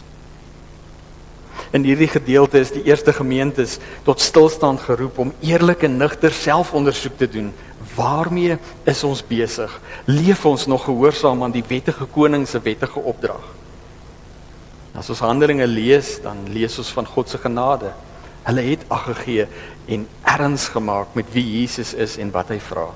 In 1.71 1.85
hierdie 1.87 2.09
gedeelte 2.09 2.59
is 2.59 2.73
die 2.73 2.83
eerste 2.89 3.13
gemeentes 3.15 3.77
tot 4.03 4.19
stilstand 4.19 4.81
geroep 4.83 5.19
om 5.21 5.33
eerlik 5.45 5.85
en 5.87 5.99
nugter 6.01 6.33
selfondersoek 6.35 7.19
te 7.19 7.29
doen 7.31 7.51
waarmee 7.95 8.57
is 8.87 9.03
ons 9.07 9.23
besig? 9.25 9.71
Leef 10.05 10.45
ons 10.45 10.65
nog 10.67 10.85
gehoorsaam 10.87 11.43
aan 11.43 11.53
die 11.53 11.65
wettige 11.67 12.07
koning 12.11 12.47
se 12.47 12.61
wettige 12.63 12.99
opdrag? 12.99 13.43
As 14.97 15.09
ons 15.09 15.23
Handelinge 15.23 15.67
lees, 15.67 16.17
dan 16.23 16.43
lees 16.51 16.77
ons 16.81 16.91
van 16.95 17.07
God 17.07 17.29
se 17.31 17.39
genade. 17.39 17.93
Hulle 18.43 18.65
het 18.65 18.83
ag 18.91 19.05
gegee 19.11 19.47
en 19.87 20.07
erns 20.27 20.67
gemaak 20.73 21.15
met 21.15 21.29
wie 21.33 21.45
Jesus 21.59 21.93
is 21.93 22.17
en 22.19 22.33
wat 22.35 22.51
hy 22.51 22.59
vra. 22.59 22.89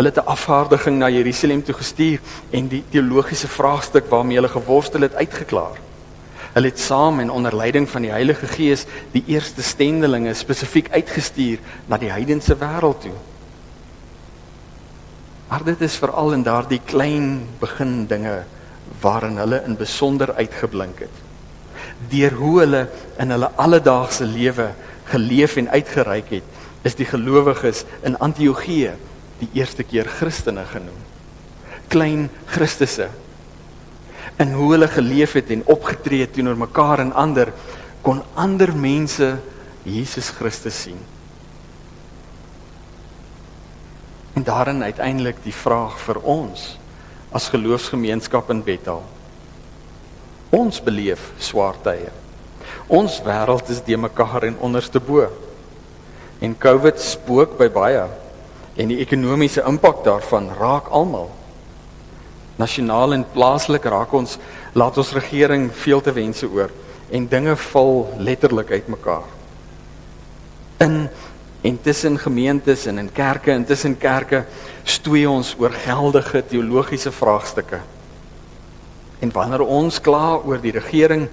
Hulle 0.00 0.12
het 0.14 0.24
'n 0.24 0.32
afvaardiging 0.32 0.96
na 0.98 1.10
Jerusalem 1.10 1.62
toe 1.62 1.74
gestuur 1.74 2.20
en 2.50 2.68
die 2.68 2.84
teologiese 2.88 3.48
vraagstuk 3.48 4.08
waarmee 4.08 4.36
hulle 4.36 4.48
geworstel 4.48 5.00
het 5.00 5.14
uitgeklaar. 5.14 5.76
Hulle 6.52 6.66
het 6.66 6.78
saam 6.78 7.20
en 7.20 7.30
onder 7.30 7.56
leiding 7.56 7.88
van 7.90 8.02
die 8.02 8.10
Heilige 8.10 8.46
Gees 8.46 8.86
die 9.12 9.24
eerste 9.26 9.62
stendelinge 9.62 10.34
spesifiek 10.34 10.88
uitgestuur 10.90 11.58
na 11.86 11.98
die 11.98 12.10
heidense 12.10 12.56
wêreld 12.56 13.00
toe. 13.00 13.12
Maar 15.48 15.64
dit 15.64 15.80
is 15.80 15.96
veral 15.96 16.32
in 16.32 16.42
daardie 16.42 16.80
klein 16.84 17.46
begin 17.58 18.06
dinge 18.06 18.44
waarin 19.00 19.36
hulle 19.36 19.62
in 19.66 19.76
besonder 19.76 20.34
uitgeblink 20.34 20.98
het. 20.98 21.16
Deur 22.08 22.32
hoe 22.32 22.58
hulle 22.58 22.88
in 23.18 23.30
hulle 23.30 23.50
alledaagse 23.54 24.24
lewe 24.24 24.70
geleef 25.04 25.56
en 25.56 25.68
uitgereik 25.68 26.30
het, 26.30 26.44
is 26.82 26.94
die 26.94 27.06
gelowiges 27.06 27.84
in 28.02 28.18
Antiochië 28.18 28.92
die 29.40 29.50
eerste 29.60 29.84
keer 29.86 30.08
Christene 30.08 30.64
genoem. 30.68 30.98
Klein 31.90 32.28
Christusse. 32.52 33.08
In 34.40 34.54
hoe 34.56 34.72
hulle 34.74 34.88
geleef 34.88 35.34
het 35.36 35.50
en 35.52 35.66
opgetree 35.68 36.24
het 36.24 36.34
teenoor 36.36 36.58
mekaar 36.60 37.02
en 37.02 37.12
ander, 37.12 37.52
kon 38.04 38.22
ander 38.34 38.72
mense 38.76 39.34
Jesus 39.84 40.30
Christus 40.36 40.82
sien. 40.86 41.00
En 44.36 44.46
daarin 44.46 44.82
uiteindelik 44.82 45.42
die 45.44 45.54
vraag 45.54 45.98
vir 46.06 46.20
ons 46.22 46.76
as 47.34 47.50
geloofsgemeenskap 47.52 48.50
in 48.54 48.62
Bethel. 48.64 49.02
Ons 50.50 50.80
beleef 50.82 51.30
swaar 51.38 51.76
tye. 51.84 52.08
Ons 52.90 53.20
wêreld 53.22 53.68
is 53.70 53.82
de 53.86 53.98
mekaar 53.98 54.48
en 54.48 54.58
onderste 54.66 55.02
bo. 55.02 55.28
En 56.40 56.56
COVID 56.58 56.98
spook 57.02 57.58
by 57.58 57.68
baie 57.70 58.06
en 58.80 58.88
die 58.88 59.00
ekonomiese 59.02 59.64
impak 59.68 60.04
daarvan 60.06 60.48
raak 60.56 60.88
almal. 60.96 61.28
Nasionaal 62.60 63.16
en 63.16 63.26
plaaslik 63.34 63.84
raak 63.92 64.12
ons 64.16 64.38
laat 64.72 64.96
ons 65.00 65.12
regering 65.16 65.68
veel 65.82 66.00
te 66.04 66.14
wense 66.16 66.48
oor 66.48 66.72
en 67.10 67.26
dinge 67.28 67.56
val 67.72 68.06
letterlik 68.18 68.70
uitmekaar. 68.70 69.26
In 70.86 71.08
en 71.60 71.76
tussen 71.84 72.16
gemeentes 72.16 72.86
en 72.88 72.98
in 72.98 73.10
kerke 73.12 73.52
en 73.52 73.66
tussen 73.68 73.98
kerke 74.00 74.46
stoei 74.88 75.26
ons 75.28 75.50
oor 75.60 75.74
geldige 75.84 76.40
teologiese 76.48 77.12
vraagstukke. 77.12 77.82
En 79.20 79.32
wanneer 79.34 79.66
ons 79.66 80.00
kla 80.00 80.38
oor 80.40 80.62
die 80.62 80.72
regering, 80.72 81.26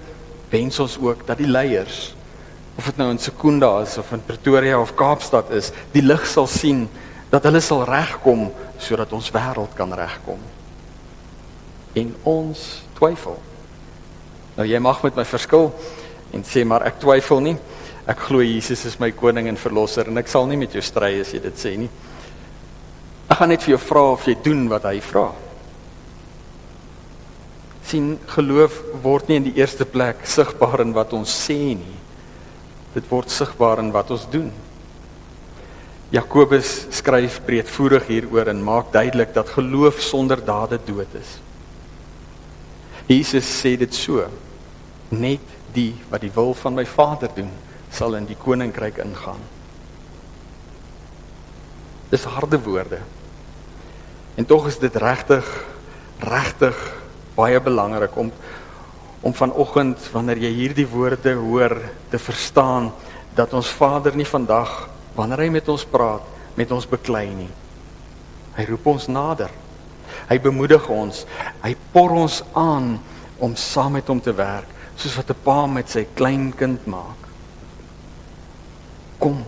wens 0.52 0.76
ons 0.84 0.98
ook 1.00 1.24
dat 1.26 1.40
die 1.40 1.48
leiers 1.48 2.10
of 2.78 2.86
dit 2.86 3.00
nou 3.00 3.08
in 3.10 3.18
Sekunda 3.18 3.72
is 3.82 3.96
of 3.98 4.12
in 4.14 4.20
Pretoria 4.22 4.76
of 4.78 4.92
Kaapstad 4.94 5.48
is, 5.50 5.72
die 5.90 6.04
lig 6.04 6.28
sal 6.30 6.46
sien 6.46 6.84
dat 7.30 7.44
hulle 7.44 7.60
sal 7.60 7.84
regkom 7.88 8.48
sodat 8.80 9.12
ons 9.12 9.30
wêreld 9.34 9.74
kan 9.76 9.92
regkom. 9.92 10.40
En 11.98 12.14
ons 12.30 12.62
twyfel. 12.98 13.36
Nou 14.56 14.66
jy 14.66 14.80
mag 14.82 15.02
met 15.04 15.18
my 15.18 15.24
verskil 15.28 15.72
en 16.34 16.44
sê 16.44 16.64
maar 16.64 16.86
ek 16.88 17.00
twyfel 17.02 17.42
nie. 17.44 17.56
Ek 18.08 18.22
glo 18.28 18.40
Jesus 18.44 18.86
is 18.88 18.96
my 19.00 19.10
koning 19.12 19.50
en 19.50 19.60
verlosser 19.60 20.08
en 20.08 20.20
ek 20.20 20.30
sal 20.32 20.48
nie 20.48 20.60
met 20.60 20.72
jou 20.72 20.82
stry 20.84 21.12
as 21.20 21.34
jy 21.34 21.42
dit 21.44 21.60
sê 21.60 21.74
nie. 21.76 21.90
Ek 23.28 23.36
gaan 23.36 23.52
net 23.52 23.66
vir 23.66 23.76
jou 23.76 23.82
vra 23.82 24.06
of 24.14 24.24
jy 24.24 24.38
doen 24.44 24.64
wat 24.72 24.88
hy 24.88 24.98
vra. 25.04 25.28
sien 27.88 28.18
geloof 28.34 28.74
word 29.00 29.30
nie 29.30 29.38
in 29.40 29.46
die 29.46 29.54
eerste 29.56 29.86
plek 29.88 30.26
sigbaar 30.28 30.82
in 30.84 30.90
wat 30.92 31.14
ons 31.16 31.32
sê 31.32 31.72
nie. 31.72 31.98
Dit 32.92 33.08
word 33.08 33.32
sigbaar 33.32 33.80
in 33.80 33.92
wat 33.94 34.10
ons 34.12 34.26
doen. 34.28 34.50
Jakobus 36.08 36.86
skryf 36.96 37.42
breedvoerig 37.44 38.06
hieroor 38.08 38.48
en 38.48 38.62
maak 38.64 38.92
duidelik 38.94 39.34
dat 39.36 39.50
geloof 39.52 40.00
sonder 40.00 40.40
dade 40.40 40.78
dood 40.86 41.12
is. 41.20 41.36
Jesus 43.08 43.44
sê 43.44 43.76
dit 43.76 43.92
so: 43.94 44.24
Net 45.12 45.44
die 45.76 45.92
wat 46.08 46.24
die 46.24 46.32
wil 46.32 46.54
van 46.56 46.76
my 46.76 46.86
Vader 46.88 47.28
doen, 47.36 47.50
sal 47.92 48.16
in 48.16 48.28
die 48.28 48.36
koninkryk 48.40 49.02
ingaan. 49.04 49.40
Dis 52.08 52.24
harde 52.24 52.60
woorde. 52.64 53.02
En 54.40 54.48
tog 54.48 54.68
is 54.72 54.78
dit 54.80 54.96
regtig 54.96 55.44
regtig 56.24 56.76
baie 57.36 57.60
belangrik 57.60 58.16
om 58.16 58.32
om 59.20 59.34
vanoggend 59.34 59.98
wanneer 60.14 60.38
jy 60.38 60.50
hierdie 60.54 60.86
woorde 60.86 61.32
hoor 61.34 61.74
te 62.10 62.18
verstaan 62.22 62.92
dat 63.34 63.52
ons 63.52 63.70
Vader 63.74 64.14
nie 64.16 64.26
vandag 64.26 64.88
wanneer 65.18 65.44
hy 65.44 65.50
met 65.58 65.68
ons 65.68 65.84
praat 65.90 66.24
met 66.58 66.72
ons 66.74 66.86
beklei 66.90 67.28
nie. 67.30 67.50
Hy 68.56 68.64
roep 68.66 68.86
ons 68.90 69.06
nader. 69.10 69.50
Hy 70.26 70.38
bemoedig 70.42 70.88
ons. 70.90 71.22
Hy 71.62 71.74
por 71.92 72.14
ons 72.18 72.40
aan 72.58 72.96
om 73.38 73.54
saam 73.54 73.94
met 73.98 74.08
hom 74.10 74.22
te 74.22 74.34
werk 74.34 74.74
soos 74.98 75.14
wat 75.14 75.30
'n 75.30 75.42
pa 75.44 75.66
met 75.66 75.88
sy 75.88 76.04
klein 76.14 76.50
kind 76.52 76.86
maak. 76.86 77.20
Kom, 79.18 79.44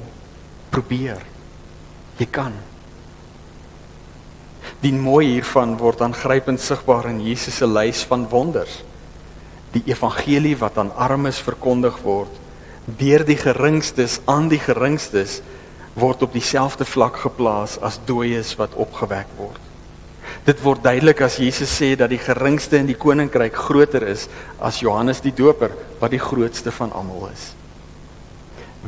probeer. 0.70 1.18
Jy 2.18 2.26
kan. 2.26 2.52
Die 4.80 4.92
mooi 4.92 5.26
hiervan 5.26 5.76
word 5.76 6.00
aangrypend 6.00 6.60
sigbaar 6.60 7.06
in 7.06 7.20
Jesus 7.20 7.56
se 7.56 7.66
lys 7.66 8.04
van 8.04 8.28
wonders. 8.28 8.84
Die 9.72 9.82
evangelie 9.86 10.56
wat 10.56 10.78
aan 10.78 10.94
armes 10.94 11.38
verkondig 11.38 11.98
word 12.02 12.30
deur 12.98 13.24
die 13.24 13.36
geringstes 13.36 14.20
aan 14.24 14.48
die 14.48 14.58
geringstes 14.58 15.40
word 15.98 16.22
op 16.22 16.32
dieselfde 16.32 16.84
vlak 16.84 17.18
geplaas 17.24 17.78
as 17.82 17.98
dooies 18.06 18.54
wat 18.60 18.76
opgewek 18.78 19.30
word. 19.38 19.60
Dit 20.46 20.62
word 20.64 20.84
duidelik 20.84 21.20
as 21.26 21.38
Jesus 21.42 21.72
sê 21.74 21.92
dat 21.98 22.12
die 22.12 22.20
geringste 22.20 22.78
in 22.80 22.88
die 22.88 22.98
koninkryk 22.98 23.56
groter 23.66 24.06
is 24.08 24.28
as 24.62 24.80
Johannes 24.80 25.20
die 25.24 25.34
Doper 25.34 25.74
wat 26.00 26.14
die 26.14 26.22
grootste 26.22 26.72
van 26.72 26.94
almal 26.96 27.28
is. 27.32 27.50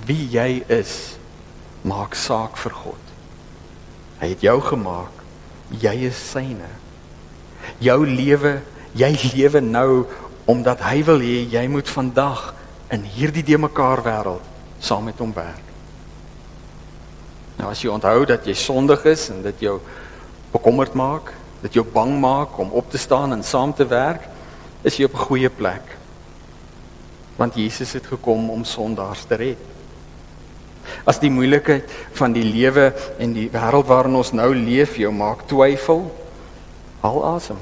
Wie 0.07 0.31
jy 0.33 0.63
is, 0.73 1.17
maak 1.85 2.15
saak 2.17 2.57
vir 2.63 2.77
God. 2.85 3.11
Hy 4.23 4.31
het 4.33 4.45
jou 4.47 4.57
gemaak. 4.65 5.19
Jy 5.83 5.97
is 6.09 6.19
syne. 6.31 6.71
Jou 7.83 7.99
lewe, 8.07 8.61
jy 8.97 9.11
lewe 9.35 9.61
nou 9.65 10.05
omdat 10.51 10.83
hy 10.87 11.03
wil 11.07 11.21
hê 11.23 11.43
jy 11.53 11.67
moet 11.71 11.91
vandag 11.91 12.49
in 12.93 13.05
hierdie 13.07 13.45
de 13.47 13.59
mekaar 13.61 14.03
wêreld 14.05 14.49
saam 14.83 15.07
met 15.07 15.21
hom 15.23 15.31
werk. 15.37 15.72
Nou 17.59 17.71
as 17.71 17.83
jy 17.83 17.91
onthou 17.93 18.25
dat 18.27 18.47
jy 18.47 18.55
sondig 18.55 19.05
is 19.11 19.29
en 19.31 19.43
dit 19.43 19.67
jou 19.69 19.79
bekommerd 20.53 20.95
maak, 20.95 21.33
dit 21.63 21.79
jou 21.79 21.85
bang 21.85 22.15
maak 22.21 22.59
om 22.59 22.73
op 22.77 22.91
te 22.91 22.99
staan 22.99 23.33
en 23.33 23.45
saam 23.45 23.75
te 23.75 23.87
werk, 23.87 24.29
is 24.83 24.97
jy 24.97 25.05
op 25.05 25.15
'n 25.15 25.27
goeie 25.29 25.51
plek. 25.51 25.97
Want 27.37 27.55
Jesus 27.55 27.93
het 27.93 28.07
gekom 28.07 28.51
om 28.51 28.65
sondaars 28.65 29.25
te 29.25 29.35
red. 29.35 29.59
As 31.05 31.19
die 31.19 31.31
moeilikheid 31.31 31.91
van 32.13 32.33
die 32.33 32.45
lewe 32.45 32.93
en 33.19 33.33
die 33.33 33.49
wêreld 33.51 33.87
waarin 33.87 34.15
ons 34.15 34.33
nou 34.33 34.55
leef 34.55 34.97
jou 34.97 35.13
maak 35.13 35.47
twyfel, 35.47 36.11
haal 37.01 37.25
asem. 37.35 37.59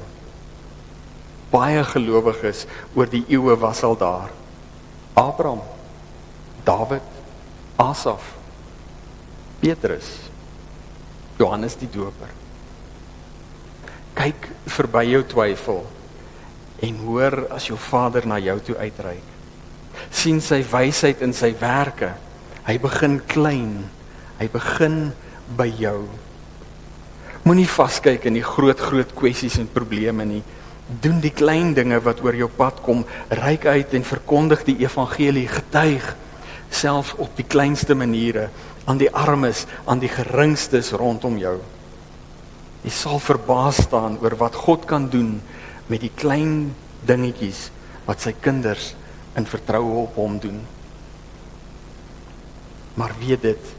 Baie 1.51 1.83
gelowiges 1.83 2.65
oor 2.95 3.09
die 3.09 3.25
eeue 3.27 3.57
was 3.59 3.83
al 3.83 3.97
daar. 3.97 4.29
Abraham, 5.13 5.61
Dawid, 6.63 7.01
Asaf, 7.75 8.40
Petrus, 9.61 10.17
Johannes 11.37 11.75
die 11.77 11.89
Doper. 11.93 12.31
Kyk 14.17 14.47
verby 14.73 15.03
jou 15.11 15.21
twyfel 15.29 15.83
en 16.81 16.97
hoor 17.05 17.43
as 17.53 17.67
jou 17.69 17.77
Vader 17.77 18.25
na 18.25 18.39
jou 18.41 18.57
toe 18.71 18.77
uitreik. 18.81 19.27
sien 20.09 20.41
sy 20.41 20.63
wysheid 20.65 21.21
in 21.21 21.33
sy 21.33 21.51
werke. 21.59 22.09
Hy 22.65 22.75
begin 22.81 23.19
klein. 23.29 23.85
Hy 24.39 24.47
begin 24.51 24.97
by 25.57 25.67
jou. 25.77 26.07
Moenie 27.45 27.69
vaskyk 27.69 28.25
in 28.29 28.37
die 28.37 28.45
groot 28.45 28.81
groot 28.81 29.13
kwessies 29.17 29.59
en 29.61 29.69
probleme 29.69 30.25
nie. 30.25 30.41
Doen 31.01 31.21
die 31.23 31.33
klein 31.33 31.75
dinge 31.77 32.01
wat 32.03 32.21
oor 32.25 32.35
jou 32.35 32.49
pad 32.49 32.81
kom, 32.85 33.05
reik 33.29 33.65
uit 33.69 33.93
en 33.93 34.05
verkondig 34.05 34.65
die 34.67 34.81
evangelie, 34.83 35.47
getuig 35.47 36.15
selfs 36.71 37.13
op 37.19 37.35
die 37.35 37.45
kleinste 37.47 37.95
maniere 37.99 38.49
aan 38.85 38.97
die 38.97 39.11
armes, 39.13 39.65
aan 39.85 40.01
die 40.01 40.09
geringstes 40.09 40.91
rondom 40.97 41.37
jou. 41.37 41.57
Jy 42.81 42.93
sal 42.93 43.19
verbaas 43.21 43.83
staan 43.85 44.17
oor 44.23 44.35
wat 44.39 44.57
God 44.57 44.87
kan 44.89 45.09
doen 45.09 45.35
met 45.87 46.01
die 46.01 46.13
klein 46.15 46.73
dingetjies 47.05 47.69
wat 48.07 48.23
sy 48.23 48.33
kinders 48.33 48.93
in 49.37 49.45
vertroue 49.45 50.05
op 50.05 50.17
hom 50.19 50.39
doen. 50.41 50.59
Maar 52.97 53.13
weet 53.21 53.45
dit, 53.45 53.75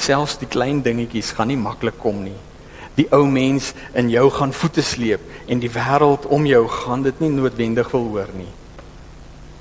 selfs 0.00 0.38
die 0.40 0.48
klein 0.50 0.80
dingetjies 0.82 1.34
gaan 1.36 1.52
nie 1.52 1.60
maklik 1.60 1.98
kom 2.00 2.22
nie. 2.24 2.38
Die 2.96 3.06
ou 3.14 3.22
mens 3.30 3.70
in 3.96 4.10
jou 4.12 4.26
gaan 4.34 4.52
voete 4.56 4.82
sleep 4.84 5.22
en 5.48 5.60
die 5.62 5.70
wêreld 5.72 6.26
om 6.32 6.48
jou 6.48 6.64
gaan 6.80 7.04
dit 7.06 7.20
nie 7.22 7.30
noodwendig 7.32 7.92
wil 7.92 8.08
hoor 8.16 8.32
nie. 8.34 8.50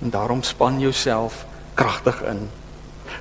En 0.02 0.12
daarom 0.16 0.42
span 0.44 0.80
jouself 0.80 1.46
kragtig 1.76 2.24
in. 2.32 2.48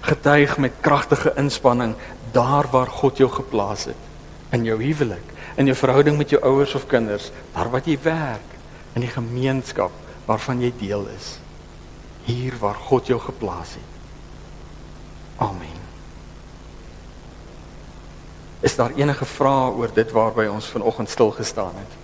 Getuig 0.01 0.59
met 0.59 0.81
kragtige 0.81 1.33
inspanning 1.37 1.95
daar 2.33 2.69
waar 2.71 2.87
God 2.87 3.17
jou 3.17 3.31
geplaas 3.31 3.85
het 3.85 4.07
in 4.51 4.65
jou 4.65 4.79
huwelik, 4.81 5.35
in 5.61 5.69
jou 5.69 5.77
verhouding 5.77 6.17
met 6.17 6.31
jou 6.33 6.41
ouers 6.43 6.75
of 6.75 6.87
kinders, 6.89 7.31
daar 7.53 7.69
wat 7.73 7.89
jy 7.89 7.99
werk, 8.03 8.55
in 8.97 9.05
die 9.05 9.13
gemeenskap 9.13 9.93
waarvan 10.29 10.63
jy 10.63 10.73
deel 10.81 11.07
is. 11.13 11.37
Hier 12.29 12.57
waar 12.61 12.77
God 12.89 13.09
jou 13.09 13.19
geplaas 13.21 13.77
het. 13.77 13.97
Amen. 15.45 15.77
Is 18.61 18.75
daar 18.77 18.97
enige 18.99 19.25
vrae 19.25 19.71
oor 19.79 19.93
dit 19.95 20.11
waarby 20.13 20.49
ons 20.51 20.67
vanoggend 20.73 21.11
stil 21.13 21.31
gestaan 21.37 21.77
het? 21.79 21.97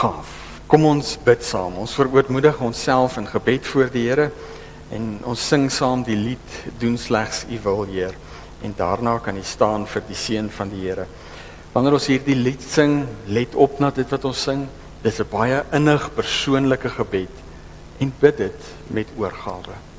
Gaaf. 0.00 0.49
Kom 0.70 0.84
ons 0.86 1.16
bid 1.26 1.40
saam. 1.42 1.80
Ons 1.82 1.96
verootmoedig 1.98 2.60
onsself 2.62 3.16
in 3.18 3.24
gebed 3.26 3.66
voor 3.66 3.88
die 3.90 4.04
Here 4.04 4.28
en 4.94 5.08
ons 5.26 5.42
sing 5.42 5.64
saam 5.66 6.04
die 6.06 6.14
lied 6.14 6.52
doen 6.78 6.94
slegs 6.94 7.40
U 7.50 7.58
wil, 7.64 7.82
Heer 7.90 8.14
en 8.62 8.76
daarna 8.78 9.16
kan 9.18 9.34
jy 9.34 9.42
staan 9.42 9.88
vir 9.90 10.06
die 10.06 10.14
seën 10.14 10.46
van 10.54 10.70
die 10.70 10.84
Here. 10.84 11.08
Wanneer 11.74 11.98
ons 11.98 12.06
hierdie 12.12 12.38
lied 12.38 12.62
sing, 12.62 13.00
let 13.26 13.58
op 13.58 13.82
na 13.82 13.90
dit 13.90 14.14
wat 14.14 14.30
ons 14.30 14.46
sing. 14.46 14.68
Dit 15.02 15.10
is 15.10 15.18
'n 15.18 15.30
baie 15.32 15.58
innig 15.74 16.06
persoonlike 16.14 16.94
gebed 17.02 17.34
en 17.98 18.14
bid 18.20 18.36
dit 18.36 18.60
met 18.94 19.08
oorgawe. 19.18 19.89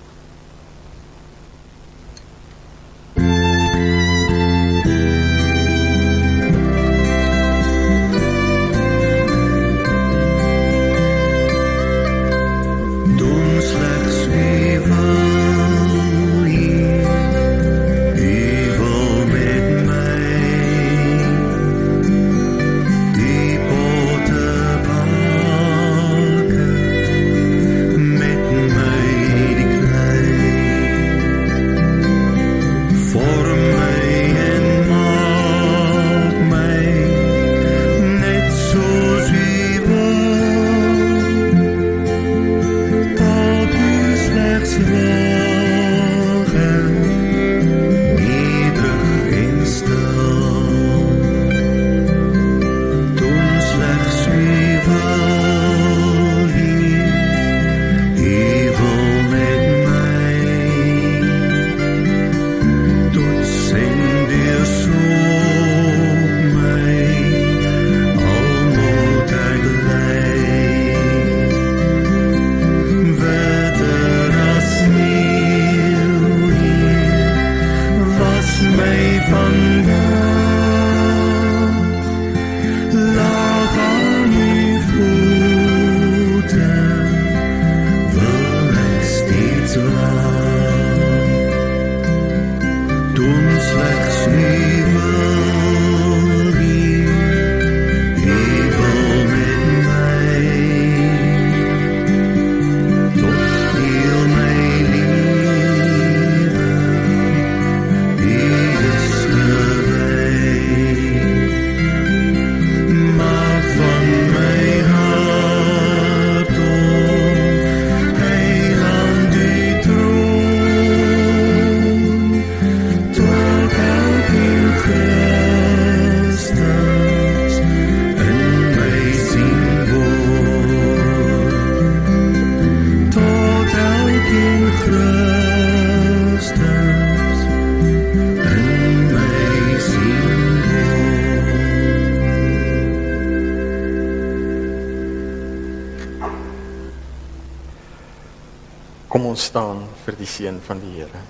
Die 150.21 150.29
seën 150.29 150.59
van 150.61 150.81
die 150.81 150.91
Here. 150.99 151.21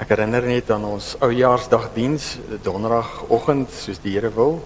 Ek 0.00 0.14
herinner 0.14 0.46
net 0.48 0.70
aan 0.72 0.86
ons 0.88 1.12
oujaarsdagdiens 1.20 2.32
donderdagoggend 2.64 3.72
soos 3.74 4.00
die 4.00 4.14
Here 4.16 4.30
wil 4.32 4.62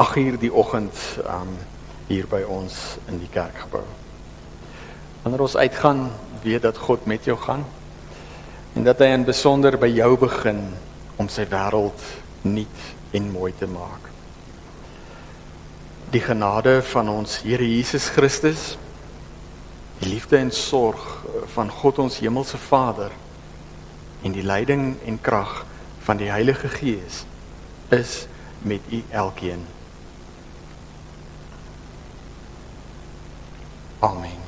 8uur 0.00 0.38
die 0.40 0.52
oggend 0.54 0.96
um 1.26 1.56
hier 2.10 2.26
by 2.30 2.40
ons 2.46 2.76
in 3.10 3.18
die 3.22 3.30
kerkgebou. 3.30 3.84
Wanneer 5.22 5.44
ons 5.44 5.56
uitgaan, 5.58 6.08
weet 6.42 6.64
dat 6.64 6.78
God 6.78 7.04
met 7.06 7.26
jou 7.28 7.36
gaan 7.38 7.66
en 8.78 8.86
dat 8.86 9.02
hy 9.02 9.10
in 9.14 9.26
besonder 9.26 9.74
by 9.78 9.90
jou 9.90 10.14
begin 10.18 10.62
om 11.20 11.28
sy 11.28 11.44
wêreld 11.50 12.06
nuut 12.46 12.86
en 13.18 13.26
mooi 13.34 13.50
te 13.58 13.66
maak. 13.70 14.06
Die 16.14 16.22
genade 16.22 16.78
van 16.94 17.10
ons 17.10 17.40
Here 17.42 17.66
Jesus 17.66 18.08
Christus, 18.14 18.78
die 20.00 20.08
liefde 20.08 20.36
en 20.40 20.50
sorg 20.50 21.02
van 21.54 21.70
God 21.70 21.98
ons 21.98 22.18
hemelse 22.24 22.58
Vader 22.58 23.12
en 24.24 24.32
die 24.32 24.44
leiding 24.44 24.94
en 25.04 25.20
krag 25.20 25.64
van 26.06 26.20
die 26.20 26.30
Heilige 26.32 26.68
Gees 26.68 27.24
is 27.88 28.26
met 28.64 28.80
u 28.90 29.02
elkeen. 29.10 29.66
Amen. 34.00 34.39